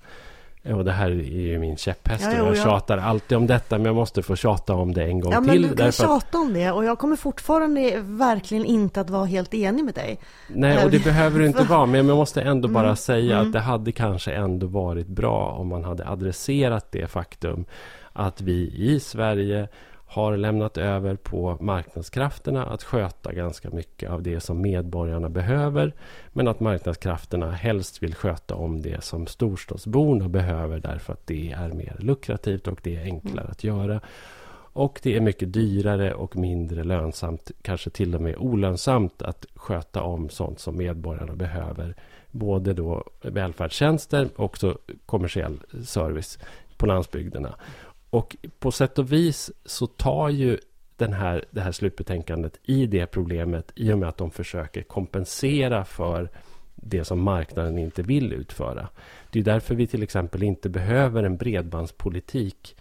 [0.65, 3.87] Och det här är ju min käpphäst ja, och jag tjatar alltid om detta men
[3.87, 5.61] jag måste få tjata om det en gång ja, till.
[5.61, 9.55] Men du kan tjata om det och jag kommer fortfarande verkligen inte att vara helt
[9.55, 10.19] enig med dig.
[10.49, 12.97] Nej, och det behöver du inte vara men jag måste ändå bara mm.
[12.97, 13.47] säga mm.
[13.47, 17.65] att det hade kanske ändå varit bra om man hade adresserat det faktum
[18.13, 19.69] att vi i Sverige
[20.11, 25.93] har lämnat över på marknadskrafterna att sköta ganska mycket av det som medborgarna behöver.
[26.29, 31.69] Men att marknadskrafterna helst vill sköta om det som storstadsborna behöver därför att det är
[31.69, 33.51] mer lukrativt och det är enklare mm.
[33.51, 34.01] att göra.
[34.73, 40.03] Och det är mycket dyrare och mindre lönsamt, kanske till och med olönsamt att sköta
[40.03, 41.95] om sånt som medborgarna behöver.
[42.31, 46.39] Både då välfärdstjänster och också kommersiell service
[46.77, 47.55] på landsbygderna.
[48.11, 50.59] Och på sätt och vis så tar ju
[50.97, 55.85] den här, det här slutbetänkandet i det problemet i och med att de försöker kompensera
[55.85, 56.31] för
[56.75, 58.89] det som marknaden inte vill utföra.
[59.31, 62.77] Det är därför vi till exempel inte behöver en bredbandspolitik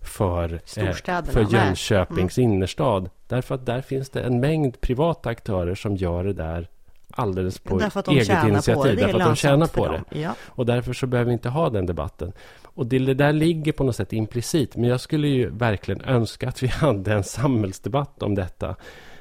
[0.00, 0.92] för, eh,
[1.24, 2.52] för Jönköpings mm.
[2.52, 3.10] innerstad.
[3.28, 6.68] Därför att där finns det en mängd privata aktörer som gör det där
[7.10, 8.96] alldeles på eget initiativ.
[8.96, 10.20] Därför att de tjänar på det.
[10.20, 10.34] Ja.
[10.44, 12.32] Och därför så behöver vi inte ha den debatten.
[12.74, 14.76] Och det där ligger på något sätt implicit.
[14.76, 18.76] Men jag skulle ju verkligen önska att vi hade en samhällsdebatt om detta.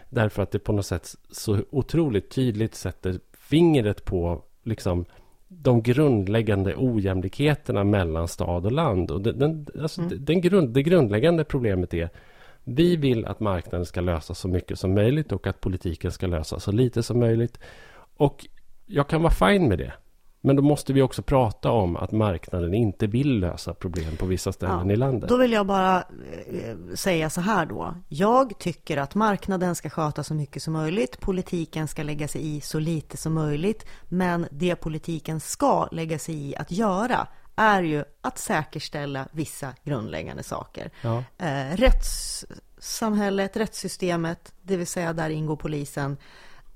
[0.09, 5.05] Därför att det på något sätt så otroligt tydligt sätter fingret på liksom
[5.47, 9.11] de grundläggande ojämlikheterna mellan stad och land.
[9.11, 10.25] Och den, den, alltså mm.
[10.25, 12.09] den grund, det grundläggande problemet är
[12.63, 16.59] vi vill att marknaden ska lösa så mycket som möjligt och att politiken ska lösa
[16.59, 17.59] så lite som möjligt.
[18.17, 18.45] Och
[18.85, 19.93] jag kan vara fin med det.
[20.45, 24.51] Men då måste vi också prata om att marknaden inte vill lösa problem på vissa
[24.51, 25.29] ställen ja, i landet.
[25.29, 27.95] Då vill jag bara eh, säga så här då.
[28.09, 31.19] Jag tycker att marknaden ska sköta så mycket som möjligt.
[31.19, 33.85] Politiken ska lägga sig i så lite som möjligt.
[34.09, 40.43] Men det politiken ska lägga sig i att göra är ju att säkerställa vissa grundläggande
[40.43, 40.91] saker.
[41.01, 41.23] Ja.
[41.37, 46.17] Eh, rättssamhället, rättssystemet, det vill säga där ingår polisen,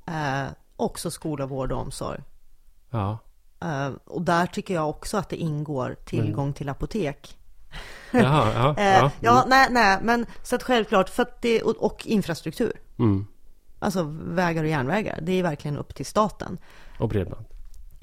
[0.07, 0.45] eh,
[0.75, 2.21] också skola, vård och omsorg.
[2.89, 3.17] Ja.
[3.65, 6.53] Uh, och där tycker jag också att det ingår tillgång mm.
[6.53, 7.37] till apotek.
[8.11, 9.11] Jaha, ja, uh, ja.
[9.19, 12.73] ja, nej, nej, men så att självklart, för att det, och, och infrastruktur.
[12.99, 13.27] Mm.
[13.79, 16.57] Alltså vägar och järnvägar, det är verkligen upp till staten.
[16.99, 17.45] Och bredband?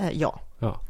[0.00, 0.40] Uh, ja.
[0.58, 0.80] ja.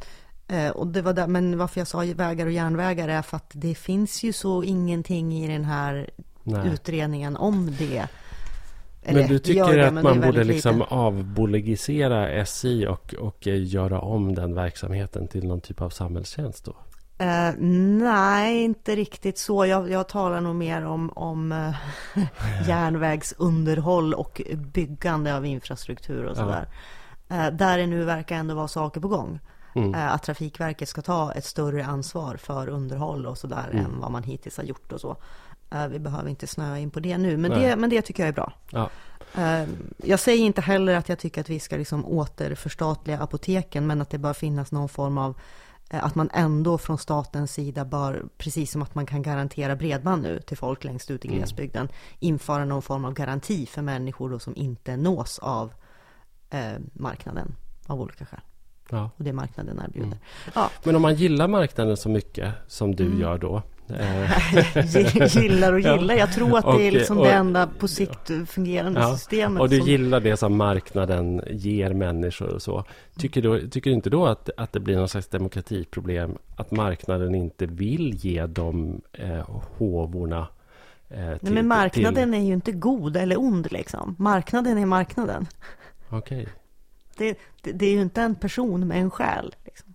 [0.75, 3.75] och det var där, men varför jag sa vägar och järnvägar är för att det
[3.75, 6.11] finns ju så ingenting i den här
[6.43, 6.69] nej.
[6.69, 8.09] utredningen om det.
[9.05, 14.35] Eller, men du tycker det, att man borde liksom avbolagisera SI och, och göra om
[14.35, 16.77] den verksamheten till någon typ av samhällstjänst då?
[17.21, 17.61] Uh,
[17.99, 19.67] nej, inte riktigt så.
[19.67, 21.75] Jag, jag talar nog mer om, om uh,
[22.69, 26.69] järnvägsunderhåll och byggande av infrastruktur och sådär.
[27.31, 29.41] Uh, där det nu verkar ändå vara saker på gång.
[29.77, 29.95] Mm.
[29.95, 33.85] att Trafikverket ska ta ett större ansvar för underhåll och sådär mm.
[33.85, 35.17] än vad man hittills har gjort och så.
[35.75, 38.29] Eh, vi behöver inte snöa in på det nu, men, det, men det tycker jag
[38.29, 38.53] är bra.
[38.71, 38.91] Ja.
[39.39, 44.01] Eh, jag säger inte heller att jag tycker att vi ska liksom återförstatliga apoteken, men
[44.01, 45.35] att det bör finnas någon form av
[45.91, 50.23] eh, att man ändå från statens sida bör, precis som att man kan garantera bredband
[50.23, 51.39] nu till folk längst ut i Mm.
[51.39, 51.89] glesbygden,
[52.19, 55.73] införa någon form av garanti för människor då som inte nås av
[56.51, 57.55] eh, marknaden
[57.87, 58.41] av olika skäl.
[58.91, 59.11] Ja.
[59.17, 60.07] Och det marknaden erbjuder.
[60.07, 60.19] Mm.
[60.55, 63.21] Ja, Men om man gillar marknaden så mycket som du Mm.
[63.21, 63.63] gör då.
[63.89, 66.15] Eh, gillar och gillar.
[66.15, 69.61] Jag tror att det är liksom och- det enda på sikt fungerande Ja, systemet.
[69.61, 72.85] och du som- gillar det som marknaden ger människor och så.
[73.17, 76.39] Tycker du, tycker du inte då att, att det blir någon slags demokratiproblem?
[76.57, 80.49] Att marknaden inte vill ge de eh, håvorna
[81.09, 84.15] eh, till, Nej, men marknaden Till, är ju inte god eller ond liksom.
[84.19, 85.47] Marknaden är marknaden.
[86.09, 86.49] Okej.
[87.17, 89.55] Det, det, det är ju inte en person med en själ.
[89.65, 89.95] Liksom.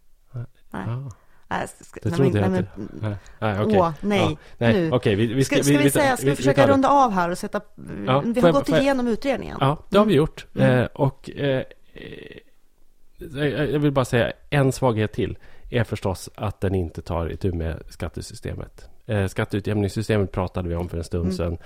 [0.72, 0.84] Nej.
[0.88, 1.12] Ja,
[1.52, 2.66] Nej, ska, det nej, trodde jag inte.
[3.02, 3.58] Nej, nej.
[3.60, 4.20] Åh, nej.
[4.20, 4.92] Ja, nej, Nu.
[4.92, 5.16] okej.
[5.16, 6.72] vi, vi Ska, ska vi, säga, ska vi, försöka det.
[6.74, 7.62] runda av här och sätta...
[8.08, 9.58] Ja, vi har gått jag- igenom utredningen.
[9.62, 10.46] Ja, det har vi gjort.
[10.56, 10.80] Mm.
[10.80, 11.64] Eh, och eh,
[11.94, 15.38] eh, jag vill bara säga en svaghet till
[15.70, 18.90] är förstås att den inte tar itu med skattesystemet.
[19.06, 21.36] Eh, skatteutjämningssystemet pratade vi om för en stund Mm.
[21.38, 21.58] sedan.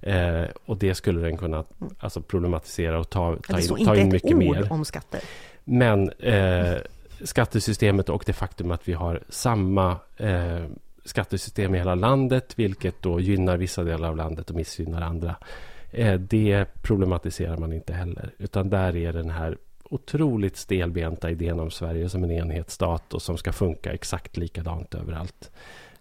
[0.00, 1.64] Eh, och det skulle den kunna
[1.98, 4.72] alltså, problematisera och ta, ta det står in, ta inte in ett mycket ord mer.
[4.72, 5.20] om skatter.
[5.64, 6.74] Men eh,
[7.24, 10.64] skattesystemet och det faktum att vi har samma eh,
[11.04, 15.36] skattesystem i hela landet, vilket då gynnar vissa delar av landet och missgynnar andra.
[15.90, 19.56] Eh, det problematiserar man inte heller, utan där är den här
[19.90, 25.50] otroligt stelbenta idén om Sverige som en enhetsstat och som ska funka exakt likadant överallt.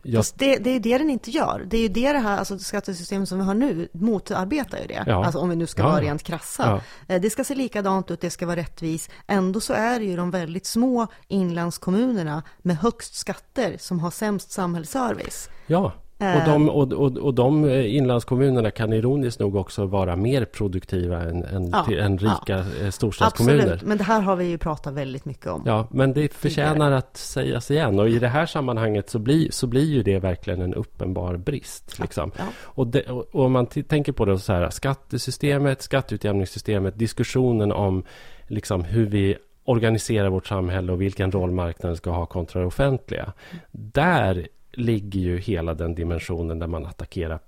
[0.07, 1.65] Jag, Fast det, det är ju det den inte gör.
[1.67, 5.03] Det är ju det det här alltså, skattesystemet som vi har nu motarbetar ju det.
[5.07, 5.25] Ja.
[5.25, 6.81] Alltså om vi nu ska Ja, vara rent krassa.
[7.07, 9.09] ja, Eh, Det ska se likadant ut, det ska vara rättvis.
[9.27, 14.51] Ändå så är det ju de väldigt små inlandskommunerna med högst skatter som har sämst
[14.51, 15.49] samhällsservice.
[15.67, 15.93] ja.
[16.17, 16.45] Och, Eh.
[16.45, 21.43] de, och, och, och de eh, inlandskommunerna kan ironiskt nog också vara mer produktiva än,
[21.43, 22.91] än, Ja, till, än rika ja.
[22.91, 23.59] storstadskommuner.
[23.59, 25.63] Absolut, men det här har vi ju pratat väldigt mycket om.
[25.65, 27.99] Ja, men det förtjänar att sägas igen.
[27.99, 31.99] Och i det här sammanhanget så blir, så blir ju det verkligen en uppenbar brist.
[31.99, 32.31] Liksom.
[32.37, 32.43] Ja.
[32.61, 38.03] Och, det, och, om man tänker på det så här, skattesystemet, skatteutjämningssystemet, diskussionen om
[38.47, 43.33] liksom hur vi organiserar vårt samhälle och vilken roll marknaden ska ha kontra det offentliga.
[43.71, 47.39] Där ligger ju hela den dimensionen där man attackerar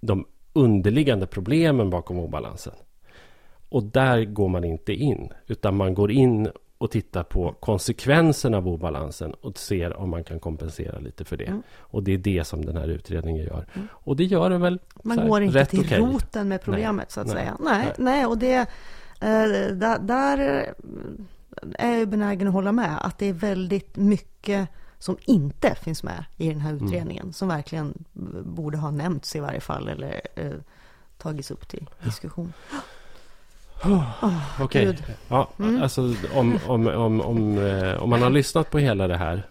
[0.00, 2.74] de underliggande problemen bakom obalansen.
[3.68, 6.48] Och där går man inte in, utan man går in
[6.78, 11.44] och tittar på konsekvenserna av obalansen och ser om man kan kompensera lite för det.
[11.44, 11.62] Mm.
[11.78, 13.66] Och det är det som den här utredningen gör.
[13.74, 13.88] Mm.
[13.92, 15.98] Och det gör den väl Man här, går inte till okej.
[15.98, 17.36] roten med problemet så att Nej.
[17.36, 17.56] säga.
[17.60, 17.94] Nej, Nej.
[17.98, 20.38] nej, och det, eh, där, där
[21.78, 22.98] är jag benägen att hålla med.
[23.00, 24.68] Att det är väldigt mycket
[24.98, 26.86] som inte finns med i den här Mm.
[26.86, 27.32] utredningen.
[27.32, 28.04] Som verkligen
[28.44, 30.52] borde ha nämnts i varje fall eller eh,
[31.18, 32.52] tagits upp till diskussion.
[33.84, 34.98] Åh, Okej,
[35.28, 35.82] ja, Mm.
[35.82, 39.46] alltså om, om, om, om, eh, om man har lyssnat på hela det här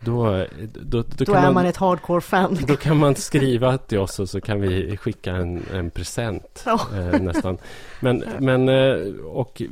[0.00, 0.46] då,
[0.82, 2.58] då, då, Då kan är man, man ett hardcore-fan.
[2.68, 6.80] då kan man skriva till oss och så kan vi skicka en, en present Ja.
[6.94, 7.58] eh, nästan.
[8.00, 9.62] Men, men eh, och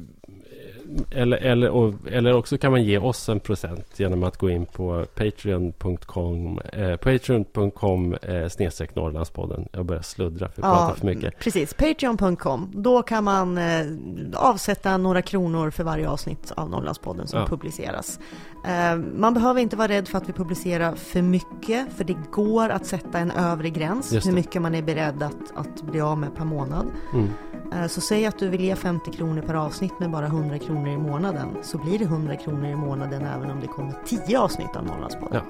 [1.11, 4.67] eller, eller, och, eller också kan man ge oss en present genom att gå in
[4.67, 9.69] på patreon.com eh, patreon.com eh, snedstreck Norrlandspodden.
[9.73, 11.39] Jag börjar sluddra för jag pratar för mycket.
[11.39, 12.71] Precis, Patreon.com.
[12.75, 13.87] Då kan man eh,
[14.35, 17.47] avsätta några kronor för varje avsnitt av Norrlandspodden som Ja.
[17.47, 18.21] publiceras.
[18.65, 22.69] Eh, man behöver inte vara rädd för att vi publicerar för mycket, för det går
[22.69, 24.33] att sätta en övre gräns hur det.
[24.33, 26.87] mycket man är beredd att, att bli av med per månad.
[27.13, 27.29] Mm.
[27.73, 30.89] Eh, så säg att du vill ge 50 kronor per avsnitt med bara 100 kronor
[30.89, 34.77] i månaden, så blir det 100 kronor i månaden även om det kommer 10 avsnitt
[34.77, 35.43] av Norrlandspodden.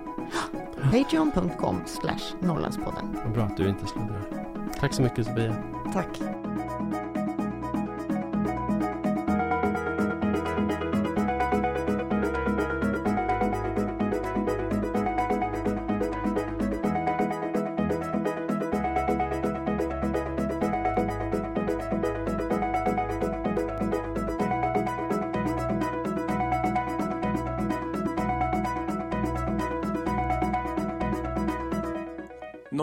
[0.90, 3.16] Patreon.com slash Norrlandspodden.
[3.34, 4.46] Bra att du inte sluddrar.
[4.80, 5.54] Tack så mycket Sofia.
[5.92, 6.20] Tack.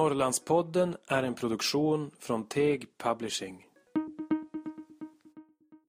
[0.09, 3.65] Norrlandspodden är en produktion från Teg Publishing.